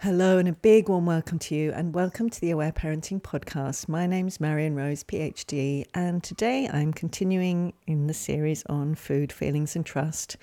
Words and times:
Hello, 0.00 0.36
and 0.36 0.46
a 0.46 0.52
big 0.52 0.90
warm 0.90 1.06
welcome 1.06 1.38
to 1.38 1.54
you, 1.54 1.72
and 1.72 1.94
welcome 1.94 2.28
to 2.28 2.38
the 2.38 2.50
Aware 2.50 2.70
Parenting 2.70 3.18
Podcast. 3.20 3.88
My 3.88 4.06
name 4.06 4.28
is 4.28 4.38
Marion 4.38 4.76
Rose, 4.76 5.02
PhD, 5.02 5.86
and 5.94 6.22
today 6.22 6.68
I'm 6.70 6.92
continuing 6.92 7.72
in 7.86 8.06
the 8.06 8.12
series 8.12 8.62
on 8.66 8.94
food, 8.94 9.32
feelings, 9.32 9.74
and 9.74 9.86
trust. 9.86 10.36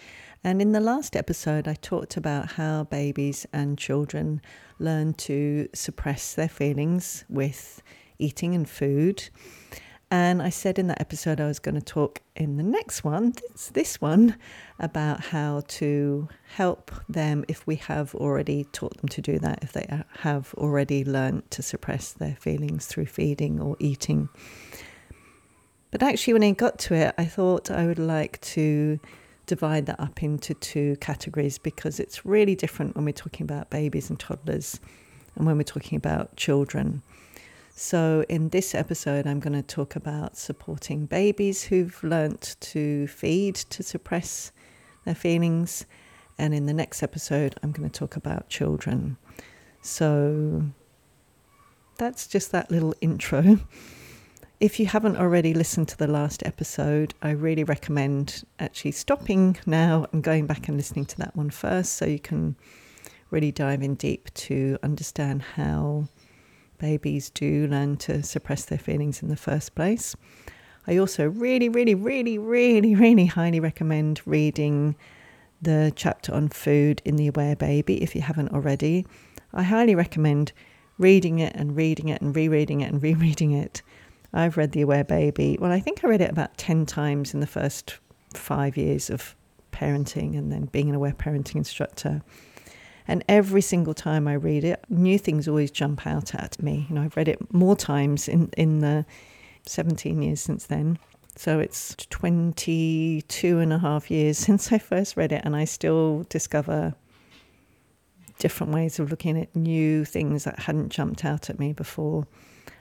And 0.43 0.59
in 0.59 0.71
the 0.71 0.79
last 0.79 1.15
episode, 1.15 1.67
I 1.67 1.75
talked 1.75 2.17
about 2.17 2.53
how 2.53 2.85
babies 2.85 3.45
and 3.53 3.77
children 3.77 4.41
learn 4.79 5.13
to 5.13 5.69
suppress 5.75 6.33
their 6.33 6.49
feelings 6.49 7.23
with 7.29 7.83
eating 8.17 8.55
and 8.55 8.67
food. 8.67 9.29
And 10.13 10.43
I 10.43 10.49
said 10.49 10.77
in 10.77 10.85
that 10.89 11.01
episode 11.01 11.41
I 11.41 11.47
was 11.47 11.57
going 11.57 11.73
to 11.73 11.81
talk 11.81 12.21
in 12.35 12.57
the 12.57 12.63
next 12.63 13.03
one, 13.03 13.31
this, 13.31 13.69
this 13.69 13.99
one, 13.99 14.35
about 14.79 15.21
how 15.21 15.63
to 15.69 16.29
help 16.49 16.91
them 17.09 17.43
if 17.47 17.65
we 17.65 17.77
have 17.77 18.13
already 18.13 18.65
taught 18.65 18.95
them 18.97 19.09
to 19.09 19.23
do 19.23 19.39
that, 19.39 19.63
if 19.63 19.73
they 19.73 19.87
have 20.19 20.53
already 20.53 21.03
learned 21.03 21.49
to 21.49 21.63
suppress 21.63 22.11
their 22.11 22.35
feelings 22.35 22.85
through 22.85 23.07
feeding 23.07 23.59
or 23.59 23.75
eating. 23.79 24.29
But 25.89 26.03
actually, 26.03 26.33
when 26.33 26.43
I 26.43 26.51
got 26.51 26.77
to 26.79 26.93
it, 26.93 27.15
I 27.17 27.25
thought 27.25 27.71
I 27.71 27.87
would 27.87 27.97
like 27.97 28.39
to 28.41 28.99
divide 29.47 29.87
that 29.87 29.99
up 29.99 30.21
into 30.21 30.53
two 30.53 30.95
categories 30.97 31.57
because 31.57 31.99
it's 31.99 32.23
really 32.23 32.53
different 32.53 32.95
when 32.95 33.05
we're 33.05 33.13
talking 33.13 33.45
about 33.45 33.71
babies 33.71 34.11
and 34.11 34.19
toddlers 34.19 34.79
and 35.35 35.47
when 35.47 35.57
we're 35.57 35.63
talking 35.63 35.95
about 35.95 36.35
children. 36.35 37.01
So, 37.75 38.23
in 38.29 38.49
this 38.49 38.75
episode, 38.75 39.25
I'm 39.25 39.39
going 39.39 39.53
to 39.53 39.63
talk 39.63 39.95
about 39.95 40.37
supporting 40.37 41.07
babies 41.07 41.63
who've 41.63 42.03
learnt 42.03 42.55
to 42.59 43.07
feed 43.07 43.55
to 43.55 43.81
suppress 43.81 44.51
their 45.05 45.15
feelings. 45.15 45.87
And 46.37 46.53
in 46.53 46.67
the 46.67 46.73
next 46.73 47.01
episode, 47.01 47.55
I'm 47.63 47.71
going 47.71 47.89
to 47.89 47.99
talk 47.99 48.15
about 48.15 48.47
children. 48.47 49.17
So, 49.81 50.65
that's 51.97 52.27
just 52.27 52.51
that 52.51 52.69
little 52.69 52.93
intro. 53.01 53.59
If 54.59 54.79
you 54.79 54.85
haven't 54.85 55.17
already 55.17 55.53
listened 55.53 55.89
to 55.89 55.97
the 55.97 56.07
last 56.07 56.41
episode, 56.45 57.13
I 57.21 57.31
really 57.31 57.65
recommend 57.65 58.45
actually 58.59 58.91
stopping 58.91 59.57
now 59.65 60.05
and 60.13 60.23
going 60.23 60.47
back 60.47 60.69
and 60.69 60.77
listening 60.77 61.03
to 61.07 61.17
that 61.17 61.35
one 61.35 61.49
first 61.49 61.95
so 61.95 62.05
you 62.05 62.19
can 62.19 62.55
really 63.29 63.51
dive 63.51 63.83
in 63.83 63.95
deep 63.95 64.33
to 64.35 64.77
understand 64.81 65.41
how 65.41 66.07
babies 66.83 67.29
do 67.29 67.65
learn 67.67 67.95
to 67.95 68.21
suppress 68.21 68.65
their 68.65 68.77
feelings 68.77 69.23
in 69.23 69.29
the 69.29 69.37
first 69.37 69.73
place. 69.73 70.17
I 70.85 70.97
also 70.97 71.29
really, 71.29 71.69
really, 71.69 71.95
really, 71.95 72.37
really, 72.37 72.93
really 72.93 73.25
highly 73.25 73.61
recommend 73.61 74.19
reading 74.25 74.97
the 75.61 75.93
chapter 75.95 76.33
on 76.33 76.49
food 76.49 77.01
in 77.05 77.15
The 77.15 77.29
Aware 77.29 77.55
Baby 77.55 78.03
if 78.03 78.13
you 78.15 78.21
haven't 78.21 78.51
already. 78.51 79.05
I 79.53 79.63
highly 79.63 79.95
recommend 79.95 80.51
reading 80.97 81.39
it 81.39 81.55
and 81.55 81.73
reading 81.73 82.09
it 82.09 82.21
and 82.21 82.35
rereading 82.35 82.81
it 82.81 82.91
and 82.91 83.01
rereading 83.09 83.53
it. 83.53 83.81
I've 84.33 84.57
read 84.57 84.73
The 84.73 84.81
Aware 84.81 85.05
Baby. 85.05 85.57
Well, 85.61 85.71
I 85.71 85.79
think 85.79 86.03
I 86.03 86.09
read 86.09 86.19
it 86.19 86.31
about 86.31 86.57
10 86.57 86.85
times 86.85 87.33
in 87.33 87.39
the 87.39 87.47
first 87.47 87.97
five 88.33 88.75
years 88.75 89.09
of 89.09 89.37
parenting 89.71 90.37
and 90.37 90.51
then 90.51 90.65
being 90.65 90.89
an 90.89 90.95
aware 90.95 91.13
parenting 91.13 91.55
instructor. 91.55 92.21
And 93.07 93.23
every 93.27 93.61
single 93.61 93.93
time 93.93 94.27
I 94.27 94.33
read 94.33 94.63
it, 94.63 94.83
new 94.89 95.17
things 95.17 95.47
always 95.47 95.71
jump 95.71 96.07
out 96.07 96.33
at 96.33 96.61
me. 96.61 96.87
You 96.89 96.95
know, 96.95 97.01
I've 97.01 97.17
read 97.17 97.27
it 97.27 97.53
more 97.53 97.75
times 97.75 98.27
in, 98.27 98.49
in 98.57 98.79
the 98.79 99.05
17 99.65 100.21
years 100.21 100.41
since 100.41 100.65
then. 100.67 100.97
So 101.35 101.59
it's 101.59 101.95
22 102.09 103.59
and 103.59 103.73
a 103.73 103.79
half 103.79 104.11
years 104.11 104.37
since 104.47 104.71
I 104.71 104.77
first 104.77 105.17
read 105.17 105.31
it, 105.31 105.41
and 105.43 105.55
I 105.55 105.65
still 105.65 106.25
discover 106.29 106.93
different 108.39 108.73
ways 108.73 108.99
of 108.99 109.09
looking 109.11 109.39
at 109.39 109.55
new 109.55 110.05
things 110.05 110.43
that 110.43 110.59
hadn't 110.59 110.89
jumped 110.89 111.23
out 111.23 111.49
at 111.49 111.59
me 111.59 111.73
before. 111.73 112.27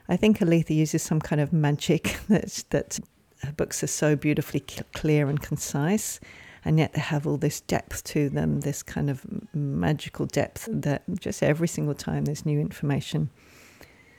I 0.08 0.16
think 0.16 0.38
Aletha 0.38 0.74
uses 0.74 1.02
some 1.02 1.20
kind 1.20 1.40
of 1.40 1.52
magic 1.52 2.18
that, 2.28 2.64
that 2.70 2.98
her 3.42 3.52
books 3.52 3.82
are 3.82 3.88
so 3.88 4.16
beautifully 4.16 4.60
clear 4.92 5.28
and 5.28 5.40
concise 5.40 6.20
and 6.64 6.78
yet 6.78 6.92
they 6.92 7.00
have 7.00 7.26
all 7.26 7.36
this 7.36 7.60
depth 7.60 8.04
to 8.04 8.28
them, 8.28 8.60
this 8.60 8.82
kind 8.82 9.10
of 9.10 9.26
magical 9.54 10.26
depth 10.26 10.68
that 10.70 11.02
just 11.18 11.42
every 11.42 11.68
single 11.68 11.94
time 11.94 12.24
there's 12.24 12.46
new 12.46 12.60
information. 12.60 13.30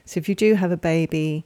So 0.06 0.18
if 0.18 0.28
you 0.28 0.36
do 0.36 0.56
have 0.56 0.72
a 0.72 0.78
baby, 0.78 1.46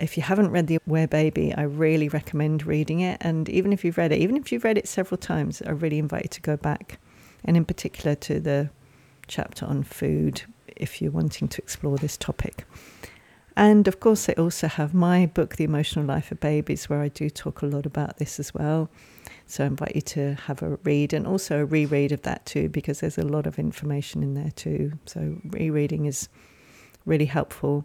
if 0.00 0.16
you 0.16 0.24
haven't 0.24 0.50
read 0.50 0.66
The 0.66 0.80
Aware 0.86 1.06
Baby, 1.06 1.54
I 1.54 1.62
really 1.62 2.08
recommend 2.08 2.66
reading 2.66 3.00
it. 3.00 3.18
And 3.20 3.48
even 3.48 3.72
if 3.72 3.84
you've 3.84 3.96
read 3.96 4.10
it, 4.10 4.18
even 4.18 4.36
if 4.36 4.50
you've 4.50 4.64
read 4.64 4.78
it 4.78 4.88
several 4.88 5.18
times, 5.18 5.62
I 5.62 5.70
really 5.70 5.98
invite 5.98 6.24
you 6.24 6.28
to 6.30 6.40
go 6.40 6.56
back, 6.56 6.98
and 7.44 7.56
in 7.56 7.64
particular 7.64 8.16
to 8.16 8.40
the 8.40 8.70
chapter 9.28 9.64
on 9.66 9.84
food 9.84 10.42
if 10.66 11.00
you're 11.00 11.12
wanting 11.12 11.46
to 11.46 11.62
explore 11.62 11.96
this 11.96 12.16
topic. 12.16 12.66
And 13.56 13.86
of 13.86 14.00
course, 14.00 14.28
I 14.28 14.32
also 14.32 14.66
have 14.66 14.92
my 14.92 15.26
book, 15.26 15.54
The 15.54 15.64
Emotional 15.64 16.04
Life 16.04 16.32
of 16.32 16.40
Babies, 16.40 16.90
where 16.90 17.00
I 17.00 17.08
do 17.08 17.30
talk 17.30 17.62
a 17.62 17.66
lot 17.66 17.86
about 17.86 18.16
this 18.16 18.40
as 18.40 18.52
well. 18.52 18.90
So 19.46 19.64
I 19.64 19.66
invite 19.66 19.94
you 19.94 20.00
to 20.02 20.34
have 20.34 20.62
a 20.62 20.76
read 20.84 21.12
and 21.12 21.26
also 21.26 21.60
a 21.60 21.64
reread 21.64 22.12
of 22.12 22.22
that 22.22 22.46
too, 22.46 22.68
because 22.68 23.00
there's 23.00 23.18
a 23.18 23.22
lot 23.22 23.46
of 23.46 23.58
information 23.58 24.22
in 24.22 24.34
there 24.34 24.52
too. 24.56 24.92
So 25.06 25.36
rereading 25.50 26.06
is 26.06 26.28
really 27.04 27.26
helpful. 27.26 27.84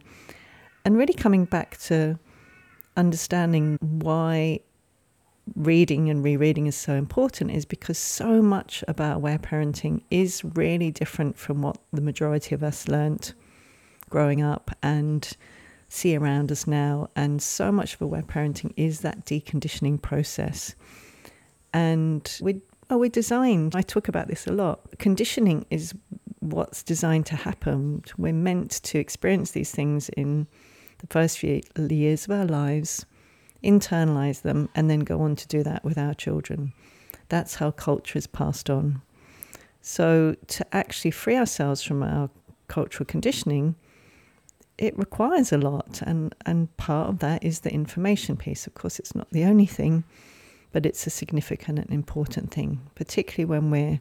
And 0.85 0.97
really 0.97 1.13
coming 1.13 1.45
back 1.45 1.77
to 1.81 2.17
understanding 2.95 3.77
why 3.81 4.61
reading 5.55 6.09
and 6.09 6.23
rereading 6.23 6.67
is 6.67 6.75
so 6.75 6.93
important 6.93 7.51
is 7.51 7.65
because 7.65 7.97
so 7.97 8.41
much 8.41 8.83
about 8.87 9.17
aware 9.17 9.39
parenting 9.39 10.01
is 10.11 10.43
really 10.43 10.91
different 10.91 11.37
from 11.37 11.61
what 11.61 11.77
the 11.91 12.01
majority 12.01 12.55
of 12.55 12.63
us 12.63 12.87
learnt 12.87 13.33
growing 14.09 14.41
up 14.41 14.71
and 14.81 15.33
see 15.87 16.15
around 16.15 16.51
us 16.51 16.67
now. 16.67 17.09
And 17.15 17.41
so 17.41 17.71
much 17.71 17.95
of 17.95 18.01
aware 18.01 18.21
parenting 18.21 18.73
is 18.77 19.01
that 19.01 19.25
deconditioning 19.25 20.01
process. 20.01 20.75
And 21.73 22.37
we 22.41 22.61
oh, 22.89 22.97
we're 22.97 23.09
designed, 23.09 23.75
I 23.75 23.81
talk 23.81 24.07
about 24.07 24.27
this 24.27 24.47
a 24.47 24.51
lot. 24.51 24.97
Conditioning 24.97 25.65
is 25.69 25.93
what's 26.39 26.83
designed 26.83 27.25
to 27.27 27.35
happen. 27.35 28.03
We're 28.17 28.33
meant 28.33 28.71
to 28.83 28.99
experience 28.99 29.51
these 29.51 29.71
things 29.71 30.09
in 30.09 30.47
the 30.99 31.07
first 31.07 31.37
few 31.37 31.61
years 31.77 32.25
of 32.25 32.31
our 32.31 32.45
lives, 32.45 33.05
internalize 33.63 34.41
them, 34.41 34.69
and 34.75 34.89
then 34.89 35.01
go 35.01 35.21
on 35.21 35.35
to 35.35 35.47
do 35.47 35.63
that 35.63 35.83
with 35.83 35.97
our 35.97 36.13
children. 36.13 36.73
That's 37.29 37.55
how 37.55 37.71
culture 37.71 38.17
is 38.17 38.27
passed 38.27 38.69
on. 38.69 39.01
So, 39.81 40.35
to 40.47 40.75
actually 40.75 41.11
free 41.11 41.37
ourselves 41.37 41.81
from 41.81 42.03
our 42.03 42.29
cultural 42.67 43.05
conditioning, 43.05 43.75
it 44.77 44.97
requires 44.97 45.53
a 45.53 45.57
lot. 45.57 46.01
And, 46.01 46.35
and 46.45 46.75
part 46.77 47.09
of 47.09 47.19
that 47.19 47.43
is 47.43 47.61
the 47.61 47.71
information 47.71 48.35
piece. 48.35 48.67
Of 48.67 48.73
course, 48.73 48.99
it's 48.99 49.15
not 49.15 49.29
the 49.31 49.45
only 49.45 49.65
thing 49.65 50.03
but 50.71 50.85
it's 50.85 51.05
a 51.07 51.09
significant 51.09 51.79
and 51.79 51.91
important 51.91 52.51
thing, 52.51 52.81
particularly 52.95 53.45
when 53.45 53.71
we're 53.71 53.99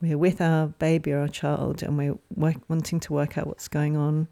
we're 0.00 0.18
with 0.18 0.42
our 0.42 0.66
baby 0.66 1.12
or 1.12 1.20
our 1.20 1.28
child 1.28 1.82
and 1.82 1.96
we're 1.96 2.18
work, 2.34 2.56
wanting 2.68 3.00
to 3.00 3.12
work 3.14 3.38
out 3.38 3.46
what's 3.46 3.66
going 3.66 3.96
on. 3.96 4.28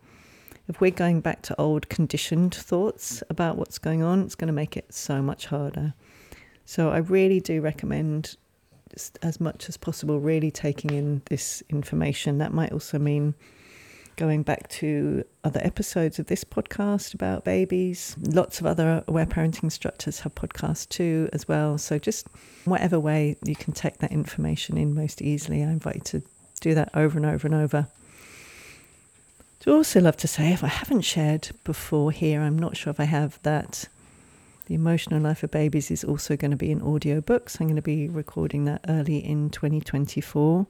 If 0.69 0.81
we're 0.81 0.91
going 0.91 1.21
back 1.21 1.41
to 1.43 1.59
old 1.59 1.89
conditioned 1.89 2.55
thoughts 2.55 3.23
about 3.31 3.57
what's 3.57 3.79
going 3.79 4.03
on, 4.03 4.23
it's 4.23 4.35
going 4.35 4.49
to 4.49 4.53
make 4.53 4.77
it 4.77 4.93
so 4.93 5.23
much 5.23 5.47
harder. 5.47 5.95
So 6.67 6.91
I 6.91 6.99
really 6.99 7.41
do 7.41 7.63
recommend 7.63 8.37
as 9.23 9.41
much 9.41 9.69
as 9.69 9.77
possible 9.77 10.21
really 10.21 10.51
taking 10.51 10.91
in 10.91 11.23
this 11.27 11.63
information. 11.69 12.39
That 12.39 12.53
might 12.53 12.73
also 12.73 12.99
mean 12.99 13.35
going 14.17 14.43
back 14.43 14.69
to 14.69 15.25
other 15.45 15.61
episodes 15.63 16.19
of 16.19 16.27
this 16.27 16.45
podcast 16.45 17.15
about 17.15 17.45
babies. 17.45 18.17
Lots 18.21 18.61
of 18.61 18.67
other 18.67 19.05
aware 19.07 19.27
parenting 19.27 19.65
instructors 19.65 20.21
have 20.21 20.35
podcasts 20.35 20.89
too, 20.89 21.29
as 21.33 21.47
well. 21.49 21.79
So, 21.79 21.99
just 21.99 22.29
whatever 22.65 22.99
way 22.99 23.37
you 23.45 23.57
can 23.57 23.73
take 23.73 23.99
that 23.99 24.13
information 24.13 24.77
in 24.77 24.95
most 24.95 25.23
easily, 25.23 25.63
I 25.63 25.67
invite 25.67 25.97
you 25.97 26.01
to 26.03 26.23
do 26.61 26.75
that 26.75 26.91
over 26.95 27.19
and 27.19 27.27
over 27.27 27.47
and 27.47 27.55
over. 27.55 27.89
I'd 29.67 29.71
also 29.71 30.01
love 30.01 30.17
to 30.19 30.29
say, 30.29 30.53
if 30.53 30.63
I 30.63 30.69
haven't 30.69 31.03
shared 31.03 31.51
before 31.65 32.13
here, 32.13 32.43
I'm 32.43 32.59
not 32.59 32.77
sure 32.77 32.91
if 32.91 33.01
I 33.01 33.05
have 33.05 33.39
that. 33.43 33.89
The 34.67 34.75
Emotional 34.75 35.21
Life 35.21 35.43
of 35.43 35.51
Babies 35.51 35.91
is 35.91 36.05
also 36.05 36.37
going 36.37 36.51
to 36.51 36.57
be 36.57 36.73
an 36.73 36.81
audio 36.81 37.21
book. 37.21 37.51
So 37.51 37.59
I'm 37.61 37.69
going 37.69 37.77
to 37.77 37.83
be 37.83 38.09
recording 38.09 38.65
that 38.65 38.85
early 38.89 39.19
in 39.19 39.51
2024, 39.51 40.67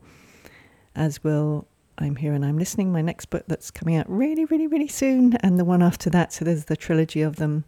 as 0.97 1.23
will 1.23 1.67
I'm 1.99 2.17
Here 2.17 2.33
and 2.33 2.45
I'm 2.45 2.59
Listening, 2.59 2.93
my 2.93 3.03
next 3.03 3.27
book 3.27 3.45
that's 3.47 3.71
coming 3.71 3.97
out 3.97 4.09
really, 4.09 4.45
really, 4.47 4.67
really 4.67 4.89
soon, 4.89 5.37
and 5.37 5.59
the 5.59 5.65
one 5.65 5.83
after 5.83 6.11
that. 6.11 6.33
So 6.33 6.45
there's 6.45 6.65
the 6.65 6.77
trilogy 6.77 7.23
of 7.23 7.37
them. 7.37 7.65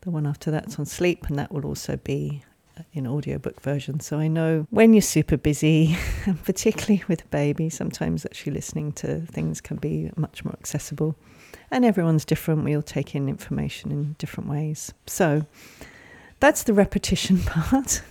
The 0.00 0.10
one 0.10 0.26
after 0.26 0.50
that's 0.50 0.78
on 0.78 0.86
sleep, 0.86 1.26
and 1.26 1.38
that 1.38 1.52
will 1.52 1.66
also 1.66 1.96
be 1.96 2.44
uh, 2.78 2.82
in 2.94 3.06
audiobook 3.06 3.60
version. 3.60 4.00
So 4.00 4.18
I 4.18 4.28
know 4.28 4.66
when 4.70 4.94
you're 4.94 5.02
super 5.02 5.36
busy, 5.36 5.96
particularly 6.44 7.04
with 7.08 7.24
a 7.24 7.28
baby, 7.28 7.68
sometimes 7.68 8.24
actually 8.24 8.52
listening 8.52 8.92
to 8.92 9.20
things 9.20 9.60
can 9.60 9.76
be 9.76 10.10
much 10.16 10.44
more 10.44 10.54
accessible. 10.54 11.16
And 11.70 11.84
everyone's 11.84 12.24
different. 12.24 12.64
We 12.64 12.74
all 12.74 12.82
take 12.82 13.14
in 13.14 13.28
information 13.28 13.92
in 13.92 14.14
different 14.18 14.48
ways. 14.48 14.94
So 15.06 15.44
that's 16.40 16.62
the 16.62 16.72
repetition 16.72 17.38
part. 17.46 18.02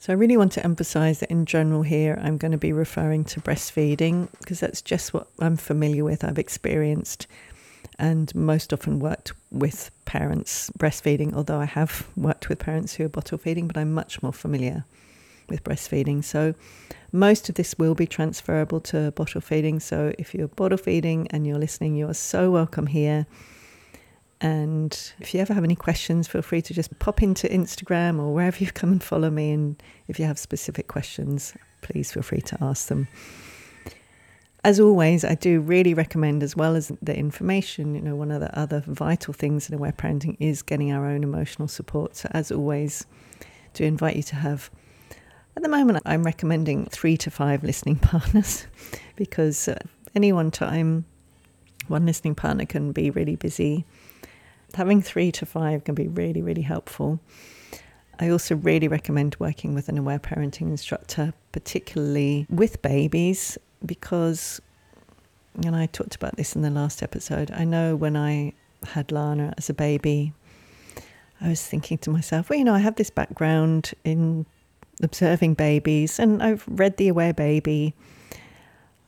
So, 0.00 0.14
I 0.14 0.16
really 0.16 0.38
want 0.38 0.52
to 0.52 0.64
emphasize 0.64 1.20
that 1.20 1.30
in 1.30 1.44
general, 1.44 1.82
here 1.82 2.18
I'm 2.22 2.38
going 2.38 2.52
to 2.52 2.58
be 2.58 2.72
referring 2.72 3.22
to 3.24 3.40
breastfeeding 3.42 4.28
because 4.38 4.58
that's 4.58 4.80
just 4.80 5.12
what 5.12 5.26
I'm 5.38 5.58
familiar 5.58 6.04
with, 6.04 6.24
I've 6.24 6.38
experienced, 6.38 7.26
and 7.98 8.34
most 8.34 8.72
often 8.72 8.98
worked 8.98 9.34
with 9.50 9.90
parents 10.06 10.70
breastfeeding, 10.78 11.34
although 11.34 11.60
I 11.60 11.66
have 11.66 12.08
worked 12.16 12.48
with 12.48 12.60
parents 12.60 12.94
who 12.94 13.04
are 13.04 13.10
bottle 13.10 13.36
feeding, 13.36 13.66
but 13.66 13.76
I'm 13.76 13.92
much 13.92 14.22
more 14.22 14.32
familiar 14.32 14.86
with 15.50 15.62
breastfeeding. 15.64 16.24
So, 16.24 16.54
most 17.12 17.50
of 17.50 17.56
this 17.56 17.74
will 17.76 17.94
be 17.94 18.06
transferable 18.06 18.80
to 18.80 19.10
bottle 19.10 19.42
feeding. 19.42 19.80
So, 19.80 20.14
if 20.18 20.34
you're 20.34 20.48
bottle 20.48 20.78
feeding 20.78 21.28
and 21.28 21.46
you're 21.46 21.58
listening, 21.58 21.94
you 21.94 22.08
are 22.08 22.14
so 22.14 22.50
welcome 22.50 22.86
here. 22.86 23.26
And 24.40 25.12
if 25.18 25.34
you 25.34 25.40
ever 25.40 25.52
have 25.52 25.64
any 25.64 25.76
questions, 25.76 26.26
feel 26.26 26.40
free 26.40 26.62
to 26.62 26.72
just 26.72 26.98
pop 26.98 27.22
into 27.22 27.46
Instagram 27.48 28.18
or 28.18 28.32
wherever 28.32 28.56
you've 28.58 28.74
come 28.74 28.92
and 28.92 29.02
follow 29.02 29.30
me. 29.30 29.52
And 29.52 29.82
if 30.08 30.18
you 30.18 30.24
have 30.24 30.38
specific 30.38 30.88
questions, 30.88 31.54
please 31.82 32.12
feel 32.12 32.22
free 32.22 32.40
to 32.42 32.58
ask 32.62 32.88
them. 32.88 33.08
As 34.62 34.78
always, 34.78 35.24
I 35.24 35.34
do 35.34 35.60
really 35.60 35.94
recommend, 35.94 36.42
as 36.42 36.54
well 36.54 36.76
as 36.76 36.92
the 37.00 37.16
information, 37.16 37.94
you 37.94 38.02
know, 38.02 38.14
one 38.14 38.30
of 38.30 38.40
the 38.40 38.58
other 38.58 38.82
vital 38.86 39.32
things 39.32 39.68
in 39.68 39.74
aware 39.74 39.92
parenting 39.92 40.36
is 40.38 40.60
getting 40.62 40.92
our 40.92 41.06
own 41.06 41.22
emotional 41.22 41.66
support. 41.66 42.16
So, 42.16 42.28
as 42.32 42.52
always, 42.52 43.06
to 43.74 43.84
invite 43.84 44.16
you 44.16 44.22
to 44.24 44.36
have, 44.36 44.70
at 45.56 45.62
the 45.62 45.68
moment, 45.68 46.02
I'm 46.04 46.24
recommending 46.24 46.86
three 46.86 47.16
to 47.18 47.30
five 47.30 47.64
listening 47.64 47.96
partners 48.00 48.66
because 49.16 49.70
any 50.14 50.30
one 50.30 50.50
time, 50.50 51.06
one 51.88 52.04
listening 52.04 52.34
partner 52.34 52.66
can 52.66 52.92
be 52.92 53.10
really 53.10 53.36
busy 53.36 53.86
having 54.74 55.02
three 55.02 55.32
to 55.32 55.46
five 55.46 55.84
can 55.84 55.94
be 55.94 56.08
really, 56.08 56.42
really 56.42 56.62
helpful. 56.62 57.20
I 58.18 58.28
also 58.28 58.54
really 58.54 58.86
recommend 58.86 59.36
working 59.38 59.74
with 59.74 59.88
an 59.88 59.96
aware 59.96 60.18
parenting 60.18 60.68
instructor, 60.68 61.32
particularly 61.52 62.46
with 62.50 62.82
babies, 62.82 63.56
because, 63.84 64.60
and 65.64 65.74
I 65.74 65.86
talked 65.86 66.16
about 66.16 66.36
this 66.36 66.54
in 66.54 66.62
the 66.62 66.70
last 66.70 67.02
episode. 67.02 67.50
I 67.50 67.64
know 67.64 67.96
when 67.96 68.16
I 68.16 68.52
had 68.88 69.10
Lana 69.10 69.54
as 69.56 69.70
a 69.70 69.74
baby, 69.74 70.34
I 71.40 71.48
was 71.48 71.64
thinking 71.64 71.96
to 71.98 72.10
myself, 72.10 72.50
well, 72.50 72.58
you 72.58 72.64
know, 72.64 72.74
I 72.74 72.80
have 72.80 72.96
this 72.96 73.08
background 73.10 73.92
in 74.04 74.44
observing 75.02 75.54
babies 75.54 76.18
and 76.18 76.42
I've 76.42 76.64
read 76.68 76.98
The 76.98 77.08
Aware 77.08 77.32
Baby. 77.32 77.94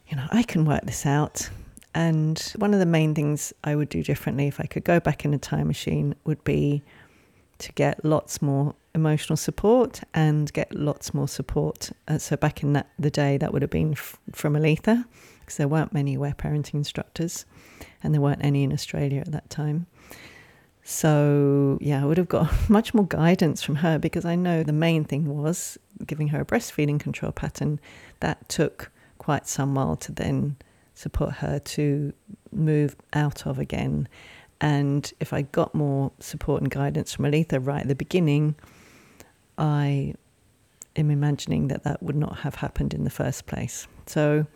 You 0.08 0.16
know, 0.16 0.26
I 0.30 0.42
can 0.42 0.64
work 0.64 0.84
this 0.84 1.04
out. 1.04 1.50
And 1.94 2.38
one 2.56 2.72
of 2.72 2.80
the 2.80 2.86
main 2.86 3.14
things 3.14 3.52
I 3.64 3.76
would 3.76 3.88
do 3.88 4.02
differently 4.02 4.46
if 4.46 4.60
I 4.60 4.64
could 4.64 4.84
go 4.84 4.98
back 4.98 5.24
in 5.24 5.34
a 5.34 5.38
time 5.38 5.66
machine 5.66 6.14
would 6.24 6.42
be 6.44 6.82
to 7.58 7.72
get 7.72 8.04
lots 8.04 8.40
more 8.40 8.74
emotional 8.94 9.36
support 9.36 10.00
and 10.14 10.52
get 10.52 10.74
lots 10.74 11.14
more 11.14 11.28
support. 11.28 11.90
Uh, 12.08 12.18
so 12.18 12.36
back 12.36 12.62
in 12.62 12.72
that 12.72 12.88
the 12.98 13.10
day, 13.10 13.36
that 13.36 13.52
would 13.52 13.62
have 13.62 13.70
been 13.70 13.92
f- 13.92 14.18
from 14.32 14.54
Aletha 14.54 15.04
because 15.40 15.56
there 15.56 15.68
weren't 15.68 15.92
many 15.92 16.14
aware 16.14 16.34
parenting 16.34 16.74
instructors, 16.74 17.44
and 18.02 18.14
there 18.14 18.20
weren't 18.20 18.44
any 18.44 18.62
in 18.62 18.72
Australia 18.72 19.20
at 19.20 19.32
that 19.32 19.50
time. 19.50 19.86
So 20.84 21.78
yeah, 21.80 22.02
I 22.02 22.06
would 22.06 22.18
have 22.18 22.28
got 22.28 22.50
much 22.68 22.94
more 22.94 23.06
guidance 23.06 23.62
from 23.62 23.76
her 23.76 23.98
because 23.98 24.24
I 24.24 24.34
know 24.34 24.62
the 24.62 24.72
main 24.72 25.04
thing 25.04 25.26
was 25.26 25.78
giving 26.06 26.28
her 26.28 26.40
a 26.40 26.44
breastfeeding 26.44 26.98
control 26.98 27.32
pattern. 27.32 27.80
That 28.20 28.48
took 28.48 28.90
quite 29.18 29.46
some 29.46 29.74
while 29.74 29.96
to 29.96 30.12
then 30.12 30.56
support 31.02 31.32
her 31.34 31.58
to 31.58 32.12
move 32.52 32.96
out 33.12 33.46
of 33.46 33.58
again. 33.58 34.08
And 34.60 35.12
if 35.18 35.32
I 35.32 35.42
got 35.42 35.74
more 35.74 36.12
support 36.20 36.62
and 36.62 36.70
guidance 36.70 37.12
from 37.12 37.24
Aletha 37.24 37.64
right 37.64 37.82
at 37.82 37.88
the 37.88 37.96
beginning, 37.96 38.54
I 39.58 40.14
am 40.94 41.10
imagining 41.10 41.68
that 41.68 41.82
that 41.82 42.02
would 42.02 42.16
not 42.16 42.38
have 42.38 42.56
happened 42.56 42.94
in 42.94 43.02
the 43.04 43.10
first 43.10 43.46
place. 43.46 43.88
So, 44.06 44.46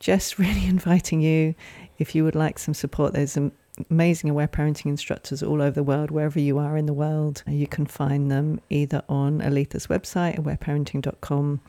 just 0.00 0.38
really 0.44 0.66
inviting 0.66 1.20
you, 1.20 1.54
if 1.98 2.14
you 2.14 2.24
would 2.24 2.34
like 2.34 2.58
some 2.58 2.74
support, 2.74 3.12
there's 3.12 3.32
some 3.32 3.52
amazing 3.90 4.30
aware 4.30 4.48
parenting 4.48 4.86
instructors 4.86 5.42
all 5.42 5.60
over 5.60 5.72
the 5.72 5.82
world, 5.82 6.10
wherever 6.10 6.40
you 6.40 6.58
are 6.58 6.76
in 6.76 6.86
the 6.86 6.94
world. 6.94 7.42
You 7.46 7.66
can 7.66 7.86
find 7.86 8.30
them 8.30 8.60
either 8.70 9.02
on 9.08 9.40
Aletha's 9.40 9.86
website, 9.86 10.38
awareparenting.com, 10.38 11.60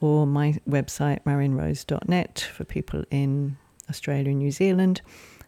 or 0.00 0.26
my 0.26 0.58
website, 0.68 1.22
marionrose.net, 1.24 2.40
for 2.52 2.64
people 2.64 3.04
in 3.10 3.56
Australia 3.88 4.30
and 4.30 4.38
New 4.38 4.50
Zealand. 4.50 5.00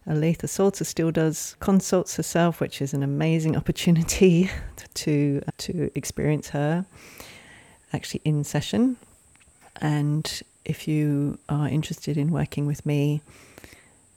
Aletha 0.07 0.47
Solter 0.47 0.87
still 0.87 1.11
does 1.11 1.57
consults 1.59 2.17
herself, 2.17 2.61
which 2.61 2.81
is 2.81 2.95
an 2.95 3.03
amazing 3.03 3.57
opportunity 3.61 4.51
to 4.95 5.43
uh, 5.47 5.51
to 5.59 5.91
experience 5.95 6.51
her 6.51 6.87
actually 7.93 8.21
in 8.25 8.45
session. 8.45 8.97
And 9.81 10.43
if 10.65 10.89
you 10.89 11.39
are 11.49 11.69
interested 11.69 12.17
in 12.17 12.31
working 12.31 12.67
with 12.67 12.87
me, 12.87 13.21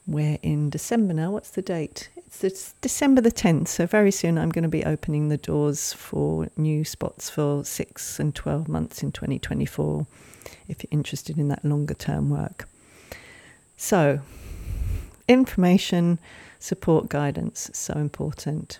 we're 0.10 0.40
in 0.42 0.70
December 0.70 1.14
now. 1.14 1.32
What's 1.32 1.52
the 1.52 1.62
date? 1.62 2.10
It's, 2.42 2.74
December 2.82 3.22
the 3.22 3.32
10th. 3.32 3.68
So 3.68 3.86
very 3.86 4.12
soon 4.12 4.38
I'm 4.38 4.50
going 4.50 4.64
to 4.64 4.70
be 4.70 4.84
opening 4.84 5.30
the 5.30 5.38
doors 5.38 5.94
for 5.94 6.48
new 6.58 6.84
spots 6.84 7.30
for 7.30 7.64
six 7.64 8.20
and 8.20 8.34
12 8.34 8.68
months 8.68 9.04
in 9.04 9.12
2024 9.12 10.08
if 10.68 10.84
you're 10.84 10.90
interested 10.92 11.38
in 11.38 11.48
that 11.50 11.64
longer 11.64 11.94
term 11.94 12.30
work. 12.30 12.68
So, 13.78 14.20
information, 15.28 16.20
support, 16.60 17.08
guidance, 17.08 17.70
so 17.74 17.94
important. 17.94 18.80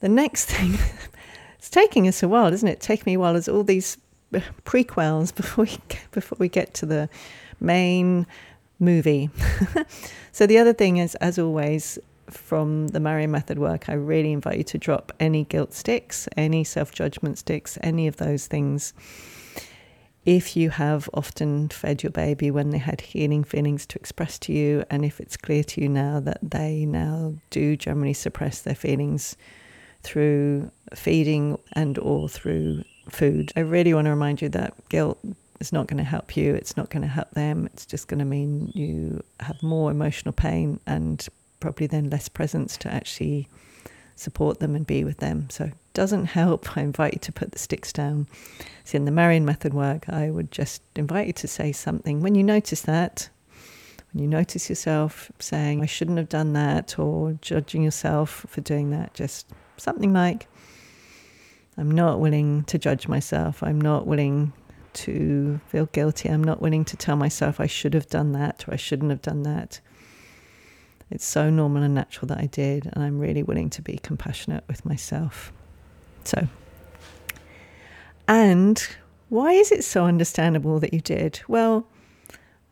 The 0.00 0.08
next 0.08 0.46
thing, 0.50 0.78
it's 1.58 1.68
taking 1.68 2.08
us 2.08 2.22
a 2.22 2.28
while, 2.28 2.52
isn't 2.52 2.68
it? 2.68 2.80
Taking 2.80 3.04
me 3.06 3.14
a 3.14 3.20
while. 3.20 3.34
There's 3.34 3.48
all 3.48 3.64
these 3.64 3.98
prequels 4.64 5.34
before 5.34 5.66
we 5.66 5.78
before 6.10 6.36
we 6.38 6.48
get 6.48 6.72
to 6.74 6.86
the 6.86 7.08
main 7.60 8.26
movie. 8.82 9.30
so 10.32 10.46
the 10.46 10.58
other 10.58 10.74
thing 10.74 10.98
is, 10.98 11.14
as 11.16 11.38
always, 11.38 11.98
from 12.28 12.88
the 12.88 13.00
Marion 13.00 13.30
Method 13.30 13.58
work, 13.58 13.88
I 13.88 13.94
really 13.94 14.32
invite 14.32 14.58
you 14.58 14.64
to 14.64 14.78
drop 14.78 15.12
any 15.18 15.44
guilt 15.44 15.72
sticks, 15.72 16.28
any 16.36 16.64
self 16.64 16.92
judgment 16.92 17.38
sticks, 17.38 17.78
any 17.82 18.06
of 18.06 18.18
those 18.18 18.46
things 18.46 18.92
if 20.24 20.56
you 20.56 20.70
have 20.70 21.10
often 21.12 21.68
fed 21.68 22.02
your 22.02 22.10
baby 22.10 22.50
when 22.50 22.70
they 22.70 22.78
had 22.78 23.00
healing 23.00 23.42
feelings 23.42 23.86
to 23.86 23.98
express 23.98 24.38
to 24.38 24.52
you, 24.52 24.84
and 24.88 25.04
if 25.04 25.20
it's 25.20 25.36
clear 25.36 25.64
to 25.64 25.80
you 25.80 25.88
now 25.88 26.20
that 26.20 26.38
they 26.42 26.84
now 26.86 27.34
do 27.50 27.76
generally 27.76 28.12
suppress 28.12 28.60
their 28.62 28.74
feelings 28.74 29.36
through 30.02 30.70
feeding 30.94 31.58
and 31.72 31.98
or 31.98 32.28
through 32.28 32.84
food, 33.08 33.52
I 33.56 33.60
really 33.60 33.94
want 33.94 34.04
to 34.04 34.10
remind 34.10 34.42
you 34.42 34.48
that 34.50 34.74
guilt 34.88 35.18
is 35.60 35.72
not 35.72 35.86
going 35.86 35.98
to 35.98 36.04
help 36.04 36.36
you. 36.36 36.54
It's 36.54 36.76
not 36.76 36.90
going 36.90 37.02
to 37.02 37.08
help 37.08 37.30
them. 37.30 37.66
It's 37.66 37.86
just 37.86 38.08
going 38.08 38.18
to 38.18 38.24
mean 38.24 38.70
you 38.74 39.22
have 39.40 39.62
more 39.62 39.90
emotional 39.90 40.32
pain 40.32 40.80
and 40.86 41.26
probably 41.60 41.86
then 41.86 42.10
less 42.10 42.28
presence 42.28 42.76
to 42.78 42.92
actually 42.92 43.48
support 44.16 44.60
them 44.60 44.74
and 44.74 44.86
be 44.86 45.04
with 45.04 45.18
them. 45.18 45.48
So 45.50 45.64
it 45.64 45.74
doesn't 45.94 46.26
help. 46.26 46.76
I 46.76 46.82
invite 46.82 47.14
you 47.14 47.20
to 47.20 47.32
put 47.32 47.52
the 47.52 47.58
sticks 47.58 47.92
down. 47.92 48.26
So 48.84 48.96
in 48.96 49.04
the 49.04 49.10
Marion 49.10 49.44
method 49.44 49.74
work, 49.74 50.08
I 50.08 50.30
would 50.30 50.50
just 50.50 50.82
invite 50.96 51.26
you 51.28 51.32
to 51.34 51.48
say 51.48 51.72
something 51.72 52.20
when 52.20 52.34
you 52.34 52.42
notice 52.42 52.82
that. 52.82 53.28
When 54.12 54.22
you 54.22 54.28
notice 54.28 54.68
yourself 54.68 55.32
saying, 55.38 55.82
I 55.82 55.86
shouldn't 55.86 56.18
have 56.18 56.28
done 56.28 56.52
that, 56.52 56.98
or 56.98 57.32
judging 57.40 57.82
yourself 57.82 58.44
for 58.46 58.60
doing 58.60 58.90
that, 58.90 59.14
just 59.14 59.48
something 59.78 60.12
like, 60.12 60.48
I'm 61.78 61.90
not 61.90 62.20
willing 62.20 62.64
to 62.64 62.78
judge 62.78 63.08
myself. 63.08 63.62
I'm 63.62 63.80
not 63.80 64.06
willing 64.06 64.52
to 64.94 65.60
feel 65.68 65.86
guilty. 65.86 66.28
I'm 66.28 66.44
not 66.44 66.62
willing 66.62 66.84
to 66.86 66.96
tell 66.96 67.16
myself 67.16 67.60
I 67.60 67.66
should 67.66 67.94
have 67.94 68.08
done 68.08 68.32
that 68.32 68.64
or 68.66 68.74
I 68.74 68.76
shouldn't 68.76 69.10
have 69.10 69.22
done 69.22 69.42
that. 69.42 69.80
It's 71.10 71.26
so 71.26 71.50
normal 71.50 71.82
and 71.82 71.94
natural 71.94 72.26
that 72.28 72.38
I 72.38 72.46
did, 72.46 72.86
and 72.90 73.04
I'm 73.04 73.18
really 73.18 73.42
willing 73.42 73.68
to 73.70 73.82
be 73.82 73.98
compassionate 73.98 74.64
with 74.66 74.86
myself. 74.86 75.52
So, 76.24 76.48
and 78.26 78.82
why 79.28 79.52
is 79.52 79.70
it 79.72 79.84
so 79.84 80.06
understandable 80.06 80.78
that 80.80 80.94
you 80.94 81.00
did? 81.00 81.42
Well, 81.48 81.86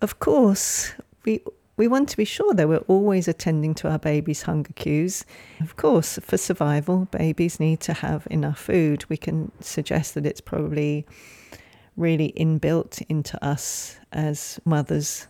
of 0.00 0.21
course, 0.21 0.95
we 1.25 1.43
we 1.77 1.89
want 1.89 2.11
to 2.11 2.17
be 2.17 2.27
sure 2.27 2.53
that 2.55 2.69
we're 2.69 2.85
always 2.89 3.27
attending 3.27 3.75
to 3.77 3.91
our 3.91 3.99
baby's 3.99 4.43
hunger 4.43 4.73
cues. 4.75 5.25
Of 5.61 5.77
course, 5.77 6.19
for 6.23 6.37
survival, 6.37 7.09
babies 7.11 7.59
need 7.59 7.81
to 7.81 7.95
have 7.95 8.27
enough 8.31 8.59
food. 8.59 9.05
We 9.09 9.17
can 9.17 9.50
suggest 9.61 10.15
that 10.15 10.27
it's 10.27 10.43
probably 10.43 11.07
really 12.00 12.33
inbuilt 12.37 13.02
into 13.09 13.42
us 13.45 13.97
as 14.12 14.59
mothers 14.64 15.26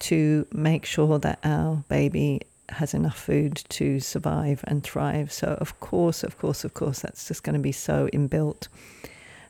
to 0.00 0.46
make 0.52 0.84
sure 0.84 1.18
that 1.18 1.38
our 1.44 1.82
baby 1.88 2.42
has 2.70 2.92
enough 2.92 3.18
food 3.18 3.62
to 3.70 4.00
survive 4.00 4.62
and 4.64 4.82
thrive. 4.82 5.32
So, 5.32 5.56
of 5.60 5.78
course, 5.80 6.22
of 6.22 6.38
course, 6.38 6.64
of 6.64 6.74
course, 6.74 7.00
that's 7.00 7.26
just 7.28 7.42
going 7.42 7.54
to 7.54 7.60
be 7.60 7.72
so 7.72 8.08
inbuilt. 8.12 8.68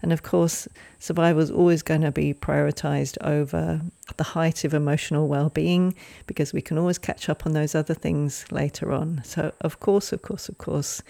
And 0.00 0.12
of 0.12 0.22
course, 0.22 0.68
survival 1.00 1.42
is 1.42 1.50
always 1.50 1.82
going 1.82 2.02
to 2.02 2.12
be 2.12 2.32
prioritized 2.32 3.18
over 3.20 3.80
the 4.16 4.22
height 4.22 4.64
of 4.64 4.72
emotional 4.72 5.26
well 5.26 5.48
being 5.48 5.94
because 6.28 6.52
we 6.52 6.62
can 6.62 6.78
always 6.78 6.98
catch 6.98 7.28
up 7.28 7.46
on 7.46 7.52
those 7.52 7.74
other 7.74 7.94
things 7.94 8.44
later 8.52 8.92
on. 8.92 9.22
So, 9.24 9.52
of 9.60 9.80
course, 9.80 10.12
of 10.12 10.22
course, 10.22 10.48
of 10.48 10.58
course, 10.58 11.02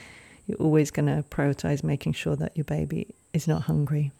you're 0.46 0.58
always 0.58 0.90
going 0.90 1.06
to 1.06 1.22
prioritize 1.28 1.84
making 1.84 2.14
sure 2.14 2.36
that 2.36 2.56
your 2.56 2.64
baby 2.64 3.08
is 3.34 3.46
not 3.46 3.62
hungry. 3.62 4.10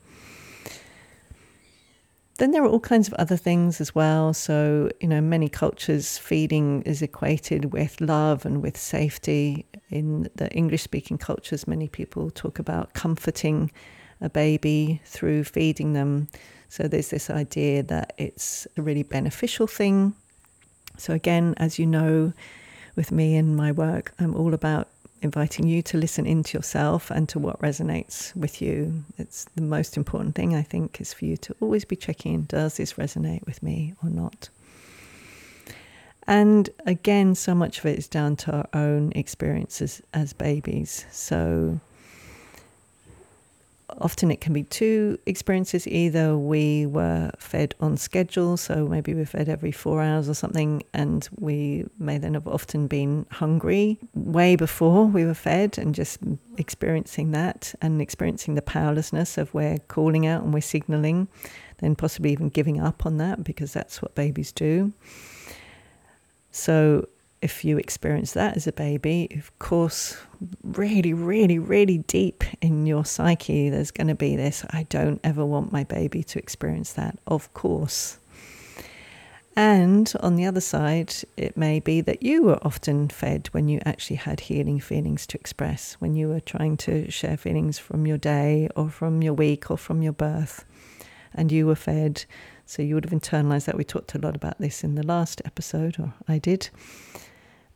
Then 2.38 2.52
there 2.52 2.62
are 2.62 2.68
all 2.68 2.80
kinds 2.80 3.09
of 3.09 3.14
other 3.14 3.37
things 3.37 3.80
as 3.80 3.95
well. 3.95 4.33
So, 4.33 4.90
you 5.00 5.09
know, 5.09 5.21
many 5.21 5.49
cultures, 5.49 6.18
feeding 6.18 6.83
is 6.83 7.02
equated 7.02 7.73
with 7.73 8.00
love 8.00 8.47
and 8.47 8.62
with 8.62 8.76
safety. 8.76 9.66
In 9.90 10.28
the 10.37 10.49
English 10.52 10.83
speaking 10.83 11.18
cultures, 11.18 11.66
many 11.66 11.88
people 11.88 12.30
talk 12.30 12.59
about 12.59 12.95
comforting 12.95 13.71
a 14.21 14.30
baby 14.30 15.00
through 15.04 15.45
feeding 15.45 15.92
them. 15.95 16.28
So, 16.68 16.87
there's 16.87 17.11
this 17.11 17.28
idea 17.28 17.83
that 17.85 18.12
it's 18.18 18.66
a 18.76 18.83
really 18.83 19.02
beneficial 19.02 19.66
thing. 19.66 20.14
So, 20.97 21.14
again, 21.14 21.54
as 21.57 21.78
you 21.78 21.87
know, 21.87 22.33
with 22.95 23.11
me 23.11 23.37
and 23.37 23.57
my 23.57 23.73
work, 23.73 24.12
I'm 24.18 24.35
all 24.35 24.54
about 24.54 24.88
inviting 25.23 25.67
you 25.67 25.83
to 25.83 25.97
listen 25.97 26.27
into 26.27 26.57
yourself 26.57 27.11
and 27.11 27.29
to 27.29 27.39
what 27.39 27.61
resonates 27.61 28.35
with 28.37 28.63
you. 28.63 29.05
It's 29.17 29.45
the 29.55 29.63
most 29.63 29.97
important 29.97 30.35
thing, 30.35 30.55
I 30.55 30.63
think, 30.63 31.01
is 31.01 31.13
for 31.13 31.25
you 31.25 31.37
to 31.39 31.57
always 31.61 31.85
be 31.85 31.97
checking 31.97 32.35
in 32.35 32.45
does 32.45 32.77
this 32.77 32.95
resonate 32.95 33.45
with 33.47 33.63
me 33.63 33.95
or 34.03 34.11
not? 34.11 34.49
And 36.27 36.69
again, 36.85 37.35
so 37.35 37.55
much 37.55 37.79
of 37.79 37.87
it 37.87 37.99
is 37.99 38.07
down 38.07 38.37
to 38.37 38.53
our 38.53 38.69
own 38.75 39.13
experiences 39.13 40.03
as 40.13 40.35
babies. 40.35 41.07
So 41.11 41.81
often 44.00 44.30
it 44.30 44.40
can 44.40 44.52
be 44.52 44.64
two 44.64 45.18
experiences. 45.26 45.87
Either 45.87 46.37
we 46.37 46.87
were 46.87 47.30
fed 47.38 47.75
on 47.80 47.97
schedule, 47.97 48.57
so 48.57 48.87
maybe 48.87 49.14
we're 49.14 49.26
fed 49.26 49.49
every 49.49 49.73
four 49.73 50.02
hours 50.02 50.28
or 50.28 50.35
something, 50.35 50.83
and 50.92 51.28
we 51.38 51.87
may 51.99 52.18
then 52.18 52.35
have 52.35 52.47
often 52.47 52.87
been 52.87 53.26
hungry 53.30 53.99
way 54.14 54.57
before 54.57 55.07
we 55.07 55.25
were 55.25 55.35
fed 55.35 55.78
and 55.78 55.95
just 55.95 56.18
experiencing 56.57 57.30
that 57.33 57.75
and 57.80 58.00
experiencing 58.02 58.54
the 58.54 58.62
powerlessness 58.62 59.38
of 59.38 59.52
we're 59.54 59.78
calling 59.88 60.26
out 60.26 60.42
and 60.42 60.52
we're 60.52 60.61
signaling, 60.61 61.28
then 61.78 61.95
possibly 61.95 62.33
even 62.33 62.49
giving 62.49 62.80
up 62.80 63.07
on 63.07 63.16
that 63.18 63.42
because 63.45 63.73
that's 63.73 64.02
what 64.02 64.14
babies 64.14 64.52
do. 64.52 64.92
So 66.50 67.09
if 67.40 67.64
you 67.64 67.78
experience 67.78 68.33
that 68.33 68.57
as 68.57 68.66
a 68.66 68.73
baby, 68.73 69.28
of 69.37 69.57
course, 69.59 70.16
really, 70.62 71.12
really, 71.14 71.59
really 71.59 71.99
deep 71.99 72.45
in 72.61 72.87
your 72.87 73.04
psyche, 73.04 73.71
there's 73.71 73.90
going 73.90 74.09
to 74.09 74.14
be 74.14 74.37
this 74.37 74.64
I 74.71 74.85
don't 74.85 75.21
ever 75.23 75.45
want 75.45 75.73
my 75.73 75.85
baby 75.85 76.23
to 76.25 76.38
experience 76.38 76.92
that, 76.95 77.18
of 77.26 77.52
course. 77.54 78.18
And 79.57 80.12
on 80.21 80.37
the 80.37 80.45
other 80.45 80.61
side, 80.61 81.12
it 81.37 81.57
may 81.57 81.80
be 81.80 82.00
that 82.02 82.23
you 82.23 82.45
were 82.45 82.61
often 82.62 83.09
fed 83.09 83.49
when 83.49 83.66
you 83.66 83.80
actually 83.85 84.16
had 84.16 84.38
healing 84.38 84.78
feelings 84.78 85.26
to 85.26 85.38
express, 85.38 85.95
when 85.95 86.14
you 86.14 86.28
were 86.28 86.38
trying 86.38 86.76
to 86.78 87.11
share 87.11 87.37
feelings 87.37 87.76
from 87.76 88.07
your 88.07 88.18
day 88.18 88.68
or 88.76 88.88
from 88.88 89.21
your 89.21 89.35
week 89.35 89.68
or 89.68 89.76
from 89.76 90.00
your 90.00 90.12
birth, 90.12 90.64
and 91.35 91.50
you 91.50 91.66
were 91.66 91.75
fed. 91.75 92.25
So 92.66 92.83
you 92.83 92.95
would 92.95 93.04
have 93.04 93.18
internalized 93.18 93.64
that. 93.64 93.76
We 93.76 93.83
talked 93.83 94.14
a 94.14 94.18
lot 94.18 94.37
about 94.37 94.59
this 94.61 94.85
in 94.85 94.95
the 94.95 95.07
last 95.07 95.42
episode, 95.45 95.99
or 95.99 96.14
I 96.28 96.38
did 96.38 96.71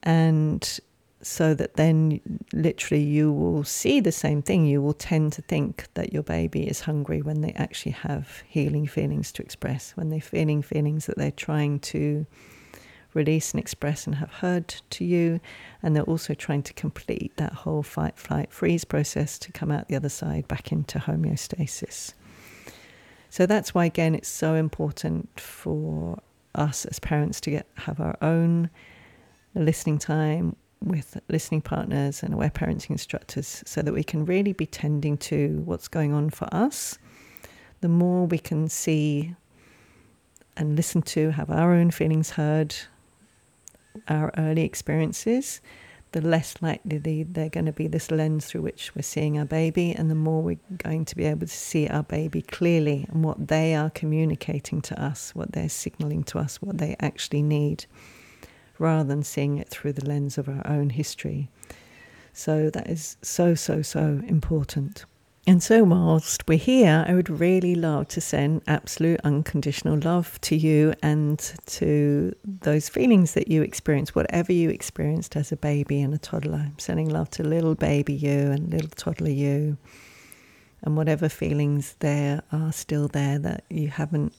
and 0.03 0.81
so 1.23 1.55
that 1.55 1.75
then 1.75 2.21
literally 2.53 3.03
you 3.03 3.33
will 3.33 3.63
see 3.63 4.01
the 4.01 4.13
same 4.13 4.43
thing. 4.43 4.67
You 4.67 4.83
will 4.83 4.93
tend 4.93 5.33
to 5.35 5.43
think 5.43 5.87
that 5.95 6.13
your 6.13 6.25
baby 6.25 6.67
is 6.67 6.81
hungry 6.81 7.23
when 7.23 7.41
they 7.43 7.53
actually 7.53 7.93
have 7.93 8.43
healing 8.49 8.87
feelings 8.87 9.31
to 9.33 9.43
express, 9.43 9.93
when 9.93 10.11
they're 10.11 10.21
feeling 10.21 10.63
feelings 10.63 11.07
that 11.07 11.17
they're 11.17 11.31
trying 11.31 11.79
to 11.81 12.27
release 13.15 13.53
and 13.53 13.61
express 13.61 14.07
and 14.07 14.17
have 14.17 14.33
heard 14.33 14.69
to 14.91 15.05
you. 15.05 15.41
And 15.83 15.95
they're 15.95 16.03
also 16.03 16.35
trying 16.35 16.65
to 16.65 16.73
complete 16.73 17.37
that 17.37 17.53
whole 17.53 17.85
fight, 17.85 18.19
flight, 18.19 18.53
freeze 18.53 18.85
process 18.85 19.39
to 19.41 19.53
come 19.53 19.71
out 19.71 19.89
the 19.89 19.97
other 19.97 20.09
side 20.09 20.49
back 20.49 20.73
into 20.73 20.99
homeostasis. 20.99 22.15
So 23.31 23.47
that's 23.47 23.75
why, 23.75 23.85
again, 23.85 24.15
it's 24.15 24.29
so 24.29 24.55
important 24.55 25.39
for 25.39 26.21
us 26.55 26.85
as 26.85 26.99
parents 26.99 27.41
to 27.43 27.51
get 27.51 27.67
have 27.77 28.01
our 28.01 28.17
own 28.21 28.69
listening 29.55 29.99
time 29.99 30.57
with 30.81 31.21
listening 31.29 31.61
partners 31.61 32.23
and 32.23 32.35
aware 32.35 32.51
parenting 32.51 32.91
instructors 32.91 33.63
so 33.67 33.83
that 33.83 33.93
we 33.93 34.03
can 34.03 34.25
really 34.25 34.53
be 34.53 34.67
tending 34.67 35.17
to 35.17 35.63
what's 35.65 35.89
going 35.89 36.13
on 36.13 36.31
for 36.31 36.49
us. 36.53 36.99
The 37.81 37.89
more 37.89 38.27
we 38.27 38.39
can 38.39 38.69
see 38.69 39.35
and 40.57 40.77
listen 40.77 41.03
to, 41.03 41.31
have 41.31 41.51
our 41.51 41.73
own 41.73 41.91
feelings 41.91 42.31
heard, 42.31 42.75
our 44.09 44.33
early 44.37 44.63
experiences, 44.63 45.61
the 46.13 46.21
less 46.21 46.55
likely 46.61 47.23
they're 47.23 47.49
going 47.49 47.67
to 47.67 47.73
be 47.73 47.87
this 47.87 48.11
lens 48.11 48.47
through 48.47 48.61
which 48.61 48.95
we're 48.95 49.03
seeing 49.03 49.39
our 49.39 49.47
baby, 49.47 49.93
and 49.93 50.11
the 50.11 50.15
more 50.15 50.43
we're 50.43 50.59
going 50.79 51.05
to 51.07 51.17
be 51.17 51.25
able 51.25 51.47
to 51.47 51.53
see 51.53 51.89
our 51.89 52.03
baby 52.03 52.43
clearly 52.43 53.07
and 53.09 53.25
what 53.25 53.49
they 53.49 53.75
are 53.75 53.89
communicating 53.91 54.83
to 54.83 55.03
us, 55.03 55.35
what 55.35 55.53
they're 55.53 55.71
signaling 55.71 56.23
to 56.25 56.39
us, 56.39 56.61
what 56.61 56.79
they 56.79 56.97
actually 57.01 57.43
need 57.43 57.87
rather 58.83 59.09
than 59.09 59.23
seeing 59.23 59.57
it 59.57 59.69
through 59.69 59.93
the 59.93 60.05
lens 60.05 60.37
of 60.37 60.49
our 60.49 60.67
own 60.67 60.91
history. 60.91 61.49
So 62.35 62.69
that 62.71 62.89
is 62.89 63.17
so, 63.23 63.55
so, 63.55 63.81
so 63.81 64.21
important. 64.27 65.05
And 65.45 65.61
so, 65.61 65.83
whilst 65.83 66.47
we're 66.47 66.57
here, 66.57 67.05
I 67.07 67.15
would 67.15 67.29
really 67.29 67.75
love 67.75 68.07
to 68.09 68.21
send 68.21 68.63
absolute 68.69 69.21
unconditional 69.25 69.99
love 69.99 70.41
to 70.43 70.57
you 70.57 70.95
and 71.03 71.37
to 71.67 72.33
those 72.45 72.89
feelings 72.89 73.35
that 73.35 73.49
you 73.49 73.63
experience, 73.63 74.15
whatever 74.15 74.53
you 74.53 74.71
experienced 74.71 75.35
as 75.35 75.51
a 75.51 75.57
baby 75.57 76.01
and 76.01 76.15
a 76.15 76.19
toddler. 76.19 76.67
I'm 76.67 76.79
sending 76.79 77.09
love 77.09 77.29
to 77.31 77.43
little 77.43 77.75
baby 77.75 78.15
you 78.15 78.53
and 78.53 78.71
little 78.71 78.91
toddler 78.91 79.31
you, 79.31 79.79
and 80.83 80.97
whatever 80.97 81.29
feelings 81.29 81.97
there 81.99 82.43
are 82.53 82.73
still 82.73 83.09
there 83.09 83.41
that 83.41 83.65
you 83.69 83.89
haven't 83.89 84.35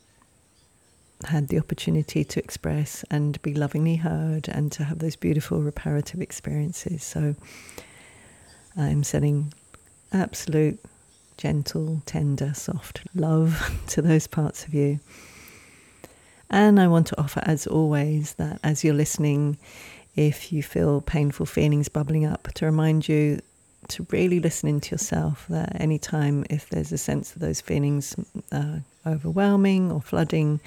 had 1.26 1.48
the 1.48 1.60
opportunity 1.60 2.24
to 2.24 2.40
express 2.40 3.04
and 3.10 3.42
be 3.42 3.54
lovingly 3.54 3.96
heard 3.98 4.48
and 4.50 4.72
to 4.74 4.84
have 4.84 5.00
those 5.00 5.16
beautiful 5.16 5.62
reparative 5.62 6.22
experiences. 6.22 7.04
So 7.04 7.36
I'm 8.78 9.04
sending 9.04 9.54
absolute, 10.12 10.80
gentle, 11.38 12.02
tender, 12.06 12.54
soft 12.54 13.02
love 13.16 13.72
to 13.88 14.02
those 14.02 14.28
parts 14.28 14.66
of 14.66 14.74
you. 14.74 15.00
And 16.50 16.80
I 16.80 16.88
want 16.88 17.08
to 17.08 17.20
offer, 17.20 17.42
as 17.46 17.66
always, 17.66 18.36
that 18.36 18.60
as 18.64 18.84
you're 18.84 18.94
listening, 18.94 19.58
if 20.16 20.54
you 20.54 20.62
feel 20.62 21.02
painful 21.02 21.48
feelings 21.48 21.90
bubbling 21.90 22.26
up, 22.26 22.50
to 22.54 22.66
remind 22.66 23.10
you 23.10 23.40
to 23.90 24.06
really 24.12 24.40
listen 24.40 24.70
into 24.70 24.92
yourself. 24.92 25.46
That 25.50 25.80
anytime 25.82 26.46
if 26.50 26.70
there's 26.70 26.92
a 26.92 26.98
sense 26.98 27.34
of 27.36 27.42
those 27.42 27.60
feelings 27.60 28.16
overwhelming 29.06 29.92
or 29.92 30.02
flooding, 30.02 30.60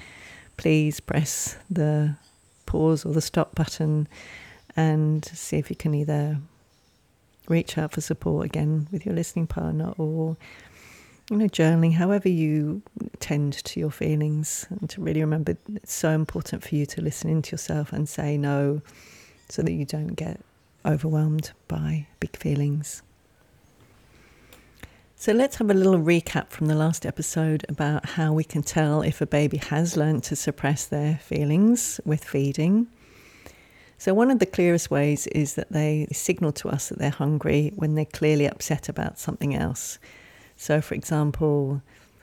please 0.57 0.99
press 0.99 1.57
the 1.69 2.15
pause 2.65 3.05
or 3.05 3.13
the 3.13 3.21
stop 3.21 3.55
button 3.55 4.07
and 4.75 5.25
see 5.25 5.57
if 5.57 5.69
you 5.69 5.75
can 5.75 5.93
either 5.93 6.37
reach 7.47 7.77
out 7.77 7.91
for 7.91 8.01
support 8.01 8.45
again 8.45 8.87
with 8.91 9.05
your 9.05 9.15
listening 9.15 9.47
partner 9.47 9.93
or 9.97 10.35
you 11.29 11.37
know 11.37 11.45
journaling 11.45 11.93
however 11.93 12.27
you 12.27 12.81
tend 13.19 13.53
to 13.53 13.79
your 13.79 13.91
feelings 13.91 14.65
and 14.69 14.89
to 14.89 15.01
really 15.01 15.21
remember 15.21 15.55
it's 15.75 15.93
so 15.93 16.09
important 16.09 16.63
for 16.63 16.75
you 16.75 16.85
to 16.85 17.01
listen 17.01 17.29
into 17.29 17.51
yourself 17.51 17.93
and 17.93 18.09
say 18.09 18.37
no 18.37 18.81
so 19.49 19.61
that 19.61 19.71
you 19.71 19.85
don't 19.85 20.15
get 20.15 20.41
overwhelmed 20.85 21.51
by 21.67 22.05
big 22.19 22.35
feelings 22.35 23.01
so 25.19 25.33
let's 25.33 25.55
have 25.55 25.71
a 25.71 25.73
little 25.73 25.97
recap 25.97 26.49
from 26.49 26.67
the 26.67 26.75
last 26.75 27.03
episode 27.03 27.65
about 27.67 28.05
how 28.05 28.33
we 28.33 28.43
can 28.43 28.61
tell 28.61 29.01
if 29.01 29.19
a 29.19 29.25
baby 29.25 29.57
has 29.57 29.97
learned 29.97 30.23
to 30.25 30.35
suppress 30.35 30.85
their 30.85 31.17
feelings 31.17 31.99
with 32.05 32.23
feeding. 32.23 32.85
So, 33.97 34.13
one 34.13 34.29
of 34.29 34.37
the 34.37 34.45
clearest 34.45 34.91
ways 34.91 35.25
is 35.25 35.55
that 35.55 35.71
they 35.71 36.05
signal 36.11 36.51
to 36.51 36.69
us 36.69 36.89
that 36.89 36.99
they're 36.99 37.09
hungry 37.09 37.71
when 37.75 37.95
they're 37.95 38.05
clearly 38.05 38.45
upset 38.45 38.89
about 38.89 39.17
something 39.17 39.55
else. 39.55 39.97
So, 40.55 40.81
for 40.81 40.93
example, 40.93 41.81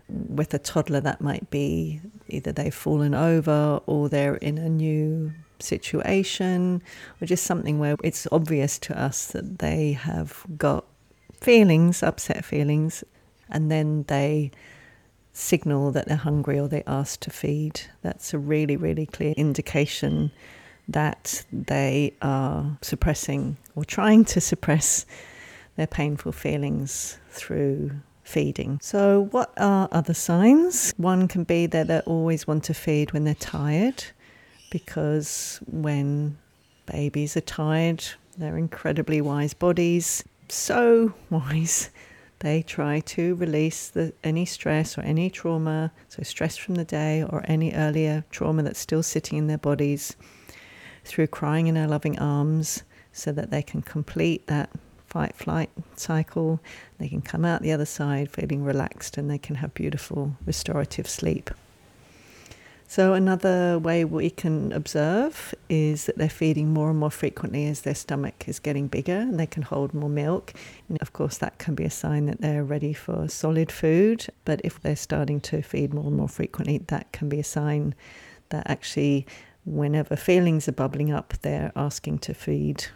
with 0.09 0.55
a 0.55 0.61
toddler, 0.61 1.01
that 1.01 1.21
might 1.21 1.51
be 1.51 2.01
either 2.29 2.53
they've 2.53 2.73
fallen 2.73 3.13
over 3.13 3.81
or 3.87 4.09
they're 4.09 4.37
in 4.37 4.57
a 4.57 4.69
new 4.69 5.33
situation 5.59 6.81
or 7.21 7.27
just 7.27 7.43
something 7.43 7.81
where 7.81 7.97
it's 8.05 8.29
obvious 8.31 8.79
to 8.79 8.97
us 8.97 9.27
that 9.29 9.59
they 9.59 9.93
have 9.93 10.45
got 10.57 10.85
feelings, 11.45 12.03
upset 12.03 12.45
feelings, 12.45 13.05
and 13.51 13.71
then 13.71 14.05
they 14.09 14.51
signal 15.35 15.91
that 15.93 16.09
they're 16.09 16.17
hungry 16.17 16.59
or 16.59 16.69
they 16.69 16.83
ask 16.87 17.21
to 17.21 17.31
feed. 17.31 17.83
That's 18.01 18.33
a 18.33 18.39
really, 18.39 18.77
really 18.77 19.05
clear 19.05 19.35
indication 19.37 20.31
that 20.89 21.45
they 21.53 22.15
are 22.23 22.79
suppressing 22.81 23.59
or 23.75 23.85
trying 23.85 24.25
to 24.27 24.41
suppress 24.41 25.05
their 25.77 25.87
painful 25.87 26.33
feelings 26.33 27.19
through 27.31 27.91
feeding. 28.23 28.79
So, 28.81 29.29
what 29.31 29.53
are 29.59 29.89
other 29.93 30.15
signs? 30.15 30.95
One 30.97 31.29
can 31.29 31.45
be 31.45 31.67
that 31.67 31.89
they 31.89 32.01
always 32.01 32.47
want 32.47 32.65
to 32.65 32.75
feed 32.75 33.13
when 33.13 33.25
they're 33.25 33.35
tired, 33.35 34.03
because 34.71 35.61
when 35.67 36.39
babies 36.87 37.37
are 37.37 37.43
tired, 37.43 38.03
they're 38.39 38.57
incredibly 38.57 39.21
wise 39.21 39.53
bodies 39.53 40.25
so 40.49 41.15
wise 41.31 41.91
they 42.41 42.63
try 42.63 43.01
to 43.01 43.35
release 43.37 43.89
the, 43.89 44.13
any 44.23 44.45
stress 44.45 44.99
or 44.99 45.01
any 45.01 45.31
trauma, 45.31 45.93
so 46.09 46.23
stress 46.23 46.59
from 46.59 46.75
the 46.75 46.85
day 46.85 47.23
or 47.23 47.43
any 47.47 47.73
earlier 47.73 48.25
trauma 48.31 48.63
that's 48.63 48.79
still 48.79 49.03
sitting 49.03 49.39
in 49.39 49.47
their 49.47 49.59
bodies 49.59 50.15
through 51.05 51.29
crying 51.29 51.69
in 51.69 51.77
our 51.77 51.89
loving 51.89 52.19
arms 52.19 52.83
so 53.13 53.33
that 53.33 53.51
they 53.51 53.63
can 53.63 53.81
complete 53.81 54.47
that 54.49 54.69
fight 55.07 55.35
flight 55.35 55.71
cycle. 55.97 56.61
They 56.99 57.09
can 57.09 57.23
come 57.23 57.45
out 57.45 57.63
the 57.63 57.73
other 57.73 57.87
side 57.87 58.31
feeling 58.31 58.63
relaxed 58.63 59.17
and 59.17 59.31
they 59.31 59.39
can 59.39 59.57
have 59.57 59.73
beautiful 59.73 60.37
restorative 60.45 61.09
sleep. 61.09 61.51
So, 62.87 63.15
another 63.15 63.79
way 63.79 64.05
we 64.05 64.31
can 64.31 64.71
observe 64.73 65.55
is 65.69 66.05
that 66.07 66.19
they're 66.19 66.29
feeding 66.29 66.73
more 66.73 66.91
and 66.91 66.99
more 66.99 67.11
frequently 67.11 67.67
as 67.67 67.81
their 67.81 67.95
stomach 67.95 68.47
is 68.47 68.59
getting 68.59 68.89
bigger 68.89 69.17
and 69.17 69.41
they 69.41 69.47
can 69.47 69.63
hold 69.63 69.95
more 69.95 70.11
milk. 70.11 70.53
And 70.89 71.01
of 71.01 71.13
course, 71.13 71.39
that 71.39 71.59
can 71.59 71.75
be 71.75 71.85
a 71.85 71.91
sign 71.91 72.27
that 72.27 72.41
they're 72.41 72.63
ready 72.63 72.93
for 72.93 73.27
solid 73.29 73.73
food. 73.73 74.27
But 74.45 74.61
if 74.63 74.81
they're 74.81 74.97
starting 74.97 75.41
to 75.43 75.63
feed 75.63 75.95
more 75.95 76.07
and 76.07 76.17
more 76.17 76.29
frequently, 76.29 76.79
that 76.79 77.11
can 77.11 77.29
be 77.29 77.41
a 77.41 77.45
sign 77.45 77.95
that 78.51 78.69
actually, 78.69 79.27
whenever 79.65 80.15
feelings 80.15 80.69
are 80.69 80.73
bubbling 80.73 81.11
up, 81.11 81.35
they're 81.41 81.73
asking 81.75 82.19
to 82.21 82.35
feed 82.35 82.87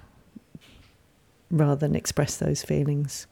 rather 1.50 1.76
than 1.76 1.97
express 1.97 2.37
those 2.37 2.62
feelings. 2.62 3.26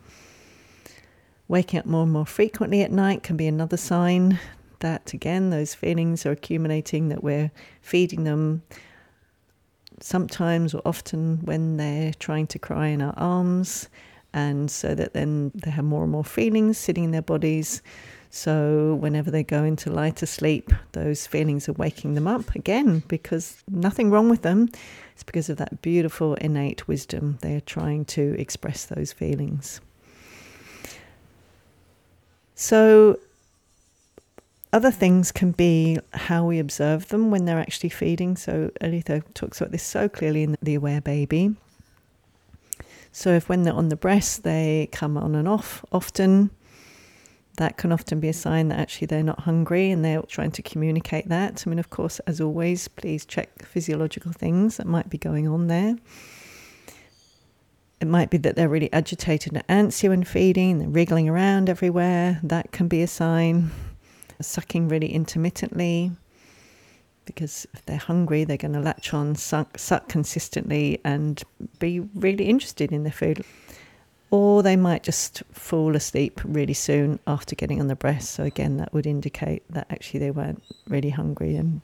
Waking 1.49 1.79
up 1.79 1.87
more 1.87 2.03
and 2.03 2.13
more 2.13 2.27
frequently 2.27 2.83
at 2.83 2.91
night 2.91 3.23
can 3.23 3.37
be 3.37 3.47
another 3.47 3.77
sign 3.77 4.41
that, 4.81 5.13
again, 5.13 5.51
those 5.51 5.75
feelings 5.75 6.27
are 6.27 6.33
accumulating, 6.33 7.09
that 7.09 7.23
we're 7.23 7.51
feeding 7.81 8.25
them 8.25 8.63
sometimes 10.01 10.75
or 10.75 10.83
often 10.85 11.39
when 11.45 11.77
they're 11.77 12.13
trying 12.15 12.47
to 12.49 12.59
cry 12.59 12.89
in 12.89 13.01
our 13.01 13.15
arms, 13.17 13.89
and 14.33 14.71
so 14.71 14.95
that 14.95 15.15
then 15.15 15.51
they 15.55 15.71
have 15.71 15.85
more 15.85 16.03
and 16.03 16.13
more 16.13 16.25
feelings 16.25 16.77
sitting 16.77 17.05
in 17.05 17.11
their 17.11 17.23
bodies. 17.23 17.83
So, 18.29 18.97
whenever 18.97 19.31
they 19.31 19.43
go 19.43 19.65
into 19.65 19.89
lighter 19.91 20.27
sleep, 20.27 20.71
those 20.93 21.27
feelings 21.27 21.69
are 21.69 21.73
waking 21.75 22.15
them 22.15 22.27
up 22.27 22.55
again 22.55 23.03
because 23.09 23.63
nothing 23.71 24.11
wrong 24.11 24.29
with 24.29 24.43
them. 24.43 24.69
It's 25.15 25.23
because 25.23 25.49
of 25.49 25.57
that 25.57 25.81
beautiful 25.81 26.35
innate 26.35 26.87
wisdom. 26.87 27.39
They 27.41 27.55
are 27.57 27.61
trying 27.61 28.05
to 28.07 28.39
express 28.39 28.85
those 28.85 29.13
feelings. 29.13 29.81
So, 32.55 33.19
other 34.77 34.91
things 34.91 35.33
can 35.33 35.53
be 35.53 35.99
how 36.13 36.45
we 36.45 36.59
observe 36.59 37.09
them 37.09 37.31
when 37.31 37.47
they're 37.47 37.59
actually 37.59 37.89
feeding. 37.89 38.37
So, 38.37 38.71
Aletha 38.83 39.25
talks 39.33 39.59
about 39.59 39.73
this 39.73 39.83
so 39.83 40.07
clearly 40.07 40.43
in 40.43 40.59
The 40.61 40.75
Aware 40.75 41.01
Baby. 41.01 41.57
So, 43.11 43.31
if 43.31 43.49
when 43.49 43.63
they're 43.63 43.73
on 43.73 43.89
the 43.89 43.97
breast, 43.97 44.43
they 44.43 44.91
come 44.93 45.17
on 45.17 45.35
and 45.35 45.49
off 45.49 45.83
often, 45.93 46.51
that 47.57 47.79
can 47.79 47.91
often 47.91 48.21
be 48.21 48.29
a 48.29 48.35
sign 48.35 48.69
that 48.69 48.79
actually 48.79 49.07
they're 49.07 49.23
not 49.23 49.41
hungry 49.41 49.91
and 49.91 50.05
they're 50.05 50.21
trying 50.21 50.51
to 50.51 50.61
communicate 50.61 51.31
that. 51.31 51.65
I 51.67 51.71
mean, 51.71 51.79
of 51.79 51.89
course, 51.89 52.19
as 52.27 52.39
always, 52.39 52.87
please 52.87 53.25
check 53.25 53.65
physiological 53.65 54.33
things 54.33 54.77
that 54.77 54.87
might 54.87 55.09
be 55.09 55.17
going 55.17 55.49
on 55.49 55.69
there. 55.69 55.97
It 58.03 58.09
might 58.09 58.29
be 58.29 58.37
that 58.37 58.57
they're 58.57 58.69
really 58.69 58.93
agitated 58.93 59.55
and 59.55 59.67
antsy 59.69 60.07
when 60.07 60.23
feeding, 60.23 60.81
they're 60.81 60.89
wriggling 60.89 61.31
around 61.31 61.71
everywhere. 61.71 62.41
That 62.43 62.73
can 62.73 62.89
be 62.89 63.01
a 63.01 63.07
sign. 63.07 63.71
Sucking 64.41 64.89
really 64.89 65.13
intermittently, 65.13 66.13
because 67.25 67.67
if 67.73 67.85
they're 67.87 67.97
hungry, 67.97 68.45
they're 68.45 68.57
going 68.57 68.75
to 68.75 68.81
latch 68.81 69.15
on, 69.15 69.35
suck, 69.35 69.79
suck 69.79 70.09
consistently, 70.09 71.01
and 71.05 71.43
be 71.79 72.01
really 72.01 72.45
interested 72.45 72.93
in 72.93 73.03
their 73.03 73.13
food 73.13 73.45
or 74.31 74.63
they 74.63 74.77
might 74.77 75.03
just 75.03 75.43
fall 75.53 75.95
asleep 75.95 76.41
really 76.45 76.75
soon 76.75 77.19
after 77.27 77.55
getting 77.55 77.81
on 77.81 77.87
the 77.87 77.97
breast. 77.97 78.31
So, 78.31 78.45
again, 78.45 78.77
that 78.79 78.93
would 78.93 79.07
indicate 79.07 79.63
that 79.71 79.87
actually 79.91 80.21
they 80.21 80.31
weren't 80.31 80.63
really 80.89 81.11
hungry 81.11 81.57
and 81.57 81.81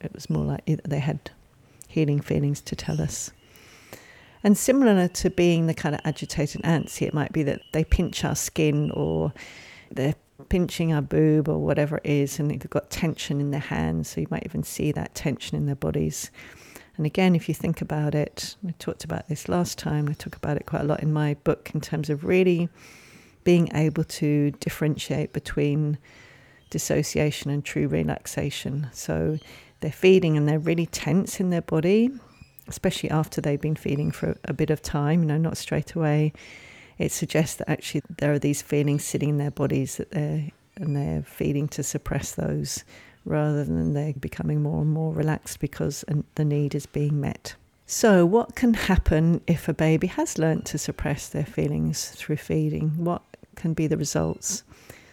it 0.00 0.12
was 0.12 0.28
more 0.28 0.44
that 0.46 0.80
they 0.84 0.98
had 0.98 1.30
healing 1.88 2.20
feelings 2.20 2.60
to 2.62 2.76
tell 2.76 3.00
us. 3.00 3.30
And 4.44 4.56
similar 4.56 5.08
to 5.08 5.30
being 5.30 5.66
the 5.66 5.74
kind 5.74 5.94
of 5.94 6.00
agitated 6.04 6.62
antsy, 6.62 7.06
it 7.06 7.14
might 7.14 7.32
be 7.32 7.42
that 7.44 7.60
they 7.72 7.84
pinch 7.84 8.24
our 8.24 8.36
skin 8.36 8.90
or 8.92 9.32
they're 9.90 10.14
pinching 10.48 10.92
our 10.92 11.02
boob 11.02 11.48
or 11.48 11.58
whatever 11.58 11.98
it 11.98 12.06
is, 12.06 12.38
and 12.38 12.50
they've 12.50 12.70
got 12.70 12.90
tension 12.90 13.40
in 13.40 13.50
their 13.50 13.60
hands. 13.60 14.10
So 14.10 14.20
you 14.20 14.26
might 14.30 14.44
even 14.44 14.62
see 14.62 14.92
that 14.92 15.14
tension 15.14 15.56
in 15.56 15.66
their 15.66 15.76
bodies. 15.76 16.30
And 16.96 17.06
again, 17.06 17.36
if 17.36 17.48
you 17.48 17.54
think 17.54 17.80
about 17.80 18.14
it, 18.14 18.56
I 18.66 18.72
talked 18.78 19.04
about 19.04 19.28
this 19.28 19.48
last 19.48 19.78
time, 19.78 20.08
I 20.08 20.14
talk 20.14 20.34
about 20.36 20.56
it 20.56 20.66
quite 20.66 20.82
a 20.82 20.86
lot 20.86 21.02
in 21.02 21.12
my 21.12 21.34
book 21.34 21.70
in 21.72 21.80
terms 21.80 22.10
of 22.10 22.24
really 22.24 22.68
being 23.44 23.70
able 23.72 24.04
to 24.04 24.50
differentiate 24.58 25.32
between 25.32 25.96
dissociation 26.70 27.50
and 27.50 27.64
true 27.64 27.86
relaxation. 27.86 28.88
So 28.92 29.38
they're 29.80 29.92
feeding 29.92 30.36
and 30.36 30.48
they're 30.48 30.58
really 30.58 30.86
tense 30.86 31.40
in 31.40 31.50
their 31.50 31.62
body, 31.62 32.10
especially 32.66 33.10
after 33.10 33.40
they've 33.40 33.60
been 33.60 33.76
feeding 33.76 34.10
for 34.10 34.36
a 34.44 34.52
bit 34.52 34.70
of 34.70 34.82
time, 34.82 35.22
you 35.22 35.28
know, 35.28 35.38
not 35.38 35.56
straight 35.56 35.94
away. 35.94 36.32
It 36.98 37.12
suggests 37.12 37.56
that 37.56 37.70
actually 37.70 38.02
there 38.18 38.32
are 38.32 38.38
these 38.38 38.62
feelings 38.62 39.04
sitting 39.04 39.30
in 39.30 39.38
their 39.38 39.50
bodies 39.50 39.96
that 39.96 40.10
they're 40.10 40.50
and 40.80 40.96
they're 40.96 41.22
feeding 41.22 41.68
to 41.68 41.82
suppress 41.82 42.32
those 42.32 42.84
rather 43.24 43.64
than 43.64 43.92
they're 43.92 44.14
becoming 44.14 44.62
more 44.62 44.82
and 44.82 44.90
more 44.90 45.12
relaxed 45.12 45.60
because 45.60 46.04
the 46.36 46.44
need 46.44 46.74
is 46.74 46.86
being 46.86 47.20
met. 47.20 47.54
So, 47.86 48.24
what 48.26 48.54
can 48.54 48.74
happen 48.74 49.40
if 49.46 49.68
a 49.68 49.74
baby 49.74 50.08
has 50.08 50.38
learnt 50.38 50.66
to 50.66 50.78
suppress 50.78 51.28
their 51.28 51.44
feelings 51.44 52.10
through 52.10 52.36
feeding? 52.36 53.04
What 53.04 53.22
can 53.56 53.72
be 53.72 53.86
the 53.86 53.96
results? 53.96 54.62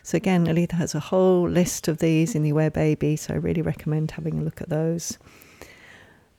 So, 0.03 0.17
again, 0.17 0.45
Aletha 0.45 0.73
has 0.73 0.93
a 0.93 0.99
whole 0.99 1.49
list 1.49 1.87
of 1.87 1.99
these 1.99 2.35
in 2.35 2.43
the 2.43 2.49
Aware 2.49 2.71
Baby, 2.71 3.15
so 3.15 3.33
I 3.33 3.37
really 3.37 3.61
recommend 3.61 4.11
having 4.11 4.37
a 4.37 4.41
look 4.43 4.61
at 4.61 4.69
those. 4.69 5.17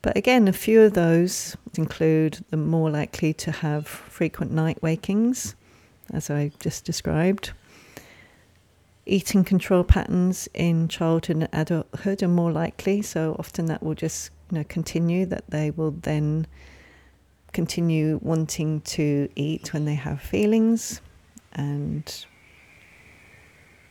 But 0.07 0.17
again, 0.17 0.47
a 0.47 0.53
few 0.53 0.83
of 0.83 0.93
those 0.93 1.57
include 1.77 2.45
the 2.51 2.57
more 2.57 2.91
likely 2.91 3.35
to 3.35 3.51
have 3.51 3.89
frequent 3.89 4.53
night 4.53 4.81
wakings, 4.81 5.57
as 6.13 6.31
I 6.31 6.53
just 6.61 6.85
described, 6.85 7.51
eating 9.05 9.43
control 9.43 9.83
patterns 9.83 10.49
in 10.55 10.87
childhood 10.87 11.39
and 11.39 11.49
adulthood 11.53 12.23
are 12.23 12.29
more 12.29 12.53
likely. 12.53 13.03
So 13.03 13.35
often 13.37 13.67
that 13.67 13.83
will 13.83 13.97
just 13.97 14.31
you 14.53 14.59
know 14.59 14.65
continue. 14.69 15.27
That 15.27 15.43
they 15.49 15.73
will 15.73 15.91
then 15.91 16.47
continue 17.53 18.21
wanting 18.23 18.83
to 18.83 19.29
eat 19.35 19.73
when 19.73 19.87
they 19.87 19.97
have 19.97 20.21
feelings, 20.23 21.01
and 21.53 22.27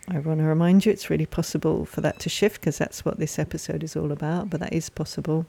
I 0.07 0.19
want 0.19 0.39
to 0.39 0.45
remind 0.45 0.85
you 0.85 0.93
it's 0.93 1.09
really 1.09 1.25
possible 1.25 1.83
for 1.83 1.99
that 1.99 2.19
to 2.19 2.29
shift 2.29 2.61
because 2.61 2.77
that's 2.77 3.03
what 3.03 3.19
this 3.19 3.37
episode 3.37 3.83
is 3.83 3.97
all 3.97 4.13
about. 4.13 4.49
But 4.49 4.61
that 4.61 4.71
is 4.71 4.89
possible. 4.89 5.45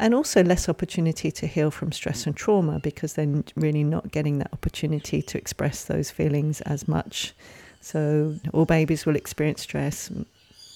And 0.00 0.14
also 0.14 0.42
less 0.42 0.68
opportunity 0.68 1.30
to 1.30 1.46
heal 1.46 1.70
from 1.70 1.92
stress 1.92 2.26
and 2.26 2.34
trauma 2.34 2.80
because 2.80 3.12
they're 3.12 3.44
really 3.54 3.84
not 3.84 4.10
getting 4.10 4.38
that 4.38 4.52
opportunity 4.52 5.22
to 5.22 5.38
express 5.38 5.84
those 5.84 6.10
feelings 6.10 6.60
as 6.62 6.88
much 6.88 7.34
so 7.80 8.36
all 8.52 8.66
babies 8.66 9.06
will 9.06 9.16
experience 9.16 9.62
stress. 9.62 10.10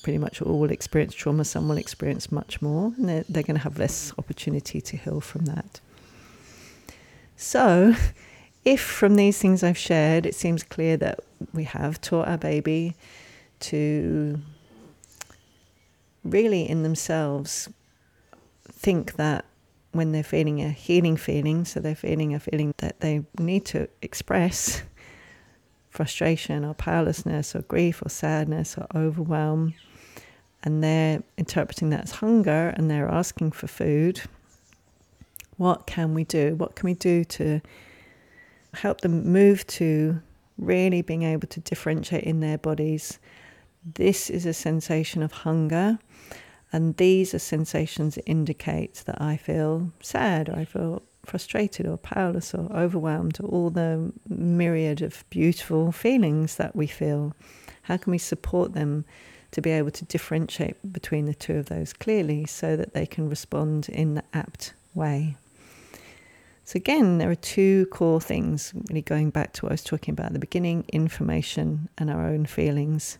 Pretty 0.02 0.18
much 0.18 0.42
all 0.42 0.58
will 0.58 0.70
experience 0.70 1.14
trauma. 1.14 1.44
Some 1.44 1.68
will 1.68 1.76
experience 1.76 2.32
much 2.32 2.60
more, 2.60 2.92
and 2.96 3.08
they're, 3.08 3.24
they're 3.28 3.42
going 3.42 3.56
to 3.56 3.62
have 3.62 3.78
less 3.78 4.12
opportunity 4.18 4.80
to 4.80 4.96
heal 4.96 5.20
from 5.20 5.44
that. 5.46 5.80
So, 7.36 7.94
if 8.64 8.80
from 8.80 9.16
these 9.16 9.38
things 9.38 9.62
I've 9.62 9.78
shared, 9.78 10.24
it 10.26 10.34
seems 10.34 10.62
clear 10.62 10.96
that 10.98 11.20
we 11.52 11.64
have 11.64 12.00
taught 12.00 12.28
our 12.28 12.38
baby 12.38 12.94
to 13.60 14.40
really 16.22 16.68
in 16.68 16.82
themselves 16.82 17.68
think 18.84 19.14
that 19.14 19.46
when 19.92 20.12
they're 20.12 20.22
feeling 20.22 20.60
a 20.60 20.68
healing 20.68 21.16
feeling, 21.16 21.64
so 21.64 21.80
they're 21.80 21.94
feeling 21.94 22.34
a 22.34 22.38
feeling 22.38 22.74
that 22.78 23.00
they 23.00 23.24
need 23.38 23.64
to 23.64 23.88
express, 24.02 24.82
frustration 25.88 26.66
or 26.66 26.74
powerlessness 26.74 27.56
or 27.56 27.62
grief 27.62 28.02
or 28.04 28.10
sadness 28.10 28.76
or 28.76 28.86
overwhelm, 28.94 29.72
and 30.62 30.84
they're 30.84 31.22
interpreting 31.38 31.88
that 31.90 32.02
as 32.02 32.10
hunger 32.12 32.74
and 32.76 32.90
they're 32.90 33.08
asking 33.08 33.52
for 33.52 33.68
food, 33.68 34.20
what 35.56 35.86
can 35.86 36.12
we 36.12 36.24
do? 36.24 36.54
What 36.56 36.74
can 36.74 36.86
we 36.86 36.94
do 36.94 37.24
to 37.24 37.62
help 38.74 39.00
them 39.00 39.32
move 39.32 39.66
to 39.68 40.20
really 40.58 41.00
being 41.00 41.22
able 41.22 41.48
to 41.48 41.60
differentiate 41.60 42.24
in 42.24 42.40
their 42.40 42.58
bodies? 42.58 43.18
This 43.94 44.28
is 44.28 44.44
a 44.44 44.52
sensation 44.52 45.22
of 45.22 45.32
hunger. 45.32 45.98
And 46.74 46.96
these 46.96 47.32
are 47.34 47.38
sensations 47.38 48.16
that 48.16 48.28
indicate 48.28 49.04
that 49.06 49.22
I 49.22 49.36
feel 49.36 49.92
sad, 50.00 50.48
or 50.48 50.56
I 50.56 50.64
feel 50.64 51.04
frustrated 51.24 51.86
or 51.86 51.96
powerless 51.96 52.52
or 52.52 52.68
overwhelmed, 52.72 53.38
or 53.40 53.48
all 53.48 53.70
the 53.70 54.12
myriad 54.28 55.00
of 55.00 55.22
beautiful 55.30 55.92
feelings 55.92 56.56
that 56.56 56.74
we 56.74 56.88
feel? 56.88 57.32
How 57.82 57.96
can 57.96 58.10
we 58.10 58.18
support 58.18 58.72
them 58.72 59.04
to 59.52 59.62
be 59.62 59.70
able 59.70 59.92
to 59.92 60.04
differentiate 60.04 60.92
between 60.92 61.26
the 61.26 61.34
two 61.34 61.54
of 61.54 61.66
those 61.66 61.92
clearly 61.92 62.44
so 62.44 62.74
that 62.74 62.92
they 62.92 63.06
can 63.06 63.28
respond 63.28 63.88
in 63.88 64.16
the 64.16 64.24
apt 64.32 64.74
way? 64.94 65.36
So, 66.64 66.76
again, 66.76 67.18
there 67.18 67.30
are 67.30 67.36
two 67.36 67.86
core 67.92 68.20
things, 68.20 68.72
really 68.88 69.02
going 69.02 69.30
back 69.30 69.52
to 69.52 69.66
what 69.66 69.70
I 69.70 69.74
was 69.74 69.84
talking 69.84 70.10
about 70.10 70.26
at 70.26 70.32
the 70.32 70.40
beginning 70.40 70.86
information 70.92 71.88
and 71.98 72.10
our 72.10 72.26
own 72.26 72.46
feelings. 72.46 73.18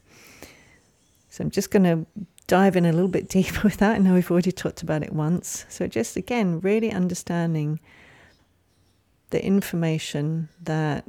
So, 1.28 1.44
I'm 1.44 1.50
just 1.52 1.70
going 1.70 1.84
to 1.84 2.26
dive 2.46 2.76
in 2.76 2.84
a 2.84 2.92
little 2.92 3.08
bit 3.08 3.28
deeper 3.28 3.60
with 3.64 3.78
that. 3.78 3.96
I 3.96 3.98
know 3.98 4.14
we've 4.14 4.30
already 4.30 4.52
talked 4.52 4.82
about 4.82 5.02
it 5.02 5.12
once. 5.12 5.64
So, 5.68 5.86
just 5.86 6.16
again, 6.16 6.60
really 6.60 6.92
understanding 6.92 7.80
the 9.30 9.44
information 9.44 10.48
that 10.62 11.04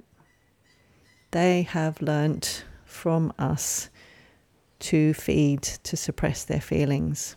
they 1.32 1.64
have 1.64 2.02
learnt 2.02 2.64
from 2.86 3.34
us 3.38 3.90
to 4.80 5.14
feed 5.14 5.62
to 5.62 5.98
suppress 5.98 6.44
their 6.44 6.62
feelings. 6.62 7.36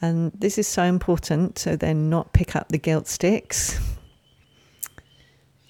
And 0.00 0.32
this 0.32 0.58
is 0.58 0.66
so 0.66 0.82
important 0.82 1.58
so 1.58 1.76
then 1.76 2.10
not 2.10 2.32
pick 2.32 2.54
up 2.54 2.68
the 2.68 2.78
guilt 2.78 3.06
sticks. 3.06 3.80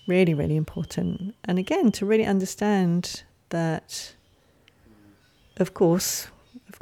Really, 0.08 0.34
really 0.34 0.56
important. 0.56 1.34
And 1.44 1.58
again, 1.58 1.92
to 1.92 2.06
really 2.06 2.24
understand 2.24 3.24
that, 3.50 4.14
of 5.56 5.74
course, 5.74 6.28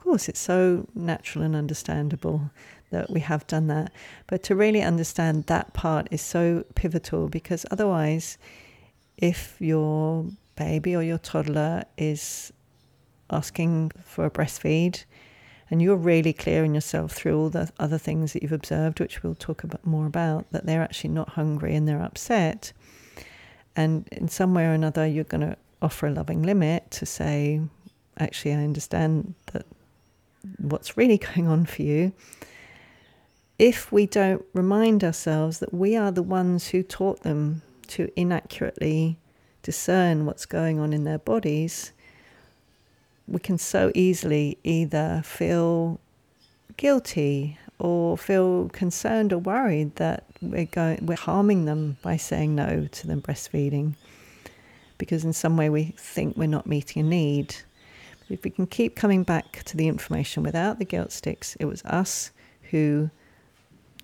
course, 0.04 0.28
it's 0.28 0.40
so 0.40 0.86
natural 0.94 1.44
and 1.44 1.56
understandable 1.56 2.50
that 2.90 3.10
we 3.10 3.20
have 3.20 3.46
done 3.46 3.66
that. 3.68 3.92
But 4.26 4.42
to 4.44 4.54
really 4.54 4.82
understand 4.82 5.46
that 5.46 5.72
part 5.72 6.08
is 6.10 6.20
so 6.20 6.64
pivotal 6.74 7.28
because 7.28 7.66
otherwise, 7.70 8.38
if 9.16 9.56
your 9.58 10.26
baby 10.56 10.94
or 10.94 11.02
your 11.02 11.18
toddler 11.18 11.84
is 11.96 12.52
asking 13.30 13.90
for 14.04 14.26
a 14.26 14.30
breastfeed, 14.30 15.04
and 15.70 15.80
you're 15.80 15.96
really 15.96 16.32
clearing 16.32 16.74
yourself 16.74 17.12
through 17.12 17.38
all 17.38 17.50
the 17.50 17.70
other 17.78 17.98
things 17.98 18.32
that 18.32 18.42
you've 18.42 18.52
observed, 18.52 19.00
which 19.00 19.22
we'll 19.22 19.34
talk 19.34 19.64
about 19.64 19.84
more 19.84 20.06
about, 20.06 20.44
that 20.52 20.66
they're 20.66 20.82
actually 20.82 21.10
not 21.10 21.30
hungry 21.30 21.74
and 21.74 21.88
they're 21.88 22.02
upset. 22.02 22.72
And 23.74 24.06
in 24.12 24.28
some 24.28 24.54
way 24.54 24.66
or 24.66 24.72
another, 24.72 25.06
you're 25.06 25.24
going 25.24 25.40
to 25.40 25.56
offer 25.80 26.06
a 26.06 26.12
loving 26.12 26.42
limit 26.42 26.90
to 26.92 27.06
say, 27.06 27.60
actually, 28.18 28.52
I 28.52 28.62
understand 28.62 29.34
that 29.52 29.66
what's 30.58 30.96
really 30.96 31.18
going 31.34 31.46
on 31.48 31.66
for 31.66 31.82
you. 31.82 32.12
If 33.58 33.92
we 33.92 34.06
don't 34.06 34.44
remind 34.52 35.04
ourselves 35.04 35.60
that 35.60 35.72
we 35.72 35.96
are 35.96 36.10
the 36.10 36.22
ones 36.22 36.68
who 36.68 36.82
taught 36.82 37.22
them 37.22 37.62
to 37.88 38.10
inaccurately 38.16 39.16
discern 39.62 40.26
what's 40.26 40.44
going 40.44 40.80
on 40.80 40.92
in 40.92 41.04
their 41.04 41.18
bodies, 41.18 41.92
we 43.28 43.38
can 43.38 43.58
so 43.58 43.92
easily 43.94 44.58
either 44.64 45.22
feel 45.24 46.00
guilty 46.76 47.58
or 47.78 48.16
feel 48.18 48.68
concerned 48.70 49.32
or 49.32 49.38
worried 49.38 49.94
that 49.96 50.24
we're 50.40 50.66
going 50.66 51.04
we're 51.06 51.16
harming 51.16 51.64
them 51.64 51.96
by 52.02 52.16
saying 52.16 52.54
no 52.54 52.86
to 52.92 53.06
them 53.06 53.20
breastfeeding 53.20 53.94
because 54.98 55.24
in 55.24 55.32
some 55.32 55.56
way 55.56 55.68
we 55.68 55.94
think 55.96 56.36
we're 56.36 56.46
not 56.46 56.66
meeting 56.66 57.04
a 57.04 57.08
need 57.08 57.54
if 58.28 58.42
we 58.42 58.50
can 58.50 58.66
keep 58.66 58.96
coming 58.96 59.22
back 59.22 59.62
to 59.64 59.76
the 59.76 59.88
information 59.88 60.42
without 60.42 60.78
the 60.78 60.84
guilt 60.84 61.12
sticks 61.12 61.56
it 61.60 61.66
was 61.66 61.84
us 61.84 62.30
who 62.70 63.10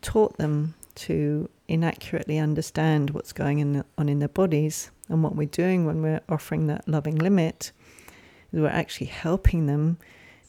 taught 0.02 0.36
them 0.36 0.74
to 0.94 1.48
inaccurately 1.68 2.38
understand 2.38 3.10
what's 3.10 3.32
going 3.32 3.82
on 3.96 4.08
in 4.08 4.18
their 4.18 4.28
bodies 4.28 4.90
and 5.08 5.22
what 5.22 5.36
we're 5.36 5.46
doing 5.46 5.86
when 5.86 6.02
we're 6.02 6.20
offering 6.28 6.66
that 6.66 6.86
loving 6.88 7.16
limit. 7.16 7.72
Is 8.52 8.60
we're 8.60 8.68
actually 8.68 9.06
helping 9.06 9.66
them 9.66 9.98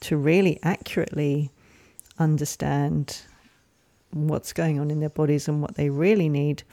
to 0.02 0.18
really 0.18 0.60
accurately 0.64 1.52
understand 2.18 3.22
what's 4.12 4.52
going 4.52 4.80
on 4.80 4.92
in 4.92 5.00
their 5.00 5.10
bodies 5.10 5.48
and 5.48 5.62
what 5.62 5.76
they 5.76 5.90
really 5.90 6.28
need, 6.28 6.64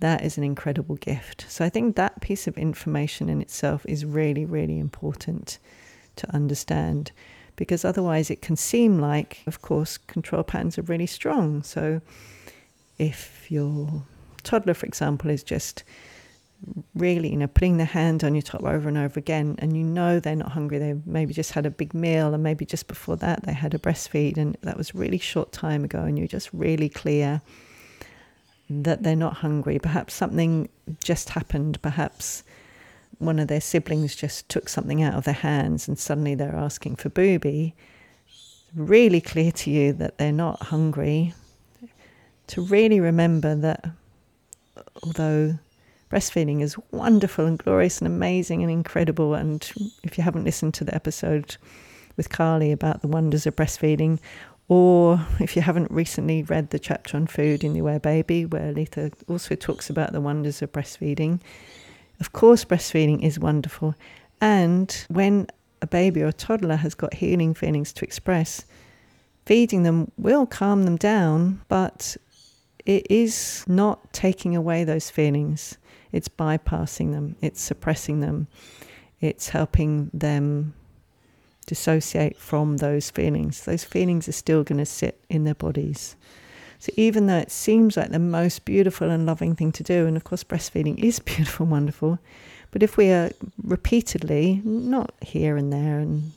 that 0.00 0.22
is 0.22 0.36
an 0.36 0.44
incredible 0.44 0.96
gift. 0.96 1.46
So 1.48 1.64
I 1.64 1.68
think 1.68 1.96
that 1.96 2.20
piece 2.20 2.46
of 2.46 2.58
information 2.58 3.28
in 3.28 3.40
itself 3.40 3.86
is 3.86 4.04
really, 4.04 4.44
really 4.44 4.78
important 4.78 5.58
to 6.16 6.34
understand 6.34 7.12
because 7.56 7.84
otherwise 7.84 8.30
it 8.30 8.42
can 8.42 8.56
seem 8.56 8.98
like, 8.98 9.42
of 9.46 9.62
course, 9.62 9.96
control 9.96 10.42
patterns 10.42 10.78
are 10.78 10.82
really 10.82 11.06
strong. 11.06 11.62
So 11.62 12.00
if 12.98 13.50
your 13.50 14.02
toddler, 14.42 14.74
for 14.74 14.86
example, 14.86 15.30
is 15.30 15.42
just 15.42 15.82
really, 16.94 17.30
you 17.30 17.36
know, 17.36 17.46
putting 17.46 17.76
their 17.76 17.86
hand 17.86 18.24
on 18.24 18.34
your 18.34 18.42
top 18.42 18.62
over 18.62 18.88
and 18.88 18.98
over 18.98 19.18
again, 19.18 19.56
and 19.58 19.76
you 19.76 19.82
know 19.82 20.20
they're 20.20 20.36
not 20.36 20.52
hungry. 20.52 20.78
They 20.78 20.94
maybe 21.04 21.34
just 21.34 21.52
had 21.52 21.66
a 21.66 21.70
big 21.70 21.94
meal, 21.94 22.34
and 22.34 22.42
maybe 22.42 22.64
just 22.64 22.86
before 22.86 23.16
that 23.16 23.44
they 23.44 23.52
had 23.52 23.74
a 23.74 23.78
breastfeed, 23.78 24.36
and 24.36 24.56
that 24.62 24.76
was 24.76 24.94
really 24.94 25.18
short 25.18 25.52
time 25.52 25.84
ago, 25.84 26.00
and 26.00 26.18
you're 26.18 26.28
just 26.28 26.50
really 26.52 26.88
clear 26.88 27.40
that 28.68 29.02
they're 29.02 29.16
not 29.16 29.34
hungry. 29.34 29.78
Perhaps 29.78 30.14
something 30.14 30.68
just 31.02 31.30
happened. 31.30 31.80
Perhaps 31.82 32.42
one 33.18 33.38
of 33.38 33.48
their 33.48 33.60
siblings 33.60 34.14
just 34.14 34.48
took 34.48 34.68
something 34.68 35.02
out 35.02 35.14
of 35.14 35.24
their 35.24 35.34
hands, 35.34 35.88
and 35.88 35.98
suddenly 35.98 36.34
they're 36.34 36.54
asking 36.54 36.96
for 36.96 37.08
booby. 37.08 37.74
Really 38.74 39.20
clear 39.20 39.52
to 39.52 39.70
you 39.70 39.92
that 39.94 40.18
they're 40.18 40.32
not 40.32 40.64
hungry. 40.64 41.34
To 42.48 42.62
really 42.62 43.00
remember 43.00 43.54
that 43.54 43.86
although 45.02 45.58
breastfeeding 46.10 46.62
is 46.62 46.76
wonderful 46.90 47.46
and 47.46 47.58
glorious 47.58 47.98
and 47.98 48.06
amazing 48.06 48.62
and 48.62 48.70
incredible. 48.70 49.34
And 49.34 49.68
if 50.02 50.16
you 50.16 50.24
haven't 50.24 50.44
listened 50.44 50.74
to 50.74 50.84
the 50.84 50.94
episode 50.94 51.56
with 52.16 52.30
Carly 52.30 52.72
about 52.72 53.02
the 53.02 53.08
wonders 53.08 53.46
of 53.46 53.56
breastfeeding, 53.56 54.18
or 54.68 55.20
if 55.40 55.54
you 55.54 55.62
haven't 55.62 55.90
recently 55.90 56.42
read 56.42 56.70
the 56.70 56.78
chapter 56.78 57.16
on 57.16 57.26
food 57.26 57.62
in 57.62 57.72
the 57.72 57.80
Aware 57.80 58.00
Baby, 58.00 58.46
where 58.46 58.72
Aletha 58.72 59.12
also 59.28 59.54
talks 59.54 59.90
about 59.90 60.12
the 60.12 60.20
wonders 60.20 60.62
of 60.62 60.72
breastfeeding, 60.72 61.40
of 62.20 62.32
course, 62.32 62.64
breastfeeding 62.64 63.22
is 63.22 63.38
wonderful. 63.38 63.94
And 64.40 65.06
when 65.08 65.48
a 65.82 65.86
baby 65.86 66.22
or 66.22 66.28
a 66.28 66.32
toddler 66.32 66.76
has 66.76 66.94
got 66.94 67.14
healing 67.14 67.54
feelings 67.54 67.92
to 67.94 68.04
express, 68.04 68.64
feeding 69.44 69.82
them 69.82 70.10
will 70.16 70.46
calm 70.46 70.84
them 70.84 70.96
down, 70.96 71.62
but 71.68 72.16
it 72.84 73.06
is 73.10 73.64
not 73.66 74.12
taking 74.12 74.56
away 74.56 74.84
those 74.84 75.10
feelings. 75.10 75.78
It's 76.12 76.28
bypassing 76.28 77.12
them, 77.12 77.36
it's 77.42 77.60
suppressing 77.60 78.20
them, 78.20 78.46
it's 79.20 79.50
helping 79.50 80.10
them 80.14 80.74
dissociate 81.66 82.38
from 82.38 82.78
those 82.78 83.10
feelings. 83.10 83.64
Those 83.64 83.84
feelings 83.84 84.28
are 84.28 84.32
still 84.32 84.62
going 84.62 84.78
to 84.78 84.86
sit 84.86 85.20
in 85.28 85.44
their 85.44 85.54
bodies. 85.54 86.16
So 86.78 86.92
even 86.96 87.26
though 87.26 87.38
it 87.38 87.50
seems 87.50 87.96
like 87.96 88.10
the 88.10 88.18
most 88.18 88.64
beautiful 88.64 89.10
and 89.10 89.26
loving 89.26 89.54
thing 89.54 89.72
to 89.72 89.82
do, 89.82 90.06
and 90.06 90.16
of 90.16 90.24
course 90.24 90.44
breastfeeding 90.44 90.98
is 90.98 91.18
beautiful 91.34 91.64
and 91.64 91.72
wonderful, 91.72 92.18
but 92.70 92.82
if 92.82 92.96
we 92.96 93.10
are 93.10 93.30
repeatedly, 93.62 94.60
not 94.64 95.14
here 95.22 95.56
and 95.56 95.72
there 95.72 95.98
and 95.98 96.32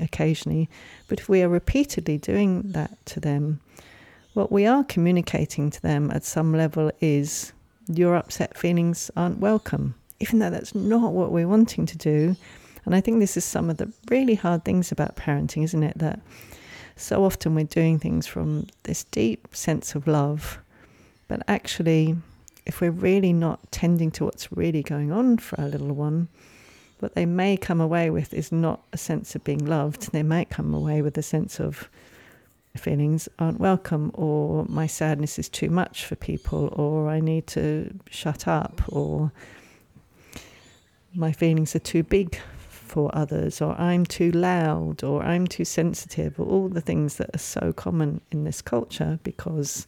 occasionally, 0.00 0.68
but 1.06 1.20
if 1.20 1.28
we 1.28 1.42
are 1.42 1.48
repeatedly 1.48 2.18
doing 2.18 2.72
that 2.72 3.04
to 3.06 3.20
them, 3.20 3.60
what 4.34 4.52
we 4.52 4.66
are 4.66 4.84
communicating 4.84 5.70
to 5.70 5.82
them 5.82 6.10
at 6.10 6.24
some 6.24 6.52
level 6.52 6.90
is 7.00 7.52
your 7.88 8.16
upset 8.16 8.56
feelings 8.56 9.10
aren't 9.16 9.38
welcome, 9.38 9.94
even 10.20 10.38
though 10.38 10.50
that's 10.50 10.74
not 10.74 11.12
what 11.12 11.32
we're 11.32 11.48
wanting 11.48 11.86
to 11.86 11.96
do. 11.96 12.36
And 12.84 12.94
I 12.94 13.00
think 13.00 13.18
this 13.18 13.36
is 13.36 13.44
some 13.44 13.70
of 13.70 13.78
the 13.78 13.92
really 14.10 14.34
hard 14.34 14.64
things 14.64 14.92
about 14.92 15.16
parenting, 15.16 15.64
isn't 15.64 15.82
it? 15.82 15.98
That 15.98 16.20
so 16.98 17.24
often 17.24 17.54
we're 17.54 17.64
doing 17.64 17.98
things 17.98 18.26
from 18.26 18.66
this 18.82 19.04
deep 19.04 19.54
sense 19.54 19.94
of 19.94 20.06
love, 20.06 20.58
but 21.28 21.42
actually, 21.46 22.16
if 22.66 22.80
we're 22.80 22.90
really 22.90 23.32
not 23.32 23.70
tending 23.70 24.10
to 24.10 24.24
what's 24.24 24.52
really 24.52 24.82
going 24.82 25.12
on 25.12 25.38
for 25.38 25.60
our 25.60 25.68
little 25.68 25.92
one, 25.92 26.28
what 26.98 27.14
they 27.14 27.24
may 27.24 27.56
come 27.56 27.80
away 27.80 28.10
with 28.10 28.34
is 28.34 28.50
not 28.50 28.82
a 28.92 28.98
sense 28.98 29.34
of 29.36 29.44
being 29.44 29.64
loved. 29.64 30.10
They 30.10 30.24
might 30.24 30.50
come 30.50 30.74
away 30.74 31.00
with 31.00 31.16
a 31.16 31.22
sense 31.22 31.60
of 31.60 31.88
feelings 32.76 33.28
aren't 33.38 33.60
welcome, 33.60 34.10
or 34.14 34.64
my 34.68 34.86
sadness 34.86 35.38
is 35.38 35.48
too 35.48 35.70
much 35.70 36.04
for 36.04 36.16
people, 36.16 36.72
or 36.76 37.08
I 37.08 37.20
need 37.20 37.46
to 37.48 37.92
shut 38.08 38.48
up, 38.48 38.82
or 38.88 39.32
my 41.14 41.32
feelings 41.32 41.74
are 41.74 41.80
too 41.80 42.02
big 42.02 42.38
for 42.88 43.14
others, 43.14 43.60
or 43.60 43.78
I'm 43.80 44.04
too 44.04 44.30
loud, 44.32 45.04
or 45.04 45.22
I'm 45.22 45.46
too 45.46 45.64
sensitive, 45.64 46.38
or 46.40 46.46
all 46.46 46.68
the 46.68 46.80
things 46.80 47.16
that 47.16 47.34
are 47.34 47.38
so 47.38 47.72
common 47.72 48.20
in 48.32 48.44
this 48.44 48.62
culture 48.62 49.18
because 49.22 49.86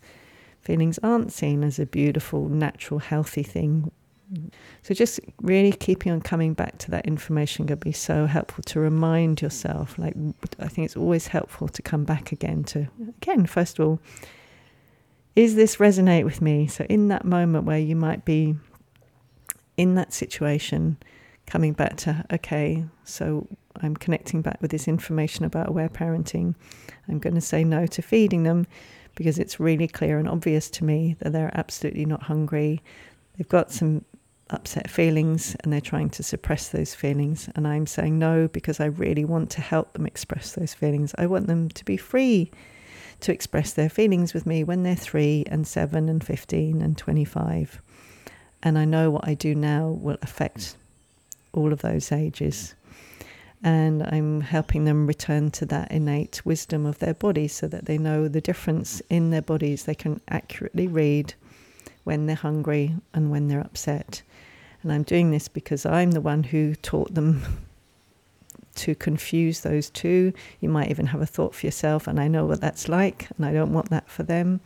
feelings 0.60 0.98
aren't 1.02 1.32
seen 1.32 1.64
as 1.64 1.78
a 1.78 1.86
beautiful, 1.86 2.48
natural, 2.48 3.00
healthy 3.00 3.42
thing 3.42 3.90
so 4.82 4.94
just 4.94 5.20
really 5.42 5.72
keeping 5.72 6.12
on 6.12 6.20
coming 6.20 6.54
back 6.54 6.78
to 6.78 6.90
that 6.92 7.06
information 7.06 7.66
can 7.66 7.78
be 7.78 7.92
so 7.92 8.26
helpful 8.26 8.62
to 8.64 8.80
remind 8.80 9.42
yourself. 9.42 9.98
Like 9.98 10.14
I 10.58 10.68
think 10.68 10.86
it's 10.86 10.96
always 10.96 11.26
helpful 11.26 11.68
to 11.68 11.82
come 11.82 12.04
back 12.04 12.30
again 12.32 12.64
to 12.64 12.88
again, 13.16 13.46
first 13.46 13.78
of 13.78 13.86
all, 13.86 14.00
is 15.34 15.56
this 15.56 15.76
resonate 15.76 16.24
with 16.24 16.40
me? 16.40 16.66
So 16.68 16.84
in 16.88 17.08
that 17.08 17.24
moment 17.24 17.64
where 17.64 17.78
you 17.78 17.96
might 17.96 18.24
be 18.24 18.54
in 19.76 19.94
that 19.96 20.12
situation, 20.12 20.96
coming 21.50 21.72
back 21.72 21.96
to 21.96 22.24
okay, 22.32 22.84
so 23.04 23.46
I'm 23.82 23.96
connecting 23.96 24.40
back 24.40 24.62
with 24.62 24.70
this 24.70 24.86
information 24.86 25.44
about 25.44 25.68
aware 25.68 25.88
parenting. 25.88 26.54
I'm 27.08 27.18
going 27.18 27.34
to 27.34 27.40
say 27.40 27.64
no 27.64 27.86
to 27.88 28.02
feeding 28.02 28.44
them 28.44 28.66
because 29.16 29.36
it's 29.38 29.58
really 29.58 29.88
clear 29.88 30.18
and 30.18 30.28
obvious 30.28 30.70
to 30.70 30.84
me 30.84 31.16
that 31.18 31.32
they're 31.32 31.50
absolutely 31.54 32.06
not 32.06 32.22
hungry. 32.22 32.80
They've 33.36 33.48
got 33.48 33.72
some 33.72 34.04
upset 34.50 34.88
feelings 34.88 35.56
and 35.60 35.72
they're 35.72 35.80
trying 35.80 36.10
to 36.10 36.22
suppress 36.22 36.68
those 36.68 36.94
feelings. 36.94 37.48
And 37.56 37.66
I'm 37.66 37.86
saying 37.86 38.16
no 38.16 38.46
because 38.46 38.78
I 38.78 38.86
really 38.86 39.24
want 39.24 39.50
to 39.50 39.60
help 39.60 39.92
them 39.92 40.06
express 40.06 40.52
those 40.52 40.72
feelings. 40.72 41.14
I 41.18 41.26
want 41.26 41.48
them 41.48 41.68
to 41.70 41.84
be 41.84 41.96
free 41.96 42.52
to 43.20 43.32
express 43.32 43.72
their 43.72 43.88
feelings 43.88 44.34
with 44.34 44.46
me 44.46 44.62
when 44.62 44.84
they're 44.84 44.94
three 44.94 45.44
and 45.48 45.66
seven 45.66 46.08
and 46.08 46.22
15 46.22 46.80
and 46.80 46.96
25. 46.96 47.82
And 48.62 48.78
I 48.78 48.84
know 48.84 49.10
what 49.10 49.26
I 49.26 49.34
do 49.34 49.54
now 49.54 49.88
will 49.88 50.18
affect 50.22 50.76
all 51.52 51.72
of 51.72 51.82
those 51.82 52.12
ages. 52.12 52.74
And 53.62 54.02
I'm 54.02 54.40
helping 54.40 54.84
them 54.84 55.06
return 55.06 55.50
to 55.52 55.66
that 55.66 55.92
innate 55.92 56.44
wisdom 56.46 56.86
of 56.86 56.98
their 56.98 57.14
bodies 57.14 57.52
so 57.52 57.68
that 57.68 57.84
they 57.84 57.98
know 57.98 58.26
the 58.26 58.40
difference 58.40 59.02
in 59.10 59.30
their 59.30 59.42
bodies. 59.42 59.84
They 59.84 59.94
can 59.94 60.20
accurately 60.28 60.86
read 60.86 61.34
when 62.04 62.26
they're 62.26 62.36
hungry 62.36 62.96
and 63.12 63.30
when 63.30 63.48
they're 63.48 63.60
upset. 63.60 64.22
And 64.82 64.90
I'm 64.90 65.02
doing 65.02 65.30
this 65.30 65.48
because 65.48 65.84
I'm 65.84 66.12
the 66.12 66.22
one 66.22 66.42
who 66.42 66.74
taught 66.74 67.14
them 67.14 67.42
to 68.76 68.94
confuse 68.94 69.60
those 69.60 69.90
two. 69.90 70.32
You 70.60 70.70
might 70.70 70.90
even 70.90 71.06
have 71.06 71.20
a 71.20 71.26
thought 71.26 71.54
for 71.54 71.66
yourself, 71.66 72.06
and 72.06 72.18
I 72.18 72.28
know 72.28 72.46
what 72.46 72.62
that's 72.62 72.88
like, 72.88 73.28
and 73.36 73.44
I 73.44 73.52
don't 73.52 73.74
want 73.74 73.90
that 73.90 74.08
for 74.08 74.22
them. 74.22 74.60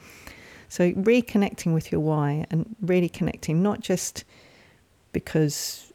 So, 0.68 0.92
reconnecting 0.92 1.75
with 1.75 1.90
your 1.90 2.01
why 2.01 2.47
and 2.51 2.77
really 2.81 3.09
connecting, 3.09 3.62
not 3.62 3.81
just 3.81 4.25
because 5.12 5.92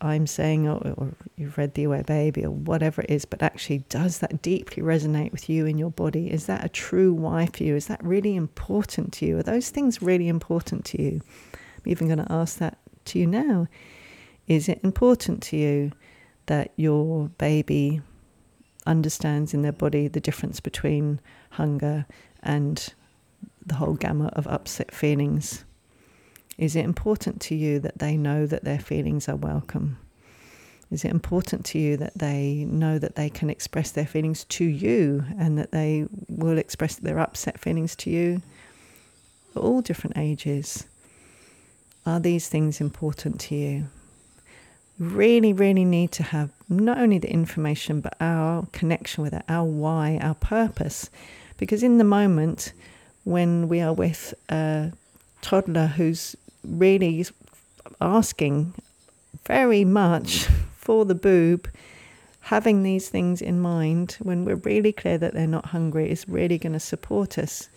I'm 0.00 0.26
saying, 0.26 0.68
or, 0.68 0.94
or, 0.96 1.14
you've 1.36 1.56
read 1.56 1.74
The 1.74 1.84
Aware 1.84 2.02
Baby, 2.02 2.44
or 2.44 2.50
whatever 2.50 3.02
it 3.02 3.10
is, 3.10 3.24
but 3.24 3.42
actually, 3.42 3.78
does 3.88 4.18
that 4.18 4.42
deeply 4.42 4.82
resonate 4.82 5.30
with 5.30 5.48
you 5.48 5.66
in 5.66 5.78
your 5.78 5.90
body? 5.90 6.30
Is 6.30 6.46
that 6.46 6.64
a 6.64 6.68
true 6.68 7.12
why 7.12 7.46
for 7.46 7.62
you? 7.62 7.76
Is 7.76 7.86
that 7.86 8.02
really 8.02 8.34
important 8.34 9.12
to 9.14 9.26
you? 9.26 9.38
Are 9.38 9.42
those 9.42 9.70
things 9.70 10.02
really 10.02 10.28
important 10.28 10.84
to 10.86 11.02
you? 11.02 11.20
I'm 11.54 11.92
even 11.92 12.08
going 12.08 12.24
to 12.24 12.32
ask 12.32 12.58
that 12.58 12.78
to 13.06 13.18
you 13.18 13.26
now. 13.26 13.68
Is 14.48 14.68
it 14.68 14.80
important 14.82 15.42
to 15.44 15.56
you 15.56 15.92
that 16.46 16.72
your 16.76 17.28
baby 17.38 18.00
understands 18.86 19.54
in 19.54 19.62
their 19.62 19.72
body 19.72 20.08
the 20.08 20.20
difference 20.20 20.58
between 20.58 21.20
hunger 21.50 22.06
and 22.42 22.94
the 23.64 23.74
whole 23.74 23.94
gamut 23.94 24.34
of 24.34 24.46
upset 24.48 24.92
feelings? 24.92 25.64
Is 26.58 26.74
it 26.74 26.84
important 26.84 27.40
to 27.42 27.54
you 27.54 27.78
that 27.80 28.00
they 28.00 28.16
know 28.16 28.44
that 28.44 28.64
their 28.64 28.80
feelings 28.80 29.28
are 29.28 29.36
welcome? 29.36 29.96
Is 30.90 31.04
it 31.04 31.10
important 31.10 31.64
to 31.66 31.78
you 31.78 31.96
that 31.98 32.18
they 32.18 32.66
know 32.68 32.98
that 32.98 33.14
they 33.14 33.30
can 33.30 33.48
express 33.48 33.92
their 33.92 34.06
feelings 34.06 34.44
to 34.44 34.64
you 34.64 35.24
and 35.38 35.56
that 35.56 35.70
they 35.70 36.06
will 36.28 36.58
express 36.58 36.96
their 36.96 37.20
upset 37.20 37.60
feelings 37.60 37.94
to 37.96 38.10
you? 38.10 38.42
For 39.52 39.60
all 39.60 39.82
different 39.82 40.18
ages. 40.18 40.86
Are 42.04 42.18
these 42.18 42.48
things 42.48 42.80
important 42.80 43.38
to 43.42 43.54
you? 43.54 43.88
Really, 44.98 45.52
really 45.52 45.84
need 45.84 46.10
to 46.12 46.22
have 46.24 46.50
not 46.68 46.98
only 46.98 47.18
the 47.18 47.30
information, 47.30 48.00
but 48.00 48.16
our 48.20 48.66
connection 48.72 49.22
with 49.22 49.34
it, 49.34 49.44
our 49.48 49.64
why, 49.64 50.18
our 50.22 50.34
purpose. 50.34 51.08
Because 51.56 51.84
in 51.84 51.98
the 51.98 52.04
moment, 52.04 52.72
when 53.24 53.68
we 53.68 53.80
are 53.80 53.92
with 53.92 54.34
a 54.48 54.92
toddler 55.40 55.86
who's 55.86 56.34
really 56.64 57.26
asking 58.00 58.74
very 59.46 59.84
much 59.84 60.46
for 60.74 61.04
the 61.04 61.14
boob, 61.14 61.68
having 62.40 62.82
these 62.82 63.08
things 63.08 63.42
in 63.42 63.60
mind 63.60 64.16
when 64.20 64.44
we're 64.44 64.56
really 64.56 64.92
clear 64.92 65.18
that 65.18 65.34
they're 65.34 65.46
not 65.46 65.66
hungry 65.66 66.10
is 66.10 66.28
really 66.28 66.58
going 66.58 66.72
to 66.72 66.80
support 66.80 67.38
us 67.38 67.68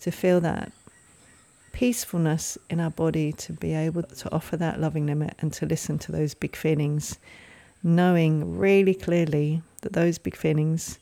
to 0.00 0.10
feel 0.10 0.40
that 0.40 0.70
peacefulness 1.72 2.56
in 2.70 2.80
our 2.80 2.90
body 2.90 3.32
to 3.32 3.52
be 3.52 3.74
able 3.74 4.02
to 4.02 4.32
offer 4.32 4.56
that 4.56 4.80
loving 4.80 5.06
limit 5.06 5.34
and 5.40 5.52
to 5.52 5.66
listen 5.66 5.98
to 5.98 6.12
those 6.12 6.34
big 6.34 6.54
feelings, 6.54 7.18
knowing 7.82 8.56
really 8.56 8.94
clearly 8.94 9.62
that 9.82 9.92
those 9.92 10.18
big 10.18 10.36
feelings 10.36 10.98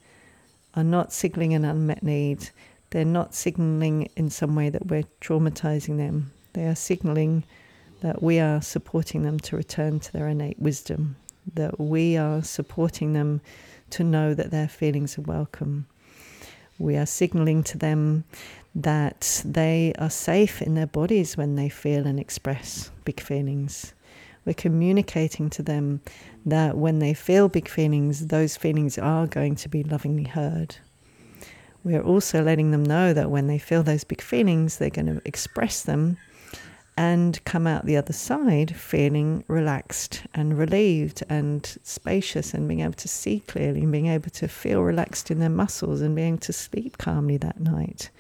are 0.75 0.85
not 0.85 1.13
signaling 1.13 1.55
an 1.55 1.65
unmet 1.65 2.03
need. 2.03 2.49
They're 2.91 3.05
not 3.05 3.35
signaling 3.35 4.09
in 4.17 4.31
some 4.31 4.55
way 4.55 4.71
that 4.71 4.87
we're 4.87 5.05
traumatizing 5.21 5.99
them. 5.99 6.33
They 6.53 6.67
are 6.67 6.75
signaling 6.75 7.45
that 8.01 8.23
we 8.23 8.41
are 8.41 8.61
supporting 8.61 9.23
them 9.23 9.39
to 9.41 9.57
return 9.57 10.01
to 10.01 10.13
their 10.13 10.29
innate 10.29 10.59
wisdom, 10.59 11.17
that 11.55 11.79
we 11.79 12.17
are 12.17 12.43
supporting 12.43 13.13
them 13.13 13.41
to 13.91 14.05
know 14.05 14.35
that 14.35 14.51
their 14.51 14.69
feelings 14.69 15.19
are 15.19 15.23
welcome. 15.23 15.87
We 16.79 16.97
are 16.97 17.07
signaling 17.07 17.63
to 17.65 17.79
them 17.79 18.25
that 18.75 19.43
they 19.45 19.93
are 19.99 20.11
safe 20.11 20.61
in 20.61 20.75
their 20.75 20.87
bodies 20.87 21.37
when 21.37 21.57
they 21.57 21.69
feel 21.69 22.07
and 22.07 22.19
express 22.19 22.91
big 23.05 23.21
feelings. 23.21 23.93
We're 24.45 24.55
communicating 24.55 25.49
to 25.51 25.63
them 25.63 26.01
that 26.45 26.77
when 26.77 26.99
they 26.99 27.15
feel 27.15 27.49
big 27.49 27.69
feelings, 27.69 28.27
those 28.27 28.57
feelings 28.57 28.99
are 28.99 29.27
going 29.27 29.55
to 29.57 29.69
be 29.69 29.85
lovingly 29.85 30.25
heard. 30.25 30.77
We're 31.85 32.03
also 32.03 32.43
letting 32.43 32.73
them 32.73 32.83
know 32.83 33.13
that 33.13 33.31
when 33.31 33.47
they 33.47 33.59
feel 33.59 33.83
those 33.83 34.05
big 34.05 34.21
feelings, 34.21 34.79
they're 34.79 34.91
going 34.91 35.07
to 35.07 35.23
express 35.25 35.83
them 35.83 36.17
and 36.97 37.43
come 37.45 37.67
out 37.67 37.87
the 37.87 37.97
other 37.97 38.13
side 38.13 38.77
feeling 38.77 39.45
relaxed 39.49 40.25
and 40.35 40.59
relieved 40.59 41.23
and 41.29 41.79
spacious 41.83 42.53
and 42.53 42.69
being 42.69 42.81
able 42.81 42.93
to 42.93 43.09
see 43.09 43.41
clearly 43.41 43.81
and 43.81 43.93
being 43.93 44.09
able 44.09 44.31
to 44.31 44.47
feel 44.47 44.83
relaxed 44.83 45.31
in 45.31 45.39
their 45.39 45.49
muscles 45.49 46.03
and 46.03 46.15
being 46.15 46.35
able 46.35 46.39
to 46.39 46.53
sleep 46.53 46.99
calmly 46.99 47.39
that 47.39 47.59
night. 47.59 48.11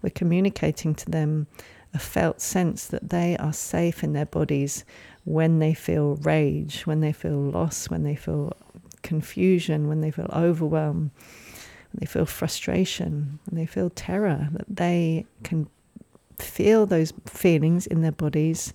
We're 0.00 0.10
communicating 0.10 0.94
to 0.94 1.10
them 1.10 1.46
a 1.92 1.98
felt 1.98 2.40
sense 2.40 2.86
that 2.86 3.10
they 3.10 3.36
are 3.38 3.52
safe 3.52 4.02
in 4.02 4.12
their 4.12 4.26
bodies 4.26 4.84
when 5.24 5.58
they 5.58 5.74
feel 5.74 6.16
rage, 6.16 6.86
when 6.86 7.00
they 7.00 7.12
feel 7.12 7.38
loss, 7.38 7.90
when 7.90 8.04
they 8.04 8.16
feel 8.16 8.52
confusion, 9.02 9.88
when 9.88 10.00
they 10.00 10.10
feel 10.10 10.30
overwhelmed, 10.32 11.10
when 11.92 12.00
they 12.00 12.06
feel 12.06 12.26
frustration, 12.26 13.38
when 13.46 13.58
they 13.60 13.66
feel 13.66 13.90
terror, 13.90 14.48
that 14.52 14.66
they 14.68 15.26
can 15.42 15.68
feel 16.38 16.86
those 16.86 17.12
feelings 17.26 17.86
in 17.86 18.02
their 18.02 18.12
bodies, 18.12 18.72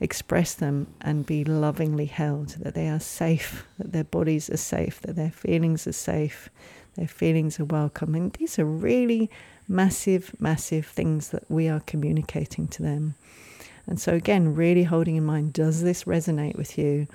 express 0.00 0.54
them, 0.54 0.86
and 1.00 1.26
be 1.26 1.44
lovingly 1.44 2.06
held, 2.06 2.50
that 2.60 2.74
they 2.74 2.88
are 2.88 3.00
safe, 3.00 3.66
that 3.78 3.92
their 3.92 4.04
bodies 4.04 4.48
are 4.50 4.56
safe, 4.56 5.00
that 5.02 5.16
their 5.16 5.30
feelings 5.30 5.86
are 5.86 5.92
safe, 5.92 6.48
their 6.96 7.08
feelings 7.08 7.58
are 7.60 7.64
welcome. 7.64 8.14
And 8.14 8.32
these 8.34 8.58
are 8.58 8.64
really 8.64 9.30
massive, 9.68 10.34
massive 10.40 10.86
things 10.86 11.30
that 11.30 11.48
we 11.50 11.68
are 11.68 11.80
communicating 11.80 12.68
to 12.68 12.82
them. 12.82 13.14
And 13.86 14.00
so, 14.00 14.12
again, 14.12 14.54
really 14.54 14.84
holding 14.84 15.16
in 15.16 15.24
mind 15.24 15.54
does 15.54 15.82
this 15.82 16.04
resonate 16.04 16.56
with 16.56 16.76
you? 16.76 17.06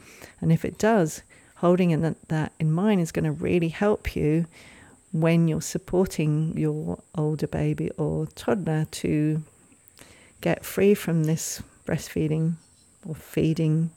And 0.41 0.51
if 0.51 0.65
it 0.65 0.77
does, 0.77 1.21
holding 1.57 1.91
in 1.91 2.15
that 2.27 2.51
in 2.59 2.71
mind 2.71 2.99
is 2.99 3.11
going 3.11 3.25
to 3.25 3.31
really 3.31 3.69
help 3.69 4.15
you 4.15 4.45
when 5.11 5.47
you're 5.47 5.61
supporting 5.61 6.57
your 6.57 6.99
older 7.15 7.47
baby 7.47 7.91
or 7.91 8.25
toddler 8.25 8.85
to 8.85 9.43
get 10.43 10.65
free 10.65 10.93
from 10.93 11.23
this 11.23 11.63
breastfeeding 11.87 12.55
or 13.07 13.15
feeding 13.15 13.89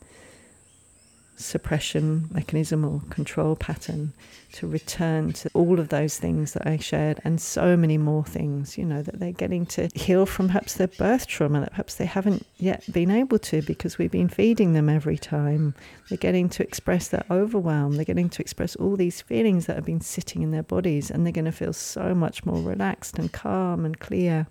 suppression 1.39 2.29
mechanism 2.31 2.85
or 2.85 3.01
control 3.11 3.57
pattern 3.57 4.13
to 4.53 4.67
return 4.67 5.33
to 5.33 5.51
all 5.55 5.79
of 5.79 5.89
those 5.91 6.17
things 6.19 6.53
that 6.53 6.67
I 6.67 6.79
shared 6.79 7.21
and 7.25 7.41
so 7.41 7.77
many 7.77 7.99
more 7.99 8.25
things, 8.25 8.79
you 8.79 8.85
know, 8.85 9.03
that 9.03 9.19
they're 9.19 9.33
getting 9.33 9.67
to 9.67 9.89
heal 9.95 10.25
from 10.25 10.47
perhaps 10.47 10.75
their 10.75 10.87
birth 10.87 11.27
trauma 11.27 11.61
that 11.61 11.71
perhaps 11.71 11.97
they 11.97 12.07
haven't 12.07 12.47
yet 12.59 12.85
been 12.91 13.11
able 13.11 13.39
to 13.41 13.61
because 13.63 13.99
we've 13.99 14.11
been 14.11 14.29
feeding 14.29 14.73
them 14.73 14.89
every 14.89 15.19
time. 15.19 15.75
They're 16.09 16.17
getting 16.17 16.49
to 16.51 16.63
express 16.63 17.09
that 17.09 17.27
overwhelm. 17.29 17.97
They're 17.97 18.05
getting 18.05 18.31
to 18.31 18.41
express 18.41 18.77
all 18.77 18.97
these 18.97 19.21
feelings 19.21 19.67
that 19.67 19.77
have 19.77 19.85
been 19.85 20.01
sitting 20.01 20.43
in 20.43 20.53
their 20.53 20.63
bodies 20.63 21.11
and 21.11 21.27
they're 21.27 21.33
going 21.33 21.45
to 21.45 21.53
feel 21.53 21.73
so 21.73 22.15
much 22.15 22.47
more 22.47 22.63
relaxed 22.63 23.19
and 23.19 23.33
calm 23.33 23.85
and 23.85 23.99
clear. 23.99 24.47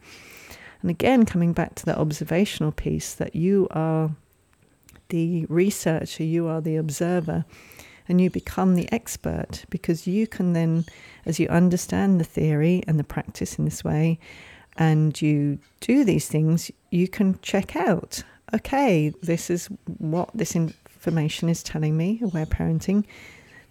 And 0.86 0.92
again, 0.92 1.26
coming 1.26 1.52
back 1.52 1.74
to 1.76 1.86
that 1.88 1.98
observational 1.98 2.72
piece 2.72 3.16
that 3.16 3.36
you 3.36 3.68
are 3.72 4.12
the 5.10 5.48
researcher, 5.48 6.24
you 6.24 6.46
are 6.46 6.62
the 6.62 6.76
observer, 6.76 7.44
and 8.08 8.22
you 8.22 8.30
become 8.30 8.76
the 8.76 8.88
expert 8.94 9.66
because 9.72 10.06
you 10.06 10.28
can 10.28 10.54
then, 10.54 10.86
as 11.26 11.40
you 11.40 11.48
understand 11.48 12.20
the 12.20 12.24
theory 12.24 12.84
and 12.88 13.00
the 13.00 13.04
practice 13.04 13.58
in 13.58 13.66
this 13.66 13.84
way, 13.84 14.20
and 14.78 15.20
you 15.24 15.58
do 15.80 16.04
these 16.04 16.28
things, 16.28 16.70
you 16.92 17.08
can 17.08 17.40
check 17.42 17.76
out 17.76 18.22
okay, 18.54 19.12
this 19.24 19.50
is 19.50 19.68
what 19.98 20.30
this 20.36 20.56
information 20.56 21.50
is 21.50 21.64
telling 21.64 21.98
me, 21.98 22.20
aware 22.22 22.46
parenting. 22.46 23.06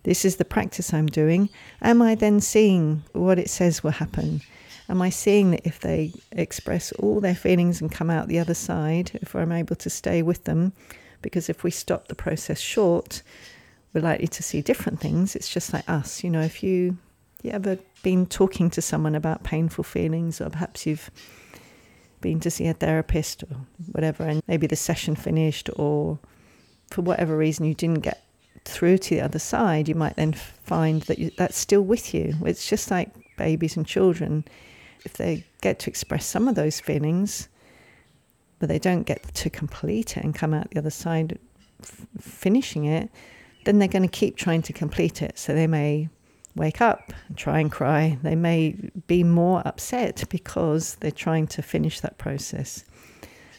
This 0.02 0.24
is 0.24 0.34
the 0.34 0.44
practice 0.44 0.92
I'm 0.92 1.06
doing. 1.06 1.48
Am 1.80 2.02
I 2.02 2.16
then 2.16 2.40
seeing 2.40 3.04
what 3.12 3.38
it 3.38 3.48
says 3.48 3.84
will 3.84 3.92
happen? 3.92 4.40
Am 4.88 5.00
I 5.00 5.08
seeing 5.10 5.50
that 5.52 5.66
if 5.66 5.80
they 5.80 6.12
express 6.32 6.92
all 6.92 7.20
their 7.20 7.34
feelings 7.34 7.80
and 7.80 7.90
come 7.90 8.10
out 8.10 8.28
the 8.28 8.38
other 8.38 8.54
side, 8.54 9.12
if 9.14 9.34
I'm 9.34 9.52
able 9.52 9.76
to 9.76 9.90
stay 9.90 10.22
with 10.22 10.44
them? 10.44 10.72
Because 11.22 11.48
if 11.48 11.64
we 11.64 11.70
stop 11.70 12.08
the 12.08 12.14
process 12.14 12.60
short, 12.60 13.22
we're 13.92 14.02
likely 14.02 14.28
to 14.28 14.42
see 14.42 14.60
different 14.60 15.00
things. 15.00 15.34
It's 15.34 15.48
just 15.48 15.72
like 15.72 15.88
us, 15.88 16.22
you 16.22 16.30
know, 16.30 16.42
if 16.42 16.62
you 16.62 16.98
you 17.42 17.50
ever 17.50 17.78
been 18.02 18.24
talking 18.26 18.70
to 18.70 18.80
someone 18.80 19.14
about 19.14 19.44
painful 19.44 19.84
feelings, 19.84 20.40
or 20.40 20.48
perhaps 20.48 20.86
you've 20.86 21.10
been 22.22 22.40
to 22.40 22.50
see 22.50 22.66
a 22.66 22.72
therapist 22.72 23.42
or 23.44 23.56
whatever, 23.92 24.24
and 24.24 24.42
maybe 24.48 24.66
the 24.66 24.76
session 24.76 25.14
finished, 25.14 25.68
or 25.76 26.18
for 26.90 27.02
whatever 27.02 27.36
reason 27.36 27.66
you 27.66 27.74
didn't 27.74 28.00
get 28.00 28.24
through 28.64 28.96
to 28.96 29.14
the 29.16 29.20
other 29.20 29.38
side, 29.38 29.88
you 29.88 29.94
might 29.94 30.16
then 30.16 30.32
find 30.32 31.02
that 31.02 31.18
you, 31.18 31.30
that's 31.36 31.58
still 31.58 31.82
with 31.82 32.14
you. 32.14 32.34
It's 32.46 32.66
just 32.66 32.90
like 32.90 33.10
babies 33.36 33.76
and 33.76 33.86
children. 33.86 34.44
If 35.04 35.14
they 35.14 35.44
get 35.60 35.78
to 35.80 35.90
express 35.90 36.26
some 36.26 36.48
of 36.48 36.54
those 36.54 36.80
feelings, 36.80 37.48
but 38.58 38.68
they 38.68 38.78
don't 38.78 39.02
get 39.02 39.34
to 39.34 39.50
complete 39.50 40.16
it 40.16 40.24
and 40.24 40.34
come 40.34 40.54
out 40.54 40.70
the 40.70 40.78
other 40.78 40.90
side 40.90 41.38
f- 41.82 42.06
finishing 42.20 42.86
it, 42.86 43.10
then 43.64 43.78
they're 43.78 43.88
going 43.88 44.02
to 44.02 44.08
keep 44.08 44.36
trying 44.36 44.62
to 44.62 44.72
complete 44.72 45.22
it. 45.22 45.38
So 45.38 45.54
they 45.54 45.66
may 45.66 46.08
wake 46.54 46.80
up 46.80 47.12
and 47.28 47.36
try 47.36 47.60
and 47.60 47.70
cry. 47.70 48.18
They 48.22 48.36
may 48.36 48.76
be 49.06 49.24
more 49.24 49.62
upset 49.66 50.24
because 50.30 50.96
they're 50.96 51.10
trying 51.10 51.46
to 51.48 51.62
finish 51.62 52.00
that 52.00 52.18
process. 52.18 52.84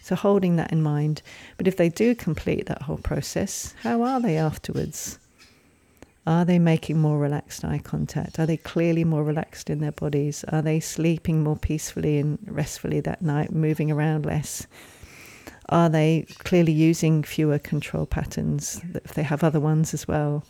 So, 0.01 0.15
holding 0.15 0.55
that 0.57 0.71
in 0.71 0.83
mind. 0.83 1.23
But 1.57 1.67
if 1.67 1.77
they 1.77 1.89
do 1.89 2.13
complete 2.13 2.67
that 2.67 2.83
whole 2.83 2.97
process, 2.97 3.73
how 3.81 4.03
are 4.03 4.21
they 4.21 4.37
afterwards? 4.37 5.17
Are 6.27 6.43
they 6.43 6.57
making 6.57 6.99
more 6.99 7.19
relaxed 7.19 7.63
eye 7.63 7.77
contact? 7.77 8.39
Are 8.39 8.47
they 8.47 8.57
clearly 8.57 9.03
more 9.03 9.23
relaxed 9.23 9.69
in 9.69 9.79
their 9.79 9.91
bodies? 9.91 10.43
Are 10.45 10.61
they 10.61 10.79
sleeping 10.79 11.43
more 11.43 11.55
peacefully 11.55 12.17
and 12.17 12.39
restfully 12.47 12.99
that 13.01 13.21
night, 13.21 13.51
moving 13.51 13.91
around 13.91 14.25
less? 14.25 14.65
Are 15.69 15.89
they 15.89 16.25
clearly 16.39 16.71
using 16.71 17.23
fewer 17.23 17.59
control 17.59 18.05
patterns 18.05 18.81
if 19.03 19.13
they 19.13 19.23
have 19.23 19.43
other 19.43 19.59
ones 19.59 19.93
as 19.93 20.07
well? 20.07 20.43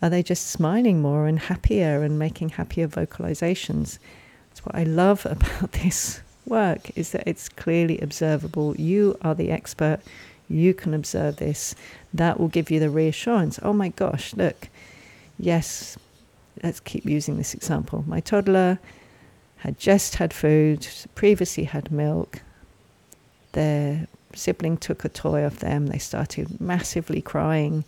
Are 0.00 0.10
they 0.10 0.22
just 0.22 0.48
smiling 0.48 1.00
more 1.00 1.26
and 1.26 1.38
happier 1.38 2.02
and 2.02 2.18
making 2.18 2.50
happier 2.50 2.88
vocalizations? 2.88 3.98
That's 4.48 4.64
what 4.64 4.74
I 4.74 4.84
love 4.84 5.26
about 5.30 5.72
this 5.72 6.20
work 6.46 6.90
is 6.96 7.10
that 7.10 7.26
it's 7.26 7.48
clearly 7.48 7.98
observable. 8.00 8.76
You 8.76 9.16
are 9.22 9.34
the 9.34 9.50
expert. 9.50 10.00
You 10.48 10.74
can 10.74 10.94
observe 10.94 11.36
this. 11.36 11.74
That 12.14 12.38
will 12.38 12.48
give 12.48 12.70
you 12.70 12.80
the 12.80 12.90
reassurance. 12.90 13.58
Oh 13.62 13.72
my 13.72 13.88
gosh, 13.88 14.34
look. 14.34 14.68
Yes, 15.38 15.98
let's 16.62 16.80
keep 16.80 17.04
using 17.04 17.36
this 17.36 17.54
example. 17.54 18.04
My 18.06 18.20
toddler 18.20 18.78
had 19.58 19.78
just 19.78 20.16
had 20.16 20.32
food, 20.32 20.86
previously 21.14 21.64
had 21.64 21.90
milk. 21.90 22.42
Their 23.52 24.06
sibling 24.34 24.76
took 24.76 25.04
a 25.04 25.08
toy 25.08 25.44
off 25.44 25.58
them. 25.58 25.88
They 25.88 25.98
started 25.98 26.60
massively 26.60 27.20
crying, 27.20 27.84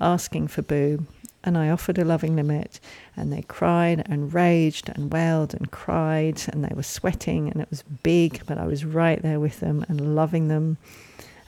asking 0.00 0.48
for 0.48 0.62
boo 0.62 1.06
and 1.44 1.58
I 1.58 1.70
offered 1.70 1.98
a 1.98 2.04
loving 2.04 2.36
limit, 2.36 2.78
and 3.16 3.32
they 3.32 3.42
cried 3.42 4.06
and 4.06 4.32
raged 4.32 4.88
and 4.88 5.12
wailed 5.12 5.54
and 5.54 5.70
cried, 5.70 6.42
and 6.48 6.64
they 6.64 6.74
were 6.74 6.82
sweating, 6.82 7.50
and 7.50 7.60
it 7.60 7.70
was 7.70 7.82
big, 8.02 8.42
but 8.46 8.58
I 8.58 8.66
was 8.66 8.84
right 8.84 9.20
there 9.20 9.40
with 9.40 9.60
them 9.60 9.84
and 9.88 10.14
loving 10.14 10.48
them 10.48 10.78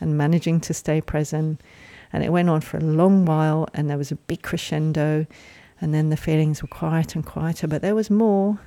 and 0.01 0.19
managing 0.19 0.61
to 0.61 0.75
stay 0.75 1.01
present. 1.01 1.61
And 2.13 2.23
it 2.23 2.31
went 2.31 2.49
on 2.49 2.61
for 2.61 2.79
a 2.79 2.81
long 2.81 3.25
while, 3.25 3.69
and 3.75 3.91
there 3.91 3.99
was 3.99 4.13
a 4.13 4.17
big 4.17 4.43
crescendo, 4.43 5.27
and 5.81 5.93
then 5.93 6.11
the 6.11 6.17
feelings 6.17 6.63
were 6.63 6.69
quieter 6.69 7.19
and 7.19 7.27
quieter, 7.27 7.67
but 7.67 7.83
there 7.83 7.95
was 7.95 8.11
more, 8.11 8.61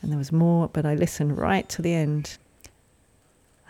and 0.00 0.10
there 0.10 0.18
was 0.18 0.32
more, 0.32 0.68
but 0.68 0.86
I 0.86 0.94
listened 0.94 1.36
right 1.36 1.68
to 1.68 1.82
the 1.82 1.94
end. 1.94 2.38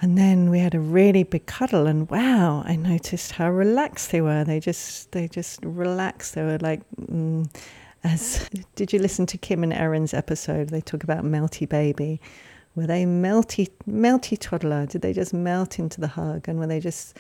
And 0.01 0.17
then 0.19 0.51
we 0.51 0.59
had 0.59 0.75
a 0.75 0.81
really 0.81 1.23
big 1.23 1.47
cuddle, 1.47 1.87
and 1.87 2.09
wow, 2.09 2.63
I 2.67 2.77
noticed 2.77 3.33
how 3.33 3.51
relaxed 3.51 4.13
they 4.13 4.21
were. 4.21 4.45
They 4.45 4.61
just, 4.61 5.11
they 5.13 5.27
just 5.27 5.61
relaxed. 5.65 6.35
They 6.35 6.43
were 6.43 6.59
like, 6.59 6.83
mm, 7.01 7.49
as 8.05 8.49
did 8.75 8.93
you 8.93 8.99
listen 8.99 9.27
to 9.27 9.39
Kim 9.39 9.63
and 9.63 9.73
Erin's 9.73 10.15
episode? 10.15 10.69
They 10.69 10.83
talk 10.83 11.03
about 11.03 11.25
melty 11.25 11.69
baby. 11.69 12.21
Were 12.77 12.87
they 12.87 13.05
melty, 13.05 13.71
melty 13.89 14.37
toddler? 14.39 14.87
Did 14.87 15.01
they 15.01 15.15
just 15.15 15.33
melt 15.33 15.79
into 15.79 16.01
the 16.01 16.09
hug? 16.09 16.47
And 16.47 16.59
were 16.59 16.67
they 16.67 16.79
just, 16.79 17.17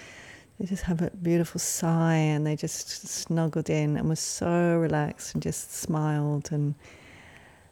they 0.61 0.67
just 0.67 0.85
have 0.85 1.01
a 1.01 1.11
beautiful 1.11 1.59
sigh, 1.59 2.15
and 2.15 2.47
they 2.47 2.57
just 2.57 3.09
snuggled 3.09 3.71
in 3.71 3.97
and 3.97 4.09
was 4.09 4.21
so 4.21 4.77
relaxed 4.77 5.35
and 5.35 5.43
just 5.43 5.75
smiled 5.75 6.53
and 6.53 6.75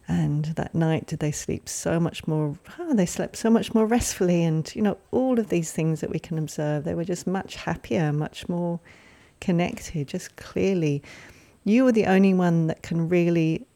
and 0.06 0.44
that 0.56 0.74
night 0.74 1.06
did 1.06 1.18
they 1.18 1.32
sleep 1.32 1.68
so 1.68 1.98
much 1.98 2.26
more 2.26 2.58
oh, 2.78 2.94
they 2.94 3.06
slept 3.06 3.36
so 3.36 3.48
much 3.48 3.74
more 3.74 3.86
restfully 3.86 4.44
and 4.44 4.74
you 4.74 4.82
know 4.82 4.98
all 5.12 5.38
of 5.38 5.48
these 5.48 5.72
things 5.72 6.00
that 6.00 6.10
we 6.10 6.18
can 6.18 6.36
observe 6.36 6.84
they 6.84 6.94
were 6.94 7.04
just 7.04 7.26
much 7.26 7.56
happier 7.56 8.12
much 8.12 8.48
more 8.48 8.78
connected 9.40 10.06
just 10.06 10.36
clearly 10.36 11.02
you 11.64 11.86
are 11.86 11.92
the 11.92 12.04
only 12.06 12.34
one 12.34 12.66
that 12.66 12.82
can 12.82 13.08
really 13.08 13.66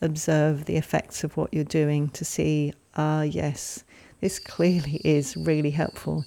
observe 0.00 0.64
the 0.64 0.76
effects 0.76 1.24
of 1.24 1.36
what 1.36 1.52
you're 1.52 1.64
doing 1.64 2.08
to 2.10 2.24
see 2.24 2.72
ah 2.96 3.22
yes 3.22 3.84
this 4.20 4.38
clearly 4.38 5.00
is 5.04 5.36
really 5.36 5.70
helpful. 5.70 6.24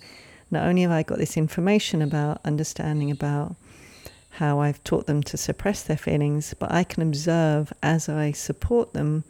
Not 0.49 0.65
only 0.65 0.83
have 0.83 0.91
i 0.91 1.03
got 1.03 1.17
this 1.17 1.37
information 1.37 2.01
about 2.01 2.39
understanding 2.45 3.11
about 3.11 3.55
how 4.35 4.59
I've 4.59 4.81
taught 4.85 5.07
them 5.07 5.21
to 5.23 5.37
suppress 5.37 5.83
their 5.83 5.97
feelings, 5.97 6.53
but 6.57 6.71
I 6.71 6.85
can 6.85 7.03
observe 7.03 7.73
as 7.83 8.07
I 8.07 8.31
support 8.31 8.93
them 8.93 9.25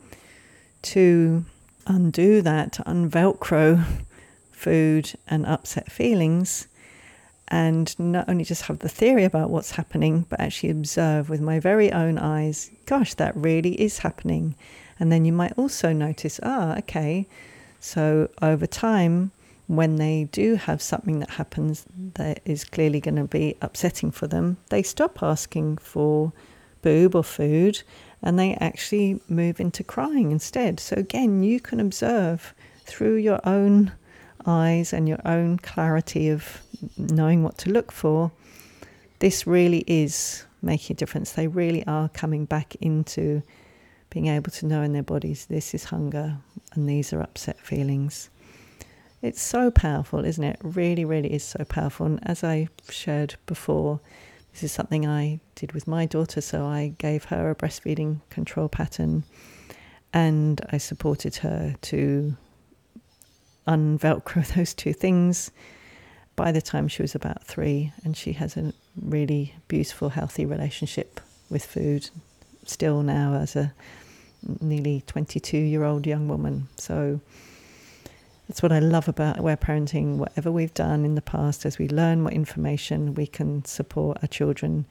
to 0.84 1.44
undo 1.88 2.42
that, 2.44 2.74
to 2.74 2.84
unvelcro 2.84 3.84
food 4.52 5.14
and 5.28 5.46
upset 5.48 5.92
feelings, 5.92 6.68
and 7.52 8.00
not 8.00 8.30
only 8.30 8.46
just 8.46 8.64
have 8.64 8.80
the 8.80 8.88
theory 8.88 9.26
about 9.26 9.50
what's 9.50 9.72
happening, 9.72 10.26
but 10.30 10.40
actually 10.40 10.70
observe 10.70 11.30
with 11.30 11.42
my 11.42 11.60
very 11.60 11.92
own 11.92 12.18
eyes, 12.18 12.72
gosh, 12.86 13.14
that 13.16 13.36
really 13.36 13.80
is 13.80 14.00
happening. 14.00 14.56
And 14.98 15.12
then 15.12 15.26
you 15.26 15.34
might 15.34 15.52
also 15.58 15.92
notice, 15.92 16.40
ah, 16.44 16.78
okay, 16.78 17.28
so 17.82 18.30
over 18.42 18.66
time, 18.66 19.32
when 19.68 19.98
they 19.98 20.30
do 20.32 20.56
have 20.56 20.82
something 20.82 21.20
that 21.20 21.32
happens 21.32 21.86
that 22.14 22.40
is 22.46 22.64
clearly 22.64 23.02
going 23.02 23.18
to 23.18 23.26
be 23.26 23.58
upsetting 23.62 24.12
for 24.12 24.28
them, 24.28 24.56
they 24.70 24.82
stop 24.82 25.22
asking 25.22 25.78
for 25.78 26.32
boob 26.82 27.16
or 27.16 27.24
food 27.24 27.84
and 28.22 28.40
they 28.40 28.54
actually 28.56 29.20
move 29.28 29.60
into 29.60 29.84
crying 29.84 30.32
instead. 30.32 30.80
So, 30.80 30.96
again, 30.96 31.44
you 31.44 31.60
can 31.60 31.82
observe 31.82 32.54
through 32.86 33.16
your 33.16 33.42
own 33.46 33.92
eyes 34.46 34.94
and 34.94 35.08
your 35.08 35.22
own 35.26 35.58
clarity 35.58 36.30
of 36.30 36.62
knowing 36.98 37.44
what 37.44 37.58
to 37.60 37.70
look 37.70 37.92
for. 37.92 38.32
This 39.20 39.46
really 39.46 39.84
is 39.88 40.46
making 40.62 40.96
a 40.96 40.98
difference. 40.98 41.32
They 41.32 41.48
really 41.48 41.86
are 41.86 42.10
coming 42.10 42.46
back 42.46 42.76
into 42.82 43.42
being 44.10 44.28
able 44.28 44.52
to 44.52 44.66
know 44.66 44.82
in 44.82 44.94
their 44.94 45.04
bodies 45.04 45.46
this 45.46 45.74
is 45.74 45.86
hunger 45.86 46.38
and 46.74 46.88
these 46.88 47.14
are 47.14 47.22
upset 47.22 47.60
feelings. 47.60 48.30
It's 49.22 49.42
so 49.42 49.70
powerful, 49.70 50.26
isn't 50.26 50.44
it? 50.44 50.58
Really, 50.64 51.06
really 51.06 51.32
is 51.34 51.44
so 51.44 51.64
powerful. 51.64 52.08
And 52.08 52.20
as 52.28 52.44
I 52.44 52.68
shared 52.90 53.36
before, 53.46 54.00
this 54.52 54.64
is 54.64 54.72
something 54.72 55.08
I 55.08 55.40
did 55.56 55.74
with 55.74 55.88
my 55.88 56.06
daughter. 56.06 56.42
So 56.42 56.66
I 56.66 56.94
gave 56.98 57.26
her 57.26 57.52
a 57.52 57.56
breastfeeding 57.56 58.22
control 58.30 58.68
pattern 58.68 59.24
and 60.14 60.60
I 60.72 60.78
supported 60.78 61.38
her 61.38 61.76
to 61.82 62.36
unvelcro 63.68 64.46
those 64.56 64.74
two 64.74 64.94
things 64.94 65.52
by 66.36 66.52
the 66.52 66.62
time 66.62 66.88
she 66.88 67.02
was 67.02 67.16
about 67.16 67.44
three. 67.44 67.92
And 68.04 68.16
she 68.16 68.34
has 68.34 68.58
a 68.58 68.74
really 69.00 69.56
beautiful, 69.68 70.10
healthy 70.10 70.46
relationship 70.46 71.20
with 71.50 71.66
food 71.66 72.10
still 72.66 73.02
now 73.02 73.34
as 73.34 73.56
a 73.56 73.74
nearly 74.60 75.04
22 75.08 75.58
year 75.58 75.84
old 75.84 76.08
young 76.08 76.28
woman. 76.28 76.68
So 76.78 77.20
that's 78.48 78.62
what 78.62 78.72
I 78.72 78.80
love 78.80 79.08
about 79.08 79.40
aware 79.40 79.58
parenting. 79.58 80.18
Whatever 80.18 80.52
we've 80.52 80.74
done 80.74 81.06
in 81.06 81.16
the 81.16 81.22
past, 81.22 81.66
as 81.66 81.78
we 81.78 81.88
learn 81.88 82.22
more 82.22 82.32
information, 82.32 83.16
we 83.16 83.28
can 83.28 83.64
support 83.66 84.18
our 84.22 84.28
children 84.28 84.86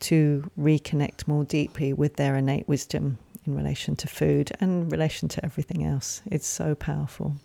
to 0.00 0.50
reconnect 0.58 1.26
more 1.26 1.44
deeply 1.44 1.92
with 1.92 2.16
their 2.16 2.36
innate 2.36 2.68
wisdom 2.68 3.18
in 3.46 3.54
relation 3.54 3.96
to 3.96 4.08
food 4.08 4.52
and 4.60 4.90
relation 4.90 5.28
to 5.28 5.44
everything 5.44 5.84
else. 5.84 6.20
It's 6.26 6.46
so 6.46 6.74
powerful. 6.74 7.36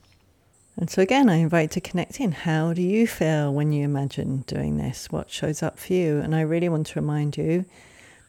And 0.77 0.89
so, 0.89 1.01
again, 1.01 1.29
I 1.29 1.35
invite 1.35 1.71
to 1.71 1.81
connect 1.81 2.19
in. 2.19 2.31
How 2.31 2.73
do 2.73 2.81
you 2.81 3.05
feel 3.05 3.53
when 3.53 3.71
you 3.71 3.83
imagine 3.83 4.43
doing 4.47 4.77
this? 4.77 5.11
What 5.11 5.29
shows 5.29 5.61
up 5.61 5.77
for 5.77 5.93
you? 5.93 6.19
And 6.19 6.35
I 6.35 6.41
really 6.41 6.69
want 6.69 6.87
to 6.87 6.99
remind 6.99 7.37
you 7.37 7.65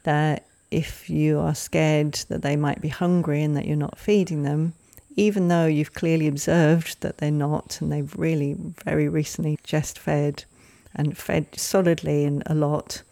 that 0.03 0.45
if 0.71 1.09
you 1.09 1.39
are 1.39 1.55
scared 1.55 2.15
that 2.29 2.43
they 2.43 2.57
might 2.57 2.81
be 2.81 2.89
hungry 2.89 3.43
and 3.43 3.57
that 3.57 3.67
you're 3.67 3.77
not 3.77 3.99
feeding 3.99 4.43
them, 4.43 4.73
even 5.17 5.49
though 5.49 5.67
you've 5.67 5.95
clearly 5.95 6.27
observed 6.27 7.01
that 7.01 7.19
they're 7.19 7.31
not, 7.31 7.79
and 7.81 7.93
they've 7.93 8.15
really 8.17 8.57
very 8.85 9.09
recently 9.09 9.59
just 9.63 9.99
fed 9.99 10.45
and 10.95 11.17
fed 11.17 11.47
solidly 11.55 12.25
and 12.25 12.43
a 12.47 12.55
lot, 12.55 13.03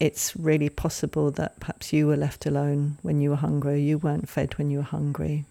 it's 0.00 0.34
really 0.36 0.68
possible 0.68 1.30
that 1.32 1.58
perhaps 1.60 1.92
you 1.92 2.06
were 2.06 2.16
left 2.16 2.46
alone 2.46 2.98
when 3.02 3.20
you 3.20 3.30
were 3.30 3.36
hungry, 3.36 3.80
you 3.82 3.98
weren't 3.98 4.28
fed 4.28 4.56
when 4.58 4.70
you 4.70 4.78
were 4.78 4.84
hungry. 4.84 5.44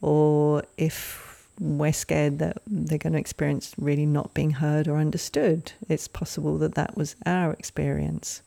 Or 0.00 0.64
if 0.76 1.27
we're 1.60 1.92
scared 1.92 2.38
that 2.38 2.58
they're 2.66 2.98
going 2.98 3.14
to 3.14 3.18
experience 3.18 3.74
really 3.78 4.06
not 4.06 4.34
being 4.34 4.52
heard 4.52 4.88
or 4.88 4.96
understood, 4.96 5.72
it's 5.88 6.08
possible 6.08 6.58
that 6.58 6.74
that 6.74 6.96
was 6.96 7.16
our 7.26 7.52
experience. 7.52 8.42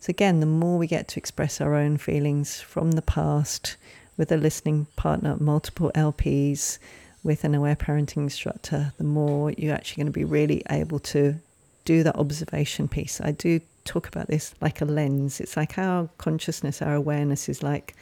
So, 0.00 0.10
again, 0.10 0.40
the 0.40 0.46
more 0.46 0.78
we 0.78 0.86
get 0.86 1.08
to 1.08 1.18
express 1.18 1.60
our 1.60 1.74
own 1.74 1.96
feelings 1.96 2.60
from 2.60 2.92
the 2.92 3.02
past 3.02 3.76
with 4.16 4.32
a 4.32 4.36
listening 4.36 4.86
partner, 4.96 5.36
multiple 5.38 5.90
LPs, 5.94 6.78
with 7.24 7.44
an 7.44 7.54
aware 7.54 7.76
parenting 7.76 8.18
instructor, 8.18 8.92
the 8.98 9.04
more 9.04 9.52
you're 9.52 9.74
actually 9.74 10.02
going 10.02 10.12
to 10.12 10.18
be 10.18 10.24
really 10.24 10.62
able 10.70 10.98
to 10.98 11.36
do 11.84 12.02
that 12.02 12.16
observation 12.16 12.88
piece. 12.88 13.20
I 13.20 13.32
do 13.32 13.60
talk 13.84 14.08
about 14.08 14.28
this 14.28 14.54
like 14.60 14.80
a 14.80 14.84
lens. 14.84 15.40
It's 15.40 15.56
like 15.56 15.78
our 15.78 16.08
consciousness, 16.18 16.82
our 16.82 16.94
awareness 16.94 17.48
is 17.48 17.62
like 17.62 17.94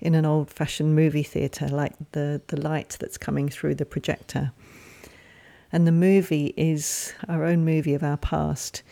in 0.00 0.14
an 0.14 0.24
old 0.24 0.50
fashioned 0.50 0.94
movie 0.94 1.22
theatre, 1.22 1.68
like 1.68 1.92
the, 2.12 2.40
the 2.48 2.60
light 2.60 2.96
that's 3.00 3.18
coming 3.18 3.48
through 3.48 3.74
the 3.74 3.86
projector. 3.86 4.52
And 5.72 5.86
the 5.86 5.92
movie 5.92 6.54
is 6.56 7.12
our 7.28 7.44
own 7.44 7.64
movie 7.64 7.94
of 7.94 8.02
our 8.02 8.16
past. 8.16 8.82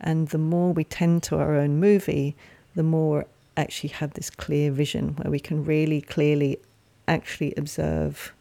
And 0.00 0.28
the 0.28 0.38
more 0.38 0.72
we 0.72 0.84
tend 0.84 1.22
to 1.24 1.36
our 1.36 1.56
own 1.56 1.78
movie, 1.78 2.36
the 2.74 2.82
more 2.82 3.26
actually 3.56 3.90
have 3.90 4.14
this 4.14 4.30
clear 4.30 4.70
vision 4.70 5.16
where 5.16 5.30
we 5.30 5.40
can 5.40 5.64
really 5.64 6.00
clearly 6.00 6.58
actually 7.06 7.54
observe 7.56 8.32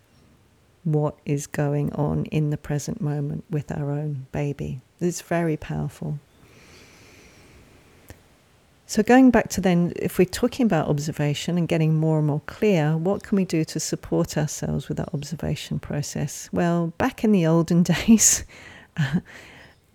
what 0.83 1.15
is 1.25 1.47
going 1.47 1.93
on 1.93 2.25
in 2.25 2.49
the 2.49 2.57
present 2.57 3.01
moment 3.01 3.43
with 3.49 3.71
our 3.71 3.91
own 3.91 4.27
baby. 4.31 4.81
It's 4.99 5.21
very 5.21 5.57
powerful. 5.57 6.19
So, 8.93 9.01
going 9.01 9.31
back 9.31 9.49
to 9.49 9.59
then, 9.59 9.91
if 9.95 10.19
we're 10.19 10.25
talking 10.25 10.67
about 10.67 10.87
observation 10.87 11.57
and 11.57 11.67
getting 11.67 11.95
more 11.95 12.19
and 12.19 12.27
more 12.27 12.43
clear, 12.45 12.95
what 12.95 13.23
can 13.23 13.37
we 13.37 13.43
do 13.43 13.65
to 13.65 13.79
support 13.79 14.37
ourselves 14.37 14.87
with 14.87 14.97
that 14.97 15.09
observation 15.15 15.79
process? 15.79 16.47
Well, 16.51 16.93
back 16.99 17.23
in 17.23 17.31
the 17.31 17.47
olden 17.47 17.81
days, 18.05 18.45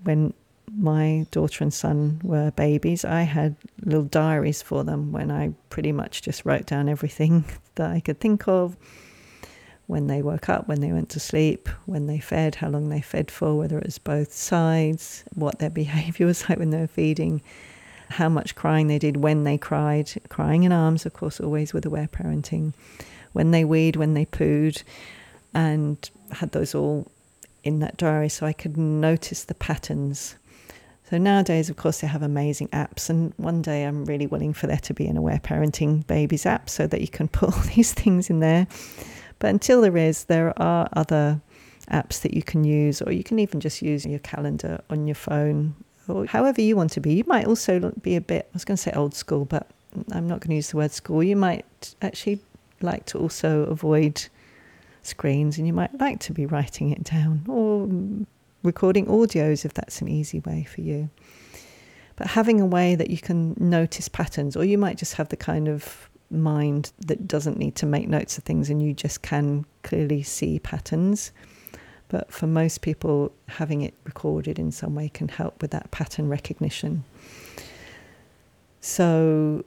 when 0.03 0.35
my 0.77 1.29
daughter 1.31 1.63
and 1.63 1.73
son 1.73 2.21
were 2.25 2.51
babies, 2.51 3.05
I 3.05 3.23
had 3.23 3.55
little 3.85 4.03
diaries 4.03 4.63
for 4.63 4.83
them 4.83 5.13
when 5.13 5.31
I 5.31 5.55
pretty 5.71 5.93
much 5.93 6.23
just 6.23 6.45
wrote 6.45 6.67
down 6.67 6.89
everything 6.89 7.45
that 7.77 7.93
I 7.93 8.01
could 8.01 8.19
think 8.19 8.49
of 8.49 8.77
when 9.87 10.09
they 10.09 10.23
woke 10.23 10.49
up, 10.49 10.67
when 10.67 10.81
they 10.81 10.91
went 10.91 11.11
to 11.11 11.21
sleep, 11.21 11.69
when 11.87 12.09
they 12.09 12.19
fed, 12.19 12.57
how 12.57 12.69
long 12.69 12.89
they 12.89 13.01
fed 13.01 13.31
for, 13.31 13.57
whether 13.57 13.79
it 13.79 13.87
was 13.87 13.99
both 13.99 14.33
sides, 14.33 15.23
what 15.37 15.61
their 15.61 15.71
behavior 15.71 16.27
was 16.27 16.49
like 16.49 16.59
when 16.59 16.71
they 16.71 16.81
were 16.81 16.89
feeding, 16.89 17.41
how 18.11 18.29
much 18.29 18.55
crying 18.55 18.87
they 18.87 18.99
did, 18.99 19.19
when 19.19 19.45
they 19.45 19.59
cried, 19.59 20.11
crying 20.29 20.65
in 20.65 20.73
arms, 20.73 21.07
of 21.07 21.13
course, 21.13 21.41
always 21.41 21.73
with 21.73 21.85
aware 21.85 22.09
parenting, 22.09 22.73
when 23.33 23.51
they 23.51 23.65
weed, 23.65 23.97
when 23.97 24.15
they 24.15 24.25
pooed, 24.25 24.83
and 25.55 26.11
had 26.33 26.53
those 26.53 26.75
all 26.75 27.11
in 27.65 27.81
that 27.81 27.97
diary 27.97 28.29
so 28.29 28.47
I 28.47 28.53
could 28.53 28.77
notice 28.77 29.45
the 29.45 29.55
patterns. 29.55 30.37
So 31.11 31.19
nowadays, 31.19 31.71
of 31.71 31.77
course, 31.77 32.01
they 32.01 32.07
have 32.07 32.23
amazing 32.23 32.69
apps, 32.69 33.09
and 33.09 33.33
one 33.37 33.63
day 33.63 33.85
I'm 33.85 34.05
really 34.05 34.27
willing 34.27 34.53
for 34.53 34.67
there 34.67 34.79
to 34.79 34.95
be 34.95 35.07
an 35.07 35.17
aware 35.17 35.39
parenting 35.39 36.07
babies 36.07 36.45
app 36.45 36.69
so 36.69 36.87
that 36.87 37.01
you 37.01 37.09
can 37.09 37.29
put 37.39 37.55
all 37.55 37.63
these 37.75 37.93
things 37.93 38.31
in 38.31 38.41
there. 38.41 38.67
But 39.39 39.49
until 39.49 39.81
there 39.81 39.97
is, 39.97 40.25
there 40.25 40.53
are 40.61 40.89
other 40.93 41.41
apps 41.91 42.21
that 42.23 42.35
you 42.35 42.43
can 42.43 42.65
use, 42.65 43.01
or 43.01 43.13
you 43.13 43.25
can 43.25 43.39
even 43.39 43.61
just 43.61 43.81
use 43.81 44.05
your 44.05 44.19
calendar 44.19 44.81
on 44.91 45.07
your 45.07 45.15
phone, 45.15 45.75
or 46.09 46.27
however 46.27 46.61
you 46.61 46.77
want 46.77 46.93
to 46.93 47.01
be. 47.01 47.15
You 47.15 47.25
might 47.27 47.47
also 47.47 47.93
be 48.03 48.17
a 48.17 48.21
bit, 48.21 48.47
I 48.47 48.55
was 48.55 48.65
going 48.65 48.77
to 48.77 48.83
say 48.83 48.93
old 48.93 49.15
school, 49.15 49.45
but 49.45 49.69
I'm 50.13 50.29
not 50.29 50.41
going 50.41 50.51
to 50.51 50.57
use 50.57 50.71
the 50.71 50.77
word 50.77 50.93
school. 50.93 51.23
You 51.23 51.37
might 51.37 51.95
actually 52.03 52.41
like 52.81 53.07
to 53.07 53.19
also 53.19 53.63
avoid 53.65 54.27
screens 55.03 55.59
and 55.59 55.67
you 55.67 55.73
might 55.73 55.99
like 56.01 56.21
to 56.21 56.33
be 56.33 56.47
writing 56.47 56.91
it 56.91 57.03
down 57.03 57.45
or 57.49 57.89
recording 58.63 59.07
audios 59.07 59.65
if 59.65 59.75
that's 59.75 60.01
an 60.01 60.09
easy 60.09 60.41
way 60.41 60.65
for 60.65 60.81
you. 60.81 61.09
But 62.17 62.29
having 62.29 62.61
a 62.61 62.67
way 62.67 62.95
that 62.97 63.11
you 63.11 63.19
can 63.19 63.55
notice 63.59 64.09
patterns, 64.09 64.57
or 64.57 64.65
you 64.65 64.77
might 64.77 64.99
just 64.99 65.15
have 65.15 65.29
the 65.29 65.37
kind 65.37 65.69
of 65.69 66.09
mind 66.31 66.93
that 66.99 67.29
doesn't 67.29 67.57
need 67.57 67.77
to 67.77 67.87
make 67.87 68.09
notes 68.09 68.37
of 68.37 68.45
things 68.45 68.69
and 68.69 68.83
you 68.83 68.93
just 68.93 69.23
can 69.23 69.65
clearly 69.83 70.23
see 70.23 70.59
patterns. 70.59 71.33
But 72.09 72.33
for 72.33 72.47
most 72.47 72.81
people, 72.81 73.33
having 73.49 73.83
it 73.83 73.95
recorded 74.05 74.59
in 74.59 74.73
some 74.73 74.95
way 74.95 75.09
can 75.09 75.29
help 75.29 75.61
with 75.61 75.71
that 75.73 75.91
pattern 75.91 76.29
recognition. 76.29 77.05
So 78.81 79.65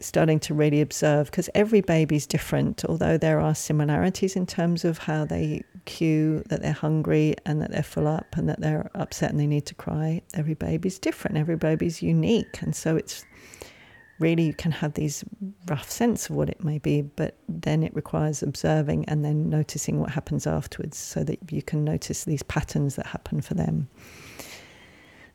starting 0.00 0.40
to 0.40 0.54
really 0.54 0.80
observe 0.80 1.26
because 1.26 1.48
every 1.54 1.80
baby 1.80 2.16
is 2.16 2.26
different, 2.26 2.84
although 2.84 3.16
there 3.16 3.40
are 3.40 3.54
similarities 3.54 4.34
in 4.34 4.46
terms 4.46 4.84
of 4.84 4.98
how 4.98 5.24
they 5.24 5.62
cue 5.84 6.42
that 6.48 6.62
they're 6.62 6.72
hungry 6.72 7.34
and 7.44 7.60
that 7.60 7.70
they're 7.70 7.82
full 7.82 8.08
up 8.08 8.36
and 8.36 8.48
that 8.48 8.60
they're 8.60 8.90
upset 8.94 9.30
and 9.30 9.38
they 9.38 9.46
need 9.46 9.66
to 9.66 9.74
cry. 9.74 10.22
Every 10.32 10.54
baby's 10.54 10.98
different, 10.98 11.36
every 11.36 11.56
baby's 11.56 12.02
unique. 12.02 12.60
And 12.62 12.74
so 12.74 12.96
it's 12.96 13.24
really, 14.18 14.44
you 14.44 14.54
can 14.54 14.70
have 14.72 14.94
these 14.94 15.24
rough 15.66 15.90
sense 15.90 16.30
of 16.30 16.36
what 16.36 16.48
it 16.48 16.62
may 16.62 16.78
be, 16.78 17.02
but 17.02 17.36
then 17.48 17.82
it 17.82 17.94
requires 17.94 18.42
observing 18.42 19.04
and 19.06 19.24
then 19.24 19.48
noticing 19.50 20.00
what 20.00 20.10
happens 20.10 20.46
afterwards 20.46 20.96
so 20.96 21.24
that 21.24 21.38
you 21.50 21.62
can 21.62 21.84
notice 21.84 22.24
these 22.24 22.42
patterns 22.42 22.96
that 22.96 23.06
happen 23.06 23.40
for 23.40 23.54
them. 23.54 23.88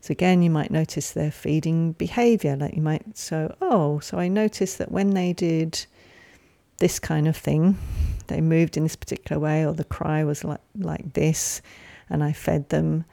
So 0.00 0.12
again, 0.12 0.42
you 0.42 0.48
might 0.50 0.70
notice 0.70 1.10
their 1.10 1.30
feeding 1.30 1.92
behavior. 1.92 2.56
Like 2.56 2.74
you 2.74 2.80
might 2.82 3.16
so, 3.16 3.54
oh, 3.60 3.98
so 3.98 4.18
I 4.18 4.28
noticed 4.28 4.78
that 4.78 4.90
when 4.90 5.10
they 5.10 5.34
did 5.34 5.84
this 6.78 6.98
kind 6.98 7.28
of 7.28 7.36
thing, 7.36 7.76
they 8.28 8.40
moved 8.40 8.78
in 8.78 8.84
this 8.84 8.96
particular 8.96 9.38
way, 9.38 9.66
or 9.66 9.74
the 9.74 9.84
cry 9.84 10.24
was 10.24 10.42
like 10.42 10.60
like 10.78 11.12
this, 11.12 11.60
and 12.08 12.24
I 12.24 12.32
fed 12.32 12.70
them, 12.70 13.04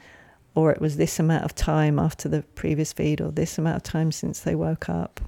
or 0.56 0.72
it 0.72 0.80
was 0.80 0.96
this 0.96 1.20
amount 1.20 1.44
of 1.44 1.54
time 1.54 2.00
after 2.00 2.30
the 2.30 2.44
previous 2.56 2.94
feed, 2.94 3.20
or 3.20 3.32
this 3.32 3.58
amount 3.58 3.76
of 3.76 3.84
time 3.84 4.14
since 4.14 4.40
they 4.40 4.56
woke 4.56 4.88
up, 4.88 5.20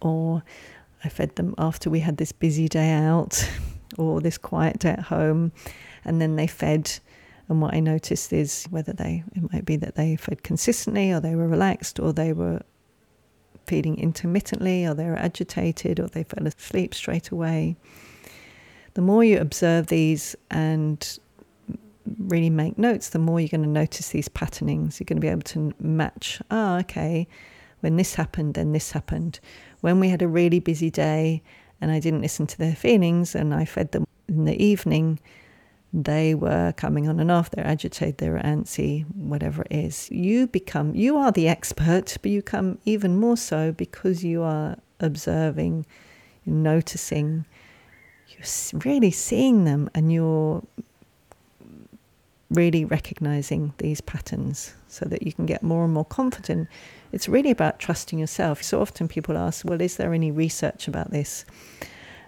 or 0.00 0.42
I 1.04 1.08
fed 1.08 1.36
them 1.36 1.54
after 1.58 1.90
we 1.90 2.00
had 2.00 2.16
this 2.16 2.32
busy 2.32 2.68
day 2.68 2.92
out, 2.92 3.48
or 3.98 4.20
this 4.20 4.38
quiet 4.38 4.80
day 4.80 4.90
at 4.90 5.00
home, 5.00 5.52
and 6.04 6.20
then 6.20 6.36
they 6.36 6.46
fed 6.46 6.98
and 7.48 7.62
what 7.62 7.74
I 7.74 7.80
noticed 7.80 8.32
is 8.32 8.66
whether 8.70 8.92
they, 8.92 9.24
it 9.34 9.52
might 9.52 9.64
be 9.64 9.76
that 9.76 9.94
they 9.94 10.16
fed 10.16 10.42
consistently 10.42 11.10
or 11.12 11.20
they 11.20 11.34
were 11.34 11.48
relaxed 11.48 11.98
or 11.98 12.12
they 12.12 12.32
were 12.32 12.60
feeding 13.66 13.98
intermittently 13.98 14.84
or 14.84 14.94
they 14.94 15.06
were 15.06 15.16
agitated 15.16 15.98
or 15.98 16.08
they 16.08 16.24
fell 16.24 16.46
asleep 16.46 16.94
straight 16.94 17.30
away. 17.30 17.76
The 18.94 19.00
more 19.00 19.24
you 19.24 19.38
observe 19.38 19.86
these 19.86 20.36
and 20.50 21.18
really 22.18 22.50
make 22.50 22.76
notes, 22.76 23.10
the 23.10 23.18
more 23.18 23.40
you're 23.40 23.48
going 23.48 23.62
to 23.62 23.68
notice 23.68 24.10
these 24.10 24.28
patternings. 24.28 25.00
You're 25.00 25.06
going 25.06 25.18
to 25.18 25.20
be 25.20 25.28
able 25.28 25.42
to 25.42 25.74
match, 25.80 26.42
oh, 26.50 26.76
okay, 26.78 27.26
when 27.80 27.96
this 27.96 28.14
happened, 28.14 28.54
then 28.54 28.72
this 28.72 28.92
happened. 28.92 29.40
When 29.80 30.00
we 30.00 30.08
had 30.08 30.22
a 30.22 30.28
really 30.28 30.60
busy 30.60 30.90
day 30.90 31.42
and 31.80 31.90
I 31.90 32.00
didn't 32.00 32.22
listen 32.22 32.46
to 32.48 32.58
their 32.58 32.74
feelings 32.74 33.34
and 33.34 33.54
I 33.54 33.64
fed 33.64 33.92
them 33.92 34.06
in 34.28 34.44
the 34.44 34.62
evening, 34.62 35.20
they 35.92 36.34
were 36.34 36.72
coming 36.76 37.08
on 37.08 37.18
and 37.18 37.30
off, 37.30 37.50
they're 37.50 37.66
agitated, 37.66 38.18
they're 38.18 38.38
antsy, 38.38 39.06
whatever 39.14 39.62
it 39.62 39.72
is. 39.72 40.10
You 40.10 40.46
become, 40.46 40.94
you 40.94 41.16
are 41.16 41.32
the 41.32 41.48
expert, 41.48 42.18
but 42.20 42.30
you 42.30 42.42
come 42.42 42.78
even 42.84 43.16
more 43.16 43.36
so 43.36 43.72
because 43.72 44.22
you 44.22 44.42
are 44.42 44.76
observing, 45.00 45.86
you're 46.44 46.54
noticing, 46.54 47.46
you're 48.28 48.82
really 48.84 49.10
seeing 49.10 49.64
them, 49.64 49.88
and 49.94 50.12
you're 50.12 50.62
really 52.50 52.84
recognizing 52.84 53.72
these 53.78 54.00
patterns 54.00 54.74
so 54.88 55.06
that 55.06 55.22
you 55.22 55.32
can 55.32 55.46
get 55.46 55.62
more 55.62 55.84
and 55.84 55.94
more 55.94 56.04
confident. 56.04 56.68
It's 57.12 57.28
really 57.28 57.50
about 57.50 57.78
trusting 57.78 58.18
yourself. 58.18 58.62
So 58.62 58.80
often 58.80 59.08
people 59.08 59.36
ask, 59.36 59.64
well, 59.64 59.80
is 59.80 59.96
there 59.96 60.12
any 60.12 60.30
research 60.30 60.88
about 60.88 61.10
this? 61.10 61.44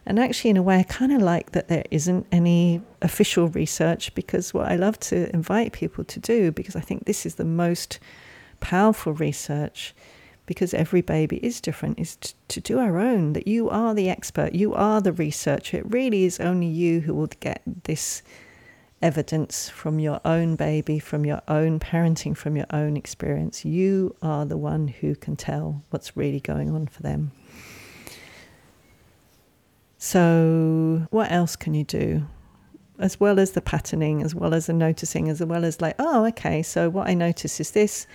And 0.07 0.18
actually, 0.18 0.51
in 0.51 0.57
a 0.57 0.62
way, 0.62 0.78
I 0.78 0.83
kind 0.85 1.12
of 1.12 1.20
like 1.20 1.53
that 1.53 1.68
there 1.68 1.85
isn't 1.91 2.26
any 2.33 2.81
official 3.03 3.49
research 3.49 4.14
because 4.14 4.55
what 4.55 4.70
I 4.70 4.76
love 4.76 4.99
to 5.01 5.31
invite 5.35 5.72
people 5.72 6.05
to 6.05 6.18
do, 6.18 6.51
because 6.51 6.74
I 6.74 6.81
think 6.81 7.05
this 7.05 7.26
is 7.26 7.35
the 7.35 7.45
most 7.45 7.99
powerful 8.61 9.12
research, 9.12 9.95
because 10.47 10.72
every 10.72 11.03
baby 11.03 11.37
is 11.45 11.61
different, 11.61 12.01
is 12.01 12.16
to, 12.16 12.35
to 12.49 12.61
do 12.61 12.78
our 12.78 12.99
own, 12.99 13.35
that 13.35 13.47
you 13.47 13.68
are 13.68 13.95
the 13.95 14.09
expert, 14.09 14.55
you 14.55 14.74
are 14.74 15.01
the 15.01 15.12
researcher. 15.12 15.76
It 15.76 15.93
really 15.93 16.24
is 16.24 16.41
only 16.41 16.66
you 16.66 17.01
who 17.01 17.14
will 17.14 17.28
get 17.39 17.62
this 17.85 18.22
evidence 19.03 19.68
from 19.68 19.98
your 19.98 20.20
own 20.24 20.57
baby, 20.57 20.98
from 20.98 21.24
your 21.24 21.40
own 21.48 21.80
parenting, 21.80 22.36
from 22.36 22.57
your 22.57 22.66
own 22.70 22.96
experience. 22.96 23.64
You 23.64 24.14
are 24.22 24.44
the 24.44 24.59
one 24.59 24.88
who 24.88 25.14
can 25.14 25.36
tell 25.36 25.82
what's 25.90 26.16
really 26.16 26.40
going 26.40 26.70
on 26.70 26.86
for 26.86 27.03
them. 27.03 27.32
So, 30.03 31.07
what 31.11 31.30
else 31.30 31.57
can 31.57 31.74
you 31.74 31.84
do? 31.84 32.26
As 32.98 33.18
well 33.18 33.38
as 33.38 33.53
the 33.53 33.61
patterning, 33.61 34.22
as 34.22 34.34
well 34.34 34.55
as 34.55 34.66
the 34.66 34.72
noticing, 34.72 35.28
as 35.28 35.42
well 35.42 35.64
as 35.64 35.80
like, 35.80 35.94
oh, 35.98 36.26
okay, 36.26 36.62
so 36.62 36.88
what 36.88 37.09
I 37.09 37.14
notice 37.14 37.61
is 37.61 37.70
this. 37.72 38.07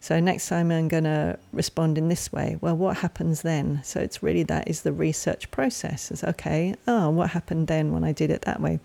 So, 0.00 0.20
next 0.20 0.48
time 0.48 0.70
I'm 0.70 0.88
going 0.88 1.04
to 1.04 1.38
respond 1.52 1.96
in 1.96 2.08
this 2.08 2.32
way. 2.32 2.58
Well, 2.60 2.76
what 2.76 2.98
happens 2.98 3.42
then? 3.42 3.80
So, 3.82 4.00
it's 4.00 4.22
really 4.22 4.42
that 4.44 4.68
is 4.68 4.82
the 4.82 4.92
research 4.92 5.50
process. 5.50 6.10
It's 6.10 6.24
okay, 6.24 6.74
oh, 6.86 7.10
what 7.10 7.30
happened 7.30 7.66
then 7.66 7.92
when 7.92 8.04
I 8.04 8.12
did 8.12 8.30
it 8.30 8.42
that 8.42 8.60
way? 8.60 8.78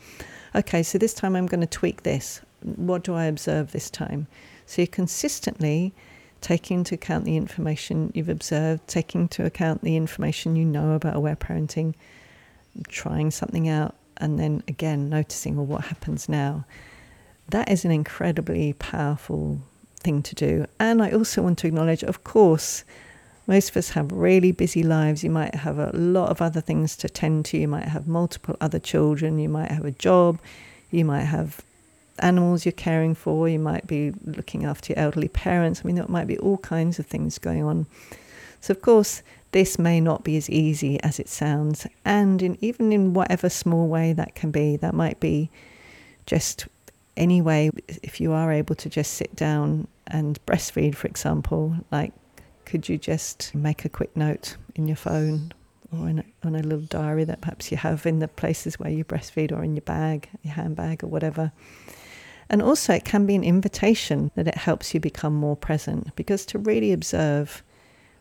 Okay, 0.56 0.84
so 0.84 0.98
this 0.98 1.14
time 1.14 1.36
I'm 1.36 1.48
going 1.48 1.62
to 1.62 1.68
tweak 1.68 2.04
this. 2.04 2.42
What 2.62 3.04
do 3.04 3.14
I 3.14 3.26
observe 3.26 3.72
this 3.72 3.90
time? 3.90 4.28
So, 4.66 4.82
you're 4.82 4.88
consistently 4.88 5.94
taking 6.42 6.80
into 6.80 6.96
account 6.96 7.26
the 7.26 7.38
information 7.38 8.12
you've 8.14 8.30
observed, 8.30 8.88
taking 8.88 9.22
into 9.22 9.46
account 9.46 9.84
the 9.84 9.96
information 9.96 10.56
you 10.56 10.66
know 10.66 10.94
about 10.94 11.16
aware 11.16 11.36
parenting, 11.36 11.96
trying 12.88 13.32
something 13.32 13.68
out, 13.68 13.96
and 14.18 14.40
then 14.40 14.64
again 14.68 15.10
noticing, 15.10 15.56
well, 15.56 15.66
what 15.66 15.86
happens 15.86 16.28
now? 16.28 16.66
That 17.50 17.72
is 17.72 17.86
an 17.86 17.92
incredibly 17.92 18.74
powerful 18.74 19.60
thing 20.00 20.22
to 20.24 20.36
do. 20.36 20.66
And 20.80 21.02
I 21.02 21.12
also 21.12 21.42
want 21.42 21.58
to 21.60 21.68
acknowledge, 21.68 22.04
of 22.04 22.24
course, 22.24 22.84
most 23.48 23.70
of 23.70 23.78
us 23.78 23.90
have 23.92 24.12
really 24.12 24.52
busy 24.52 24.84
lives. 24.84 25.24
You 25.24 25.30
might 25.30 25.56
have 25.56 25.80
a 25.80 25.92
lot 25.94 26.30
of 26.30 26.42
other 26.42 26.60
things 26.60 26.98
to 26.98 27.10
tend 27.10 27.46
to. 27.46 27.58
You 27.58 27.68
might 27.68 27.88
have 27.88 28.08
multiple 28.08 28.58
other 28.60 28.80
children. 28.80 29.40
You 29.40 29.48
might 29.48 29.72
have 29.72 29.86
a 29.86 29.92
job. 29.92 30.40
You 30.92 31.06
might 31.06 31.24
have 31.24 31.62
animals 32.20 32.66
you're 32.66 32.74
caring 32.74 33.16
for. 33.16 33.48
You 33.48 33.60
might 33.60 33.88
be 33.88 34.14
looking 34.26 34.66
after 34.66 34.92
your 34.92 35.00
elderly 35.02 35.30
parents. 35.30 35.82
I 35.82 35.88
mean, 35.88 35.96
there 35.96 36.06
might 36.10 36.28
be 36.28 36.38
all 36.38 36.58
kinds 36.58 37.00
of 37.00 37.06
things 37.06 37.38
going 37.38 37.64
on. 37.64 37.86
So, 38.60 38.72
of 38.72 38.82
course, 38.82 39.22
this 39.52 39.80
may 39.80 40.02
not 40.02 40.26
be 40.26 40.36
as 40.36 40.50
easy 40.50 41.02
as 41.02 41.20
it 41.20 41.30
sounds. 41.30 41.88
And 42.04 42.42
in, 42.42 42.58
even 42.60 42.92
in 42.92 43.14
whatever 43.14 43.50
small 43.50 43.88
way 43.88 44.12
that 44.12 44.36
can 44.36 44.52
be, 44.52 44.76
that 44.78 44.94
might 44.94 45.22
be 45.22 45.50
just 46.26 46.68
any 47.16 47.42
way, 47.42 47.72
if 48.04 48.20
you 48.20 48.34
are 48.34 48.52
able 48.52 48.76
to 48.76 48.90
just 48.90 49.14
sit 49.14 49.36
down 49.36 49.88
and 50.06 50.38
breastfeed, 50.46 50.96
for 50.96 51.08
example, 51.08 51.76
like 51.92 52.12
could 52.68 52.90
you 52.90 52.98
just 52.98 53.56
make 53.56 53.86
a 53.86 53.90
quick 53.90 54.16
note 54.18 54.58
in 54.76 54.90
your 54.90 54.98
phone 54.98 55.54
or 55.90 56.10
in 56.10 56.20
a, 56.20 56.24
on 56.46 56.54
a 56.54 56.62
little 56.62 56.86
diary 56.86 57.24
that 57.24 57.40
perhaps 57.40 57.72
you 57.72 57.78
have 57.78 58.06
in 58.06 58.20
the 58.20 58.28
places 58.28 58.78
where 58.78 58.92
you 58.92 59.06
breastfeed 59.06 59.54
or 59.54 59.64
in 59.64 59.74
your 59.74 59.84
bag, 59.84 60.28
your 60.44 60.54
handbag, 60.54 61.02
or 61.02 61.08
whatever? 61.08 61.54
And 62.50 62.62
also, 62.62 62.94
it 62.94 63.06
can 63.06 63.26
be 63.26 63.36
an 63.36 63.44
invitation 63.44 64.32
that 64.36 64.50
it 64.50 64.56
helps 64.56 64.94
you 64.94 65.00
become 65.00 65.34
more 65.34 65.56
present 65.56 66.14
because 66.18 66.46
to 66.48 66.60
really 66.60 66.92
observe, 66.92 67.64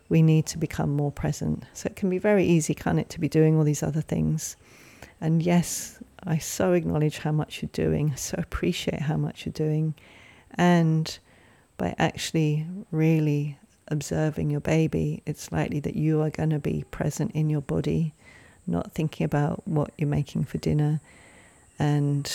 we 0.07 0.21
need 0.21 0.45
to 0.45 0.57
become 0.57 0.91
more 0.95 1.11
present. 1.11 1.65
So 1.73 1.87
it 1.87 1.97
can 1.97 2.09
be 2.09 2.17
very 2.17 2.45
easy, 2.45 2.73
can't 2.73 2.99
it, 2.99 3.09
to 3.09 3.19
be 3.19 3.27
doing 3.27 3.57
all 3.57 3.65
these 3.65 3.83
other 3.83 4.01
things. 4.01 4.55
And 5.19 5.43
yes, 5.43 6.01
I 6.23 6.37
so 6.37 6.71
acknowledge 6.71 7.17
how 7.17 7.33
much 7.33 7.61
you're 7.61 7.69
doing, 7.73 8.15
so 8.15 8.37
appreciate 8.37 9.01
how 9.01 9.17
much 9.17 9.45
you're 9.45 9.51
doing. 9.51 9.93
And 10.55 11.19
by 11.77 11.95
actually 11.99 12.65
really 12.91 13.57
observing 13.89 14.49
your 14.49 14.59
baby, 14.59 15.21
it's 15.25 15.51
likely 15.51 15.79
that 15.81 15.95
you 15.95 16.21
are 16.21 16.29
going 16.29 16.49
to 16.49 16.59
be 16.59 16.85
present 16.91 17.31
in 17.31 17.49
your 17.49 17.61
body, 17.61 18.13
not 18.65 18.91
thinking 18.91 19.25
about 19.25 19.67
what 19.67 19.91
you're 19.97 20.09
making 20.09 20.43
for 20.43 20.57
dinner 20.57 20.99
and 21.79 22.31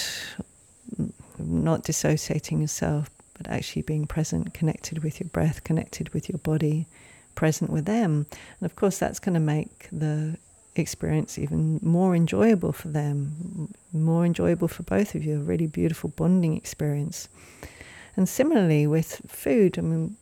not 1.39 1.85
dissociating 1.85 2.61
yourself, 2.61 3.11
but 3.35 3.49
actually 3.49 3.83
being 3.83 4.07
present, 4.07 4.55
connected 4.55 5.03
with 5.03 5.21
your 5.21 5.29
breath, 5.29 5.65
connected 5.65 6.13
with 6.15 6.29
your 6.29 6.39
body, 6.39 6.87
present 7.35 7.71
with 7.71 7.85
them. 7.85 8.27
And 8.61 8.67
of 8.67 8.77
course, 8.77 8.99
that's 8.99 9.19
going 9.19 9.35
to 9.35 9.41
make 9.41 9.89
the 9.91 10.37
experience 10.75 11.39
even 11.39 11.81
more 11.83 12.15
enjoyable 12.15 12.73
for 12.73 12.89
them, 12.89 13.73
more 13.93 14.25
enjoyable 14.25 14.69
for 14.69 14.85
both 14.85 15.15
of 15.15 15.25
you, 15.25 15.37
a 15.37 15.43
really 15.43 15.67
beautiful 15.67 16.11
bonding 16.11 16.57
experience. 16.57 17.29
And 18.17 18.29
similarly 18.29 18.87
with 18.87 19.23
food, 19.27 19.79
I 19.79 19.83
mean, 19.83 20.17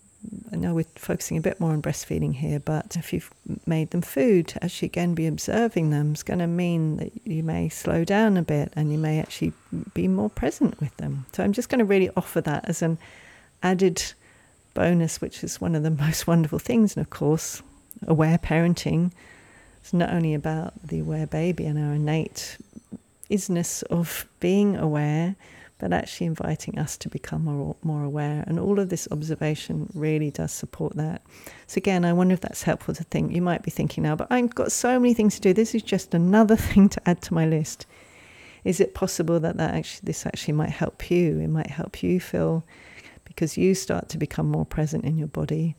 I 0.52 0.56
know 0.56 0.74
we're 0.74 0.84
focusing 0.96 1.38
a 1.38 1.40
bit 1.40 1.60
more 1.60 1.72
on 1.72 1.80
breastfeeding 1.80 2.34
here, 2.34 2.60
but 2.60 2.96
if 2.96 3.12
you've 3.12 3.30
made 3.66 3.90
them 3.90 4.02
food, 4.02 4.52
actually 4.60 4.86
again 4.86 5.14
be 5.14 5.26
observing 5.26 5.90
them 5.90 6.12
is 6.12 6.22
going 6.22 6.40
to 6.40 6.46
mean 6.46 6.96
that 6.98 7.26
you 7.26 7.42
may 7.42 7.68
slow 7.68 8.04
down 8.04 8.36
a 8.36 8.42
bit 8.42 8.72
and 8.76 8.92
you 8.92 8.98
may 8.98 9.18
actually 9.18 9.52
be 9.94 10.08
more 10.08 10.28
present 10.28 10.78
with 10.80 10.94
them. 10.98 11.24
So 11.32 11.42
I'm 11.42 11.52
just 11.52 11.68
going 11.68 11.78
to 11.78 11.84
really 11.84 12.10
offer 12.16 12.40
that 12.42 12.68
as 12.68 12.82
an 12.82 12.98
added 13.62 14.12
bonus, 14.74 15.20
which 15.20 15.42
is 15.42 15.60
one 15.60 15.74
of 15.74 15.82
the 15.82 15.90
most 16.04 16.26
wonderful 16.26 16.58
things. 16.58 16.96
And 16.96 17.04
of 17.04 17.10
course, 17.10 17.62
aware 18.06 18.38
parenting 18.38 19.12
is 19.84 19.94
not 19.94 20.10
only 20.10 20.34
about 20.34 20.74
the 20.86 21.00
aware 21.00 21.26
baby 21.26 21.64
and 21.64 21.78
our 21.78 21.94
innate 21.94 22.58
isness 23.30 23.82
of 23.84 24.26
being 24.40 24.76
aware 24.76 25.36
but 25.80 25.92
actually 25.92 26.26
inviting 26.26 26.78
us 26.78 26.96
to 26.98 27.08
become 27.08 27.44
more, 27.44 27.74
more 27.82 28.04
aware. 28.04 28.44
And 28.46 28.60
all 28.60 28.78
of 28.78 28.90
this 28.90 29.08
observation 29.10 29.90
really 29.94 30.30
does 30.30 30.52
support 30.52 30.96
that. 30.96 31.22
So, 31.66 31.78
again, 31.78 32.04
I 32.04 32.12
wonder 32.12 32.34
if 32.34 32.40
that's 32.40 32.62
helpful 32.62 32.94
to 32.94 33.04
think. 33.04 33.32
You 33.32 33.42
might 33.42 33.62
be 33.62 33.70
thinking 33.70 34.04
now, 34.04 34.14
but 34.14 34.28
I've 34.30 34.54
got 34.54 34.70
so 34.70 35.00
many 35.00 35.14
things 35.14 35.36
to 35.36 35.40
do. 35.40 35.52
This 35.52 35.74
is 35.74 35.82
just 35.82 36.14
another 36.14 36.56
thing 36.68 36.88
to 36.90 37.08
add 37.08 37.22
to 37.22 37.34
my 37.34 37.46
list. 37.46 37.86
Is 38.62 38.78
it 38.78 38.94
possible 38.94 39.40
that, 39.40 39.56
that 39.56 39.74
actually, 39.74 40.02
this 40.04 40.26
actually 40.26 40.54
might 40.54 40.70
help 40.70 41.10
you? 41.10 41.40
It 41.40 41.48
might 41.48 41.70
help 41.70 42.02
you 42.02 42.20
feel 42.20 42.62
because 43.24 43.56
you 43.56 43.74
start 43.74 44.08
to 44.10 44.18
become 44.18 44.50
more 44.50 44.66
present 44.66 45.04
in 45.04 45.16
your 45.16 45.28
body 45.28 45.76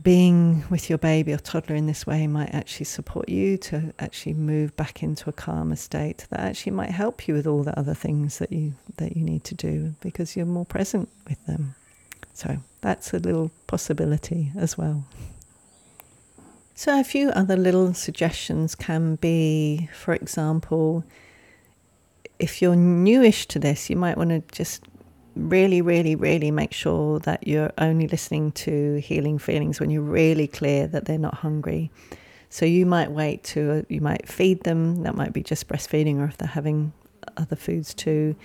being 0.00 0.64
with 0.70 0.88
your 0.88 0.98
baby 0.98 1.32
or 1.32 1.38
toddler 1.38 1.76
in 1.76 1.86
this 1.86 2.06
way 2.06 2.26
might 2.26 2.54
actually 2.54 2.84
support 2.86 3.28
you 3.28 3.56
to 3.58 3.92
actually 3.98 4.34
move 4.34 4.74
back 4.76 5.02
into 5.02 5.28
a 5.28 5.32
calmer 5.32 5.76
state 5.76 6.26
that 6.30 6.40
actually 6.40 6.72
might 6.72 6.90
help 6.90 7.28
you 7.28 7.34
with 7.34 7.46
all 7.46 7.62
the 7.62 7.78
other 7.78 7.94
things 7.94 8.38
that 8.38 8.52
you 8.52 8.74
that 8.96 9.16
you 9.16 9.22
need 9.22 9.44
to 9.44 9.54
do 9.54 9.94
because 10.00 10.36
you're 10.36 10.46
more 10.46 10.64
present 10.64 11.08
with 11.28 11.44
them. 11.46 11.74
So 12.32 12.58
that's 12.80 13.12
a 13.12 13.18
little 13.18 13.50
possibility 13.66 14.52
as 14.56 14.78
well. 14.78 15.04
So 16.74 16.98
a 16.98 17.04
few 17.04 17.28
other 17.30 17.56
little 17.56 17.92
suggestions 17.92 18.74
can 18.74 19.16
be 19.16 19.88
for 19.92 20.14
example 20.14 21.04
if 22.38 22.62
you're 22.62 22.76
newish 22.76 23.46
to 23.48 23.58
this 23.58 23.90
you 23.90 23.96
might 23.96 24.16
want 24.16 24.30
to 24.30 24.42
just 24.56 24.82
really, 25.34 25.80
really, 25.80 26.14
really 26.14 26.50
make 26.50 26.72
sure 26.72 27.18
that 27.20 27.46
you're 27.46 27.72
only 27.78 28.06
listening 28.08 28.52
to 28.52 28.96
healing 28.96 29.38
feelings 29.38 29.80
when 29.80 29.90
you're 29.90 30.02
really 30.02 30.46
clear 30.46 30.86
that 30.86 31.04
they're 31.06 31.18
not 31.18 31.34
hungry. 31.34 31.90
So 32.48 32.66
you 32.66 32.84
might 32.84 33.10
wait 33.10 33.44
to, 33.44 33.86
you 33.88 34.00
might 34.00 34.28
feed 34.28 34.64
them, 34.64 35.02
that 35.04 35.14
might 35.14 35.32
be 35.32 35.42
just 35.42 35.68
breastfeeding, 35.68 36.18
or 36.18 36.26
if 36.26 36.36
they're 36.36 36.48
having 36.48 36.92
other 37.36 37.56
foods 37.56 37.94
too, 37.94 38.36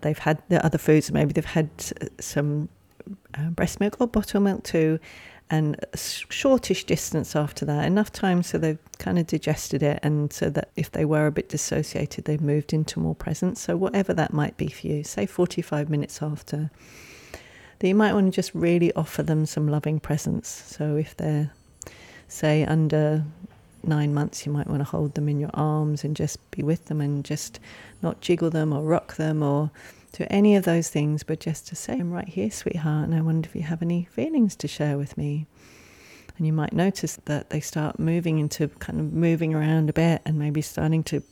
they've 0.00 0.18
had 0.18 0.42
the 0.48 0.64
other 0.64 0.78
foods, 0.78 1.10
maybe 1.10 1.32
they've 1.32 1.44
had 1.44 1.70
some 2.20 2.68
uh, 3.34 3.48
breast 3.50 3.80
milk 3.80 3.96
or 4.00 4.06
bottle 4.06 4.40
milk 4.40 4.64
too, 4.64 4.98
and 5.50 5.76
a 5.92 5.96
shortish 5.96 6.84
distance 6.84 7.34
after 7.34 7.64
that, 7.64 7.86
enough 7.86 8.12
time 8.12 8.42
so 8.42 8.58
they've 8.58 8.78
kind 8.98 9.18
of 9.18 9.26
digested 9.26 9.82
it, 9.82 9.98
and 10.02 10.32
so 10.32 10.50
that 10.50 10.70
if 10.76 10.92
they 10.92 11.04
were 11.04 11.26
a 11.26 11.32
bit 11.32 11.48
dissociated, 11.48 12.24
they've 12.24 12.40
moved 12.40 12.72
into 12.72 13.00
more 13.00 13.14
presence. 13.14 13.60
So, 13.60 13.76
whatever 13.76 14.12
that 14.14 14.32
might 14.32 14.56
be 14.56 14.68
for 14.68 14.86
you, 14.86 15.04
say 15.04 15.24
45 15.24 15.88
minutes 15.88 16.22
after, 16.22 16.70
that 17.78 17.88
you 17.88 17.94
might 17.94 18.12
want 18.12 18.32
to 18.32 18.36
just 18.36 18.54
really 18.54 18.92
offer 18.94 19.22
them 19.22 19.46
some 19.46 19.68
loving 19.68 20.00
presence. 20.00 20.48
So, 20.48 20.96
if 20.96 21.16
they're, 21.16 21.50
say, 22.26 22.64
under 22.64 23.24
nine 23.82 24.12
months, 24.12 24.44
you 24.44 24.52
might 24.52 24.66
want 24.66 24.80
to 24.80 24.84
hold 24.84 25.14
them 25.14 25.28
in 25.28 25.40
your 25.40 25.50
arms 25.54 26.04
and 26.04 26.14
just 26.14 26.50
be 26.50 26.62
with 26.62 26.86
them 26.86 27.00
and 27.00 27.24
just 27.24 27.58
not 28.02 28.20
jiggle 28.20 28.50
them 28.50 28.72
or 28.72 28.82
rock 28.82 29.16
them 29.16 29.42
or 29.42 29.70
to 30.12 30.30
any 30.32 30.56
of 30.56 30.64
those 30.64 30.88
things, 30.88 31.22
but 31.22 31.40
just 31.40 31.66
to 31.68 31.76
say, 31.76 31.94
I'm 31.94 32.12
right 32.12 32.28
here, 32.28 32.50
sweetheart, 32.50 33.04
and 33.04 33.14
I 33.14 33.20
wonder 33.20 33.48
if 33.48 33.54
you 33.54 33.62
have 33.62 33.82
any 33.82 34.04
feelings 34.10 34.56
to 34.56 34.68
share 34.68 34.98
with 34.98 35.16
me. 35.16 35.46
And 36.36 36.46
you 36.46 36.52
might 36.52 36.72
notice 36.72 37.18
that 37.24 37.50
they 37.50 37.60
start 37.60 37.98
moving 37.98 38.38
into 38.38 38.68
kind 38.68 39.00
of 39.00 39.12
moving 39.12 39.54
around 39.54 39.90
a 39.90 39.92
bit 39.92 40.22
and 40.24 40.38
maybe 40.38 40.62
starting 40.62 41.02
to 41.04 41.22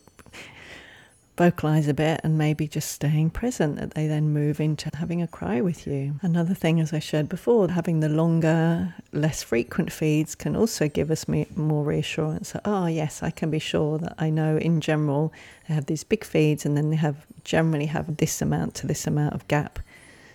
vocalize 1.37 1.87
a 1.87 1.93
bit 1.93 2.19
and 2.23 2.37
maybe 2.37 2.67
just 2.67 2.91
staying 2.91 3.29
present, 3.29 3.77
that 3.77 3.93
they 3.93 4.07
then 4.07 4.33
move 4.33 4.59
into 4.59 4.89
having 4.95 5.21
a 5.21 5.27
cry 5.27 5.61
with 5.61 5.85
you. 5.85 6.19
Another 6.21 6.55
thing, 6.55 6.79
as 6.79 6.91
I 6.91 6.99
shared 6.99 7.29
before, 7.29 7.69
having 7.69 7.99
the 7.99 8.09
longer, 8.09 8.95
less 9.13 9.43
frequent 9.43 9.91
feeds 9.91 10.33
can 10.35 10.55
also 10.55 10.87
give 10.87 11.11
us 11.11 11.27
more 11.27 11.83
reassurance. 11.83 12.51
That, 12.51 12.63
oh, 12.65 12.87
yes, 12.87 13.21
I 13.21 13.29
can 13.29 13.51
be 13.51 13.59
sure 13.59 13.99
that 13.99 14.15
I 14.17 14.31
know 14.31 14.57
in 14.57 14.81
general 14.81 15.31
they 15.67 15.75
have 15.75 15.85
these 15.85 16.03
big 16.03 16.23
feeds 16.23 16.65
and 16.65 16.75
then 16.75 16.89
they 16.89 16.95
have 16.95 17.25
generally 17.43 17.85
have 17.85 18.17
this 18.17 18.41
amount 18.41 18.73
to 18.75 18.87
this 18.87 19.05
amount 19.05 19.35
of 19.35 19.47
gap. 19.47 19.79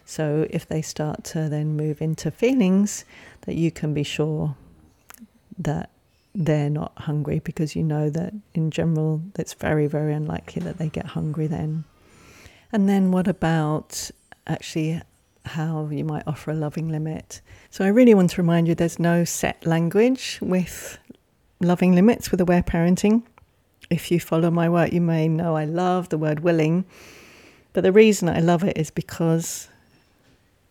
So 0.05 0.47
if 0.51 0.67
they 0.67 0.83
start 0.83 1.25
to 1.25 1.49
then 1.49 1.77
move 1.77 2.01
into 2.01 2.31
feelings, 2.31 3.05
that 3.43 3.57
you 3.57 3.71
can 3.71 3.93
be 3.93 4.03
sure 4.03 4.55
that 5.59 5.91
they're 6.35 6.71
not 6.71 6.93
hungry 6.97 7.41
because 7.41 7.77
you 7.77 7.83
know 7.83 8.09
that 8.11 8.33
in 8.55 8.71
general 8.71 9.23
it's 9.39 9.55
very, 9.55 9.87
very 9.87 10.15
unlikely 10.15 10.63
that 10.63 10.79
they 10.79 10.89
get 10.89 11.07
hungry 11.07 11.47
then. 11.47 11.85
And 12.73 12.89
then 12.89 13.13
what 13.13 13.29
about 13.29 14.11
actually 14.47 15.03
how 15.45 15.89
you 15.91 16.05
might 16.05 16.27
offer 16.27 16.53
a 16.53 16.55
loving 16.55 16.89
limit? 16.89 17.43
So 17.71 17.85
I 17.85 17.89
really 17.89 18.15
want 18.15 18.31
to 18.31 18.41
remind 18.41 18.67
you 18.67 18.75
there's 18.75 18.99
no 18.99 19.25
set 19.25 19.67
language 19.67 20.39
with 20.41 20.99
loving 21.61 21.95
limits 21.95 22.31
with 22.31 22.41
aware 22.41 22.63
parenting. 22.63 23.23
If 23.91 24.11
you 24.11 24.19
follow 24.19 24.51
my 24.51 24.71
work, 24.71 24.93
you 24.93 25.03
may 25.03 25.29
know 25.29 25.57
I 25.57 25.67
love 25.67 26.09
the 26.09 26.19
word 26.19 26.41
willing. 26.41 26.87
But 27.75 27.83
the 27.83 27.93
reason 27.93 28.29
I 28.29 28.41
love 28.41 28.65
it 28.65 28.77
is 28.79 28.91
because 28.91 29.69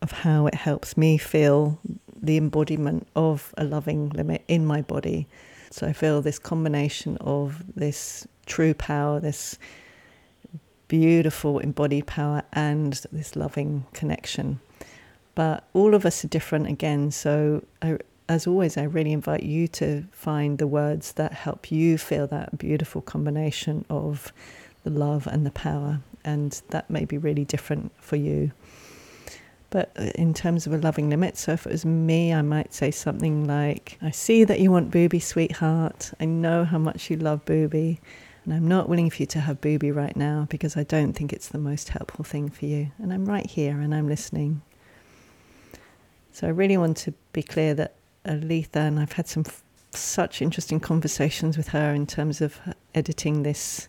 of 0.02 0.12
how 0.12 0.48
it 0.48 0.56
helps 0.56 0.98
me 0.98 1.20
feel 1.20 1.80
the 2.20 2.38
embodiment 2.38 3.08
of 3.16 3.54
a 3.58 3.64
loving 3.64 4.10
limit 4.10 4.44
in 4.48 4.66
my 4.66 4.82
body. 4.82 5.28
So 5.72 5.88
I 5.88 5.94
feel 5.94 6.22
this 6.22 6.38
combination 6.38 7.18
of 7.22 7.64
this 7.76 8.28
true 8.46 8.74
power, 8.74 9.22
this 9.22 9.58
beautiful 10.90 11.60
embodied 11.60 12.06
power, 12.08 12.44
and 12.52 12.94
this 13.14 13.38
loving 13.38 13.86
connection. 13.94 14.60
But 15.34 15.64
all 15.74 15.96
of 15.96 16.06
us 16.06 16.26
are 16.26 16.28
different 16.28 16.68
again. 16.68 17.12
So, 17.12 17.64
I, 17.82 17.98
as 18.28 18.48
always, 18.48 18.78
I 18.78 18.84
really 18.84 19.14
invite 19.14 19.44
you 19.44 19.70
to 19.70 20.04
find 20.12 20.58
the 20.58 20.68
words 20.68 21.14
that 21.14 21.32
help 21.32 21.72
you 21.72 21.98
feel 21.98 22.28
that 22.28 22.58
beautiful 22.58 23.02
combination 23.02 23.86
of 23.90 24.34
the 24.84 24.90
love 24.90 25.26
and 25.28 25.46
the 25.46 25.52
power. 25.52 26.02
And 26.26 26.62
that 26.70 26.90
may 26.90 27.06
be 27.06 27.18
really 27.18 27.46
different 27.46 27.94
for 27.98 28.18
you. 28.18 28.52
But 29.72 29.92
uh, 29.98 30.12
in 30.16 30.34
terms 30.36 30.68
of 30.68 30.74
a 30.74 30.78
loving 30.78 31.10
limit, 31.10 31.38
so 31.38 31.54
if 31.54 31.66
it 31.66 31.72
was 31.72 31.86
me, 31.86 32.32
I 32.34 32.44
might 32.44 32.74
say 32.74 32.92
something 32.92 33.48
like, 33.48 33.98
I 34.02 34.12
see 34.12 34.44
that 34.44 34.60
you 34.60 34.70
want 34.70 34.92
Booby, 34.92 35.20
sweetheart. 35.20 36.12
I 36.20 36.26
know 36.26 36.64
how 36.64 36.78
much 36.78 37.10
you 37.10 37.18
love 37.18 37.44
Booby. 37.46 38.00
And 38.44 38.54
I'm 38.54 38.68
not 38.68 38.90
willing 38.90 39.10
for 39.10 39.22
you 39.22 39.28
to 39.28 39.40
have 39.40 39.62
Booby 39.62 39.92
right 39.92 40.16
now 40.16 40.48
because 40.50 40.76
I 40.76 40.84
don't 40.84 41.14
think 41.14 41.32
it's 41.32 41.48
the 41.48 41.58
most 41.58 41.90
helpful 41.90 42.26
thing 42.26 42.50
for 42.50 42.66
you. 42.66 42.92
And 42.98 43.14
I'm 43.14 43.26
right 43.26 43.46
here 43.46 43.80
and 43.80 43.94
I'm 43.96 44.08
listening. 44.08 44.62
So 46.32 46.48
I 46.48 46.50
really 46.50 46.78
want 46.78 46.98
to 46.98 47.14
be 47.34 47.44
clear 47.44 47.74
that 47.76 47.96
Aletha, 48.26 48.76
and 48.76 49.00
I've 49.00 49.14
had 49.14 49.28
some 49.28 49.44
f- 49.46 49.64
such 49.92 50.42
interesting 50.42 50.80
conversations 50.80 51.58
with 51.58 51.70
her 51.70 51.94
in 51.94 52.08
terms 52.08 52.42
of 52.42 52.60
editing 52.96 53.44
this 53.44 53.88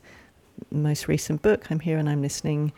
most 0.70 1.09
recent 1.09 1.43
book, 1.43 1.70
I'm 1.70 1.80
Here 1.80 1.99
and 1.99 2.09
I'm 2.09 2.22
Listening, 2.22 2.72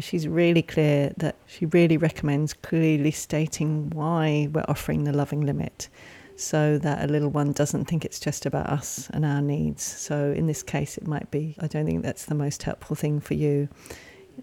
she's 0.00 0.28
really 0.28 0.62
clear 0.62 1.12
that 1.16 1.36
she 1.46 1.66
really 1.66 1.96
recommends 1.96 2.54
clearly 2.54 3.10
stating 3.10 3.90
why 3.90 4.48
we're 4.52 4.64
offering 4.68 5.04
the 5.04 5.12
loving 5.12 5.40
limit 5.40 5.88
so 6.36 6.78
that 6.78 7.02
a 7.02 7.12
little 7.12 7.30
one 7.30 7.52
doesn't 7.52 7.86
think 7.86 8.04
it's 8.04 8.20
just 8.20 8.46
about 8.46 8.66
us 8.68 9.10
and 9.12 9.24
our 9.24 9.42
needs. 9.42 9.82
So 9.82 10.32
in 10.32 10.46
this 10.46 10.62
case, 10.62 10.96
it 10.96 11.06
might 11.06 11.30
be, 11.32 11.56
I 11.58 11.66
don't 11.66 11.84
think 11.84 12.04
that's 12.04 12.26
the 12.26 12.36
most 12.36 12.62
helpful 12.62 12.94
thing 12.94 13.18
for 13.18 13.34
you. 13.34 13.68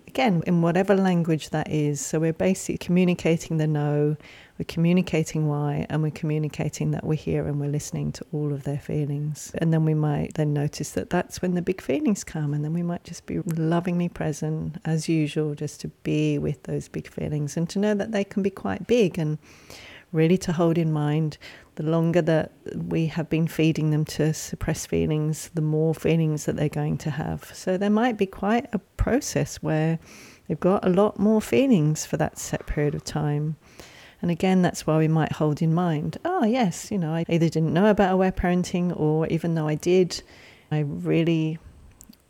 Again, 0.08 0.43
in 0.48 0.62
whatever 0.62 0.96
language 0.96 1.50
that 1.50 1.70
is. 1.70 2.00
So 2.00 2.20
we're 2.20 2.34
basically 2.34 2.78
communicating 2.78 3.58
the 3.58 3.68
no, 3.68 4.16
we're 4.58 4.66
communicating 4.66 5.48
why, 5.48 5.86
and 5.89 6.02
we're 6.02 6.12
communicating 6.12 6.91
that 6.91 7.04
we're 7.04 7.16
here 7.16 7.46
and 7.48 7.60
we're 7.60 7.70
listening 7.70 8.12
to 8.14 8.26
all 8.32 8.54
of 8.54 8.64
their 8.64 8.80
feelings. 8.80 9.52
And 9.58 9.74
then 9.74 9.84
we 9.84 9.93
might 9.93 10.36
then 10.36 10.54
notice 10.54 10.91
that 10.91 11.10
that's 11.10 11.41
when 11.41 11.56
the 11.56 11.62
big 11.62 11.82
feelings 11.82 12.24
come, 12.24 12.54
and 12.54 12.64
then 12.64 12.74
we 12.74 12.84
might 12.84 13.04
just 13.04 13.26
be 13.26 13.39
lovingly 13.39 14.08
present 14.08 14.78
as 14.86 15.10
usual, 15.10 15.56
just 15.56 15.82
to 15.82 15.89
be 16.04 16.38
with 16.38 16.64
those 16.64 16.88
big 16.88 17.08
feelings 17.08 17.58
and 17.58 17.70
to 17.70 17.80
know 17.80 17.93
that 17.93 18.12
they 18.12 18.24
can 18.24 18.41
be 18.41 18.50
quite 18.50 18.88
big 18.88 19.20
and 19.20 19.38
really 20.16 20.38
to 20.39 20.53
hold 20.53 20.78
in 20.78 20.91
mind 20.91 21.38
the 21.76 21.84
longer 21.84 22.22
that 22.22 22.53
we 22.74 23.07
have 23.07 23.30
been 23.30 23.47
feeding 23.47 23.91
them 23.91 24.05
to 24.05 24.34
suppress 24.34 24.86
feelings, 24.86 25.49
the 25.53 25.61
more 25.61 25.93
feelings 25.93 26.45
that 26.45 26.55
they're 26.55 26.70
going 26.70 26.97
to 26.97 27.09
have. 27.09 27.51
So 27.53 27.78
there 27.78 27.89
might 27.89 28.18
be 28.18 28.26
quite 28.26 28.68
a 28.74 28.80
process 28.80 29.57
where 29.57 29.99
they've 30.47 30.59
got 30.59 30.86
a 30.86 30.89
lot 30.89 31.20
more 31.20 31.41
feelings 31.41 32.05
for 32.05 32.18
that 32.18 32.39
set 32.39 32.66
period 32.66 32.95
of 32.95 33.03
time. 33.03 33.57
And 34.22 34.32
again, 34.32 34.61
that's 34.61 34.88
why 34.88 34.97
we 34.97 35.09
might 35.09 35.34
hold 35.34 35.61
in 35.61 35.74
mind, 35.74 36.18
oh, 36.24 36.45
yes, 36.45 36.89
you 36.89 36.97
know, 36.97 37.13
I 37.13 37.26
either 37.28 37.49
didn't 37.49 37.74
know 37.74 37.88
about 37.88 38.13
aware 38.13 38.32
parenting, 38.32 38.97
or 38.97 39.28
even 39.28 39.55
though 39.55 39.68
I 39.68 39.76
did, 39.76 40.24
I 40.72 40.80
really 40.80 41.59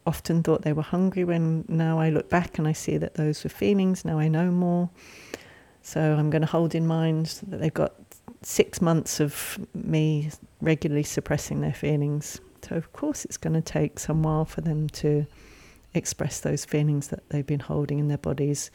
often 0.07 0.43
thought 0.43 0.63
they 0.63 0.73
were 0.73 0.81
hungry 0.81 1.23
when 1.23 1.65
now 1.67 1.99
I 1.99 2.09
look 2.09 2.29
back 2.29 2.57
and 2.57 2.67
I 2.67 2.73
see 2.73 2.97
that 2.97 3.13
those 3.13 3.43
were 3.43 3.49
feelings. 3.49 4.03
Now 4.03 4.19
I 4.19 4.27
know 4.27 4.51
more. 4.51 4.89
So 5.85 6.01
I'm 6.01 6.31
going 6.31 6.41
to 6.41 6.47
hold 6.47 6.73
in 6.73 6.87
mind 6.87 7.27
that 7.47 7.57
they've 7.57 7.71
got 7.71 7.93
six 8.41 8.81
months 8.81 9.19
of 9.19 9.59
me 9.75 10.31
regularly 10.59 11.03
suppressing 11.03 11.61
their 11.61 11.75
feelings. 11.75 12.41
So, 12.63 12.75
of 12.75 12.91
course, 12.91 13.23
it's 13.23 13.37
going 13.37 13.53
to 13.53 13.61
take 13.61 13.99
some 13.99 14.23
while 14.23 14.45
for 14.45 14.61
them 14.61 14.89
to 14.89 15.27
express 15.93 16.39
those 16.39 16.65
feelings 16.65 17.09
that 17.09 17.29
they've 17.29 17.45
been 17.45 17.59
holding 17.59 17.99
in 17.99 18.07
their 18.07 18.17
bodies. 18.17 18.71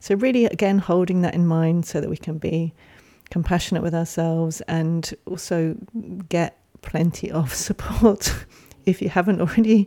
So, 0.00 0.14
really, 0.14 0.46
again, 0.46 0.78
holding 0.78 1.20
that 1.20 1.34
in 1.34 1.46
mind 1.46 1.84
so 1.84 2.00
that 2.00 2.08
we 2.08 2.16
can 2.16 2.38
be 2.38 2.72
compassionate 3.28 3.82
with 3.82 3.94
ourselves 3.94 4.62
and 4.62 5.12
also 5.26 5.76
get 6.30 6.58
plenty 6.80 7.30
of 7.30 7.52
support. 7.68 8.34
if 8.86 9.02
you 9.02 9.10
haven't 9.10 9.42
already 9.42 9.86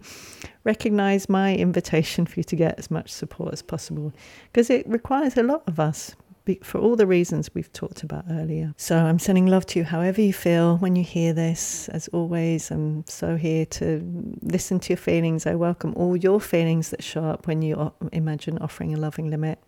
recognized 0.63 1.27
my 1.27 1.55
invitation 1.55 2.27
for 2.27 2.39
you 2.39 2.43
to 2.43 2.55
get 2.55 2.77
as 2.77 2.91
much 2.91 3.09
support 3.09 3.51
as 3.51 3.63
possible, 3.63 4.13
because 4.51 4.69
it 4.69 4.87
requires 4.87 5.35
a 5.37 5.43
lot 5.43 5.63
of 5.65 5.79
us 5.79 6.15
for 6.63 6.79
all 6.79 6.95
the 6.95 7.07
reasons 7.07 7.53
we've 7.53 7.71
talked 7.73 8.03
about 8.03 8.25
earlier. 8.29 8.73
So 8.77 8.97
I'm 8.97 9.19
sending 9.19 9.47
love 9.47 9.65
to 9.67 9.79
you 9.79 9.85
however 9.85 10.21
you 10.21 10.33
feel 10.33 10.77
when 10.77 10.95
you 10.95 11.03
hear 11.03 11.33
this. 11.33 11.89
As 11.89 12.07
always, 12.09 12.71
I'm 12.71 13.05
so 13.07 13.35
here 13.35 13.65
to 13.65 14.33
listen 14.41 14.79
to 14.81 14.89
your 14.89 14.97
feelings. 14.97 15.45
I 15.45 15.55
welcome 15.55 15.93
all 15.95 16.15
your 16.15 16.39
feelings 16.39 16.89
that 16.89 17.03
show 17.03 17.23
up 17.23 17.47
when 17.47 17.61
you 17.61 17.91
imagine 18.11 18.57
offering 18.59 18.93
a 18.93 18.97
loving 18.97 19.29
limit. 19.29 19.59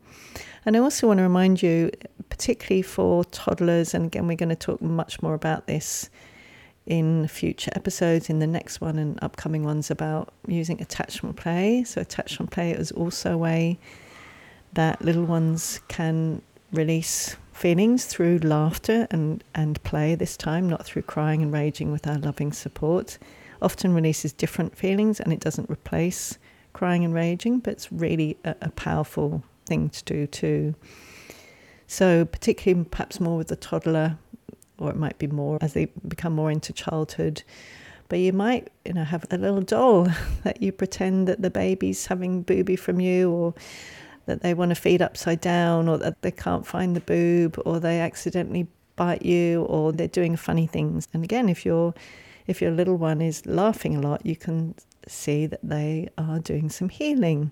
And 0.66 0.76
I 0.76 0.80
also 0.80 1.08
want 1.08 1.20
to 1.20 1.24
remind 1.24 1.62
you, 1.62 1.92
particularly 2.30 2.82
for 2.82 3.24
toddlers, 3.26 3.94
and 3.94 4.06
again, 4.06 4.28
we're 4.28 4.36
going 4.36 4.50
to 4.50 4.56
talk 4.56 4.82
much 4.82 5.22
more 5.22 5.34
about 5.34 5.68
this 5.68 6.10
in 6.86 7.28
future 7.28 7.72
episodes, 7.76 8.30
in 8.30 8.40
the 8.40 8.48
next 8.48 8.82
one 8.82 8.98
and 8.98 9.20
upcoming 9.22 9.64
ones 9.64 9.92
about 9.92 10.34
using 10.48 10.82
attachment 10.82 11.36
play. 11.36 11.84
So, 11.84 12.02
attachment 12.02 12.52
play 12.52 12.72
is 12.72 12.92
also 12.92 13.34
a 13.34 13.38
way 13.38 13.80
that 14.74 15.02
little 15.02 15.26
ones 15.26 15.80
can 15.88 16.42
release 16.72 17.36
feelings 17.54 18.06
through 18.06 18.40
laughter 18.40 19.08
and, 19.12 19.44
and 19.54 19.82
play 19.84 20.16
this 20.16 20.38
time, 20.38 20.70
not 20.70 20.86
through 20.86 21.02
crying 21.02 21.42
and 21.42 21.52
raging 21.52 21.92
with 21.92 22.08
our 22.08 22.18
loving 22.18 22.54
support. 22.54 23.18
Often 23.62 23.94
releases 23.94 24.32
different 24.32 24.78
feelings 24.78 25.20
and 25.20 25.34
it 25.34 25.42
doesn't 25.42 25.70
replace 25.70 26.38
crying 26.74 27.04
and 27.04 27.14
raging, 27.14 27.60
but 27.60 27.74
it's 27.74 27.92
really 27.92 28.38
a, 28.46 28.56
a 28.62 28.70
powerful 28.72 29.44
thing 29.66 29.90
to 29.90 30.04
do 30.06 30.28
too. 30.28 30.76
So, 31.88 32.24
particularly 32.24 32.86
perhaps 32.86 33.20
more 33.20 33.36
with 33.36 33.48
the 33.48 33.56
toddler, 33.56 34.18
or 34.78 34.90
it 34.90 34.96
might 34.96 35.18
be 35.18 35.28
more 35.28 35.58
as 35.60 35.74
they 35.74 35.86
become 36.08 36.34
more 36.34 36.52
into 36.52 36.72
childhood. 36.72 37.44
But 38.08 38.20
you 38.20 38.32
might, 38.32 38.70
you 38.86 38.94
know, 38.94 39.04
have 39.04 39.26
a 39.32 39.38
little 39.38 39.62
doll 39.62 40.08
that 40.44 40.62
you 40.62 40.72
pretend 40.72 41.28
that 41.28 41.42
the 41.42 41.50
baby's 41.50 42.06
having 42.06 42.44
booby 42.44 42.76
from 42.76 43.00
you, 43.00 43.32
or 43.32 43.54
that 44.30 44.42
they 44.42 44.54
want 44.54 44.70
to 44.70 44.76
feed 44.76 45.02
upside 45.02 45.42
down 45.42 45.90
or 45.90 45.98
that 45.98 46.22
they 46.22 46.32
can't 46.32 46.66
find 46.66 46.96
the 46.96 47.02
boob 47.02 47.60
or 47.66 47.80
they 47.80 48.00
accidentally 48.00 48.68
bite 48.96 49.26
you 49.26 49.64
or 49.64 49.92
they're 49.92 50.08
doing 50.08 50.36
funny 50.36 50.68
things. 50.68 51.08
And 51.14 51.24
again, 51.24 51.50
if 51.50 51.66
your 51.66 51.96
if 52.46 52.62
your 52.62 52.72
little 52.72 52.96
one 52.96 53.22
is 53.22 53.46
laughing 53.46 53.96
a 53.96 54.02
lot, 54.02 54.26
you 54.26 54.36
can 54.36 54.76
see 55.08 55.48
that 55.48 55.60
they 55.64 56.10
are 56.18 56.40
doing 56.40 56.70
some 56.70 56.90
healing. 56.90 57.52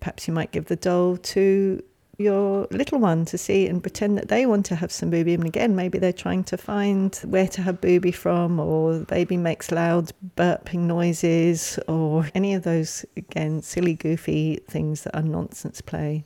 Perhaps 0.00 0.26
you 0.26 0.34
might 0.34 0.50
give 0.50 0.66
the 0.66 0.76
doll 0.76 1.16
to 1.18 1.82
your 2.18 2.66
little 2.70 2.98
one 2.98 3.24
to 3.24 3.38
see 3.38 3.66
and 3.66 3.82
pretend 3.82 4.18
that 4.18 4.28
they 4.28 4.46
want 4.46 4.66
to 4.66 4.76
have 4.76 4.92
some 4.92 5.10
booby. 5.10 5.34
And 5.34 5.44
again, 5.44 5.74
maybe 5.74 5.98
they're 5.98 6.12
trying 6.12 6.44
to 6.44 6.56
find 6.56 7.14
where 7.24 7.48
to 7.48 7.62
have 7.62 7.80
booby 7.80 8.12
from, 8.12 8.60
or 8.60 8.98
the 8.98 9.04
baby 9.04 9.36
makes 9.36 9.70
loud 9.70 10.12
burping 10.36 10.80
noises, 10.80 11.78
or 11.88 12.28
any 12.34 12.54
of 12.54 12.62
those, 12.62 13.04
again, 13.16 13.62
silly, 13.62 13.94
goofy 13.94 14.60
things 14.68 15.02
that 15.04 15.16
are 15.16 15.22
nonsense 15.22 15.80
play. 15.80 16.24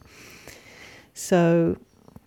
So 1.15 1.77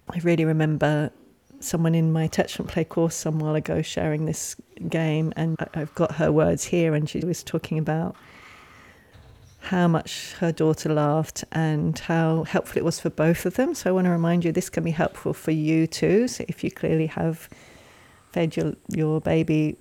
I 0.09 0.19
really 0.19 0.45
remember 0.45 1.11
someone 1.59 1.93
in 1.93 2.13
my 2.13 2.23
attachment 2.23 2.71
play 2.71 2.85
course 2.85 3.15
some 3.15 3.39
while 3.39 3.55
ago 3.55 3.81
sharing 3.81 4.25
this 4.25 4.55
game, 4.87 5.33
and 5.35 5.57
I've 5.73 5.93
got 5.93 6.13
her 6.13 6.31
words 6.31 6.63
here, 6.63 6.95
and 6.95 7.09
she 7.09 7.19
was 7.19 7.43
talking 7.43 7.77
about 7.77 8.15
how 9.61 9.87
much 9.87 10.33
her 10.39 10.51
daughter 10.51 10.91
laughed 10.93 11.43
and 11.51 11.97
how 11.99 12.43
helpful 12.43 12.77
it 12.77 12.85
was 12.85 12.99
for 12.99 13.09
both 13.09 13.45
of 13.45 13.55
them. 13.55 13.75
So 13.75 13.89
I 13.89 13.93
want 13.93 14.05
to 14.05 14.11
remind 14.11 14.45
you 14.45 14.51
this 14.51 14.69
can 14.69 14.83
be 14.83 14.91
helpful 14.91 15.33
for 15.33 15.51
you 15.51 15.85
too. 15.85 16.27
So 16.27 16.45
if 16.47 16.63
you 16.63 16.71
clearly 16.71 17.07
have 17.07 17.49
fed 18.31 18.55
your, 18.55 18.73
your 18.89 19.21
baby 19.21 19.77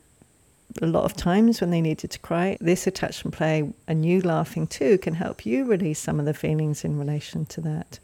a 0.82 0.86
lot 0.86 1.04
of 1.04 1.16
times 1.16 1.60
when 1.60 1.70
they 1.70 1.80
needed 1.80 2.10
to 2.10 2.18
cry, 2.18 2.58
this 2.60 2.86
attachment 2.86 3.34
play 3.34 3.72
and 3.86 4.04
you 4.04 4.20
laughing 4.20 4.66
too 4.66 4.98
can 4.98 5.14
help 5.14 5.46
you 5.46 5.64
release 5.64 5.98
some 5.98 6.20
of 6.20 6.26
the 6.26 6.34
feelings 6.34 6.84
in 6.84 6.98
relation 6.98 7.46
to 7.46 7.60
that. 7.62 7.98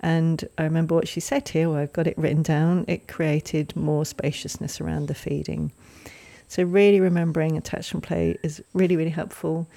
And 0.00 0.44
I 0.58 0.64
remember 0.64 0.96
what 0.96 1.06
she 1.06 1.20
said 1.20 1.48
here, 1.48 1.68
well, 1.68 1.78
I've 1.78 1.92
got 1.92 2.08
it 2.08 2.18
written 2.18 2.42
down. 2.42 2.84
It 2.88 3.06
created 3.06 3.76
more 3.76 4.04
spaciousness 4.04 4.80
around 4.80 5.06
the 5.06 5.14
feeding. 5.14 5.70
So, 6.48 6.64
really 6.64 6.98
remembering 6.98 7.56
attachment 7.56 8.04
play 8.04 8.36
is 8.42 8.62
really, 8.74 8.96
really 8.96 9.10
helpful 9.10 9.68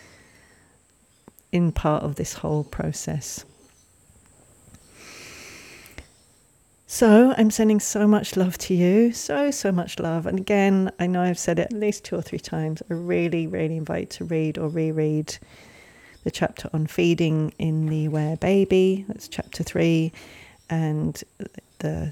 in 1.56 1.72
part 1.72 2.04
of 2.04 2.16
this 2.16 2.34
whole 2.34 2.66
process. 2.66 3.46
So 6.86 7.34
I'm 7.38 7.50
sending 7.50 7.80
so 7.80 8.06
much 8.06 8.36
love 8.36 8.58
to 8.58 8.74
you, 8.74 9.14
so, 9.14 9.52
so 9.52 9.72
much 9.72 9.98
love. 9.98 10.26
And 10.26 10.38
again, 10.38 10.92
I 11.00 11.08
know 11.08 11.22
I've 11.22 11.40
said 11.40 11.58
it 11.60 11.72
at 11.72 11.80
least 11.80 12.04
two 12.04 12.18
or 12.18 12.22
three 12.22 12.40
times. 12.40 12.84
I 12.92 12.94
really, 12.94 13.48
really 13.48 13.78
invite 13.78 14.10
to 14.12 14.26
read 14.26 14.58
or 14.58 14.68
reread 14.68 15.38
the 16.26 16.32
chapter 16.32 16.70
on 16.74 16.88
feeding 16.88 17.54
in 17.58 17.86
the 17.86 18.06
Aware 18.06 18.36
Baby, 18.36 19.06
that's 19.08 19.30
chapter 19.30 19.64
three, 19.64 20.12
and 20.70 21.24
the 21.80 22.12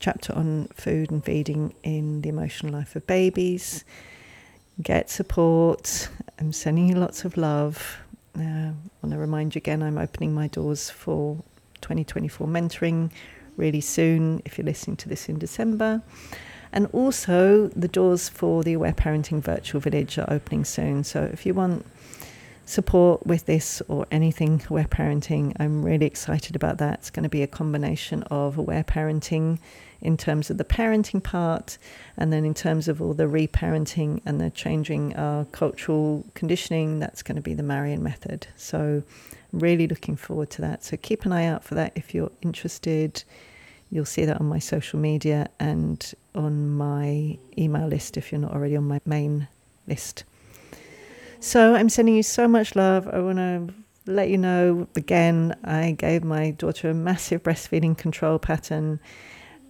chapter 0.00 0.34
on 0.34 0.68
food 0.74 1.10
and 1.10 1.24
feeding 1.24 1.72
in 1.82 2.20
the 2.20 2.28
emotional 2.28 2.74
life 2.74 2.94
of 2.94 3.06
babies. 3.06 3.86
Get 4.82 5.08
support. 5.08 6.10
I'm 6.38 6.52
sending 6.52 6.88
you 6.90 6.96
lots 6.96 7.24
of 7.24 7.38
love. 7.38 8.01
Uh, 8.38 8.42
I 8.42 8.74
want 9.02 9.12
to 9.12 9.18
remind 9.18 9.54
you 9.54 9.58
again, 9.58 9.82
I'm 9.82 9.98
opening 9.98 10.32
my 10.32 10.48
doors 10.48 10.90
for 10.90 11.42
2024 11.82 12.46
mentoring 12.46 13.10
really 13.56 13.80
soon 13.80 14.40
if 14.44 14.56
you're 14.56 14.64
listening 14.64 14.96
to 14.98 15.08
this 15.08 15.28
in 15.28 15.38
December. 15.38 16.02
And 16.72 16.86
also, 16.92 17.68
the 17.68 17.88
doors 17.88 18.30
for 18.30 18.62
the 18.62 18.72
Aware 18.72 18.94
Parenting 18.94 19.42
Virtual 19.42 19.80
Village 19.80 20.18
are 20.18 20.26
opening 20.32 20.64
soon. 20.64 21.04
So, 21.04 21.28
if 21.30 21.44
you 21.44 21.52
want 21.52 21.84
support 22.64 23.26
with 23.26 23.46
this 23.46 23.82
or 23.88 24.06
anything 24.10 24.62
aware 24.70 24.84
parenting, 24.84 25.54
I'm 25.58 25.84
really 25.84 26.06
excited 26.06 26.56
about 26.56 26.78
that. 26.78 27.00
It's 27.00 27.10
going 27.10 27.24
to 27.24 27.28
be 27.28 27.42
a 27.42 27.46
combination 27.46 28.22
of 28.24 28.58
aware 28.58 28.84
parenting 28.84 29.58
in 30.00 30.16
terms 30.16 30.50
of 30.50 30.58
the 30.58 30.64
parenting 30.64 31.22
part, 31.22 31.78
and 32.16 32.32
then 32.32 32.44
in 32.44 32.54
terms 32.54 32.88
of 32.88 33.00
all 33.00 33.14
the 33.14 33.24
reparenting 33.24 34.20
and 34.26 34.40
the 34.40 34.50
changing 34.50 35.14
our 35.16 35.44
cultural 35.46 36.24
conditioning, 36.34 36.98
that's 36.98 37.22
going 37.22 37.36
to 37.36 37.42
be 37.42 37.54
the 37.54 37.62
Marion 37.62 38.02
method. 38.02 38.48
So, 38.56 39.02
I'm 39.52 39.58
really 39.58 39.86
looking 39.86 40.16
forward 40.16 40.50
to 40.50 40.62
that. 40.62 40.82
So, 40.82 40.96
keep 40.96 41.24
an 41.24 41.32
eye 41.32 41.46
out 41.46 41.62
for 41.62 41.76
that 41.76 41.92
if 41.94 42.14
you're 42.14 42.32
interested. 42.42 43.22
You'll 43.92 44.04
see 44.04 44.24
that 44.24 44.40
on 44.40 44.46
my 44.46 44.58
social 44.58 44.98
media 44.98 45.48
and 45.60 46.12
on 46.34 46.70
my 46.70 47.38
email 47.56 47.86
list 47.86 48.16
if 48.16 48.32
you're 48.32 48.40
not 48.40 48.52
already 48.52 48.76
on 48.76 48.88
my 48.88 49.00
main 49.04 49.48
list. 49.86 50.24
So 51.42 51.74
I'm 51.74 51.88
sending 51.88 52.14
you 52.14 52.22
so 52.22 52.46
much 52.46 52.76
love. 52.76 53.08
I 53.08 53.18
want 53.18 53.38
to 53.38 53.74
let 54.06 54.28
you 54.28 54.38
know 54.38 54.86
again, 54.94 55.56
I 55.64 55.90
gave 55.90 56.22
my 56.22 56.52
daughter 56.52 56.88
a 56.88 56.94
massive 56.94 57.42
breastfeeding 57.42 57.98
control 57.98 58.38
pattern 58.38 59.00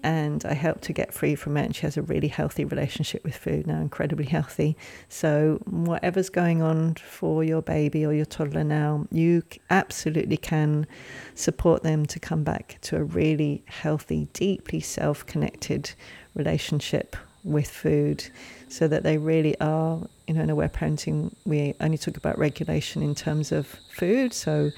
and 0.02 0.44
I 0.44 0.52
helped 0.52 0.84
her 0.86 0.92
get 0.92 1.14
free 1.14 1.34
from 1.34 1.56
it. 1.56 1.64
And 1.64 1.74
she 1.74 1.80
has 1.82 1.96
a 1.96 2.02
really 2.02 2.28
healthy 2.28 2.66
relationship 2.66 3.24
with 3.24 3.34
food 3.34 3.66
now, 3.66 3.80
incredibly 3.80 4.26
healthy. 4.26 4.76
So, 5.08 5.62
whatever's 5.64 6.28
going 6.28 6.60
on 6.60 6.96
for 6.96 7.42
your 7.42 7.62
baby 7.62 8.04
or 8.04 8.12
your 8.12 8.26
toddler 8.26 8.64
now, 8.64 9.06
you 9.10 9.42
absolutely 9.70 10.36
can 10.36 10.86
support 11.34 11.82
them 11.82 12.04
to 12.04 12.20
come 12.20 12.44
back 12.44 12.76
to 12.82 12.96
a 12.96 13.02
really 13.02 13.64
healthy, 13.66 14.28
deeply 14.34 14.80
self 14.80 15.24
connected 15.24 15.92
relationship 16.34 17.16
with 17.44 17.68
food 17.68 18.24
so 18.68 18.86
that 18.88 19.02
they 19.02 19.18
really 19.18 19.58
are, 19.58 20.06
you 20.26 20.34
know, 20.34 20.42
in 20.42 20.50
aware 20.50 20.68
parenting, 20.68 21.32
we 21.44 21.74
only 21.80 21.98
talk 21.98 22.16
about 22.16 22.38
regulation 22.38 23.02
in 23.02 23.14
terms 23.14 23.52
of 23.52 23.66
food. 23.88 24.32
So 24.32 24.70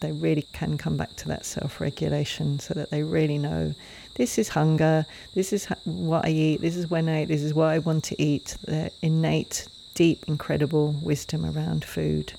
they 0.00 0.12
really 0.12 0.42
can 0.52 0.76
come 0.76 0.96
back 0.96 1.14
to 1.16 1.28
that 1.28 1.46
self 1.46 1.80
regulation 1.80 2.58
so 2.58 2.74
that 2.74 2.90
they 2.90 3.02
really 3.02 3.38
know 3.38 3.74
this 4.16 4.38
is 4.38 4.48
hunger, 4.48 5.06
this 5.34 5.52
is 5.52 5.66
what 5.84 6.26
I 6.26 6.30
eat, 6.30 6.60
this 6.60 6.76
is 6.76 6.90
when 6.90 7.08
I 7.08 7.22
eat, 7.22 7.26
this 7.26 7.42
is 7.42 7.54
what 7.54 7.68
I 7.68 7.78
want 7.78 8.04
to 8.04 8.22
eat. 8.22 8.56
Their 8.64 8.90
innate, 9.00 9.68
deep, 9.94 10.24
incredible 10.28 10.92
wisdom 11.02 11.46
around 11.46 11.84
food. 11.84 12.34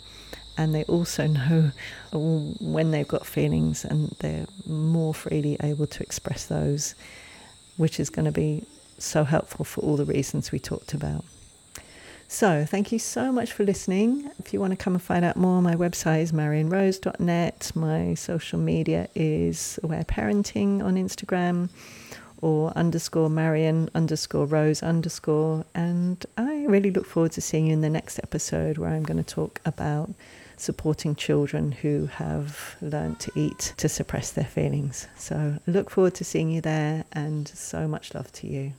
And 0.57 0.75
they 0.75 0.83
also 0.83 1.25
know 1.27 1.71
when 2.59 2.91
they've 2.91 3.07
got 3.07 3.25
feelings 3.25 3.85
and 3.85 4.15
they're 4.19 4.45
more 4.67 5.13
freely 5.13 5.57
able 5.63 5.87
to 5.87 6.03
express 6.03 6.45
those, 6.45 6.95
which 7.77 7.99
is 7.99 8.09
going 8.09 8.25
to 8.25 8.31
be 8.31 8.65
so 8.99 9.23
helpful 9.23 9.65
for 9.65 9.81
all 9.81 9.97
the 9.97 10.05
reasons 10.05 10.51
we 10.51 10.59
talked 10.59 10.93
about. 10.93 11.25
So, 12.33 12.65
thank 12.65 12.91
you 12.91 12.97
so 12.97 13.31
much 13.31 13.53
for 13.53 13.63
listening. 13.63 14.31
If 14.39 14.53
you 14.53 14.59
want 14.59 14.71
to 14.71 14.75
come 14.75 14.95
and 14.95 15.01
find 15.01 15.23
out 15.23 15.37
more, 15.37 15.61
my 15.61 15.75
website 15.75 16.23
is 16.23 16.31
marionrose.net. 16.31 17.71
My 17.75 18.15
social 18.15 18.57
media 18.57 19.07
is 19.13 19.79
Aware 19.83 20.05
Parenting 20.05 20.83
on 20.83 20.95
Instagram 20.95 21.69
or 22.41 22.71
underscore 22.75 23.29
Marion 23.29 23.87
underscore 23.93 24.47
Rose 24.47 24.81
underscore. 24.81 25.63
And 25.75 26.25
I 26.35 26.65
really 26.65 26.89
look 26.89 27.05
forward 27.05 27.33
to 27.33 27.41
seeing 27.41 27.67
you 27.67 27.73
in 27.73 27.81
the 27.81 27.89
next 27.89 28.17
episode 28.17 28.79
where 28.79 28.89
I'm 28.89 29.03
going 29.03 29.23
to 29.23 29.35
talk 29.35 29.61
about 29.63 30.09
supporting 30.57 31.13
children 31.13 31.71
who 31.71 32.07
have 32.07 32.77
learned 32.81 33.19
to 33.19 33.31
eat 33.35 33.75
to 33.77 33.87
suppress 33.87 34.31
their 34.31 34.43
feelings. 34.43 35.07
So, 35.15 35.59
look 35.67 35.91
forward 35.91 36.15
to 36.15 36.23
seeing 36.23 36.49
you 36.49 36.61
there 36.61 37.05
and 37.11 37.47
so 37.47 37.87
much 37.87 38.15
love 38.15 38.31
to 38.31 38.47
you. 38.47 38.73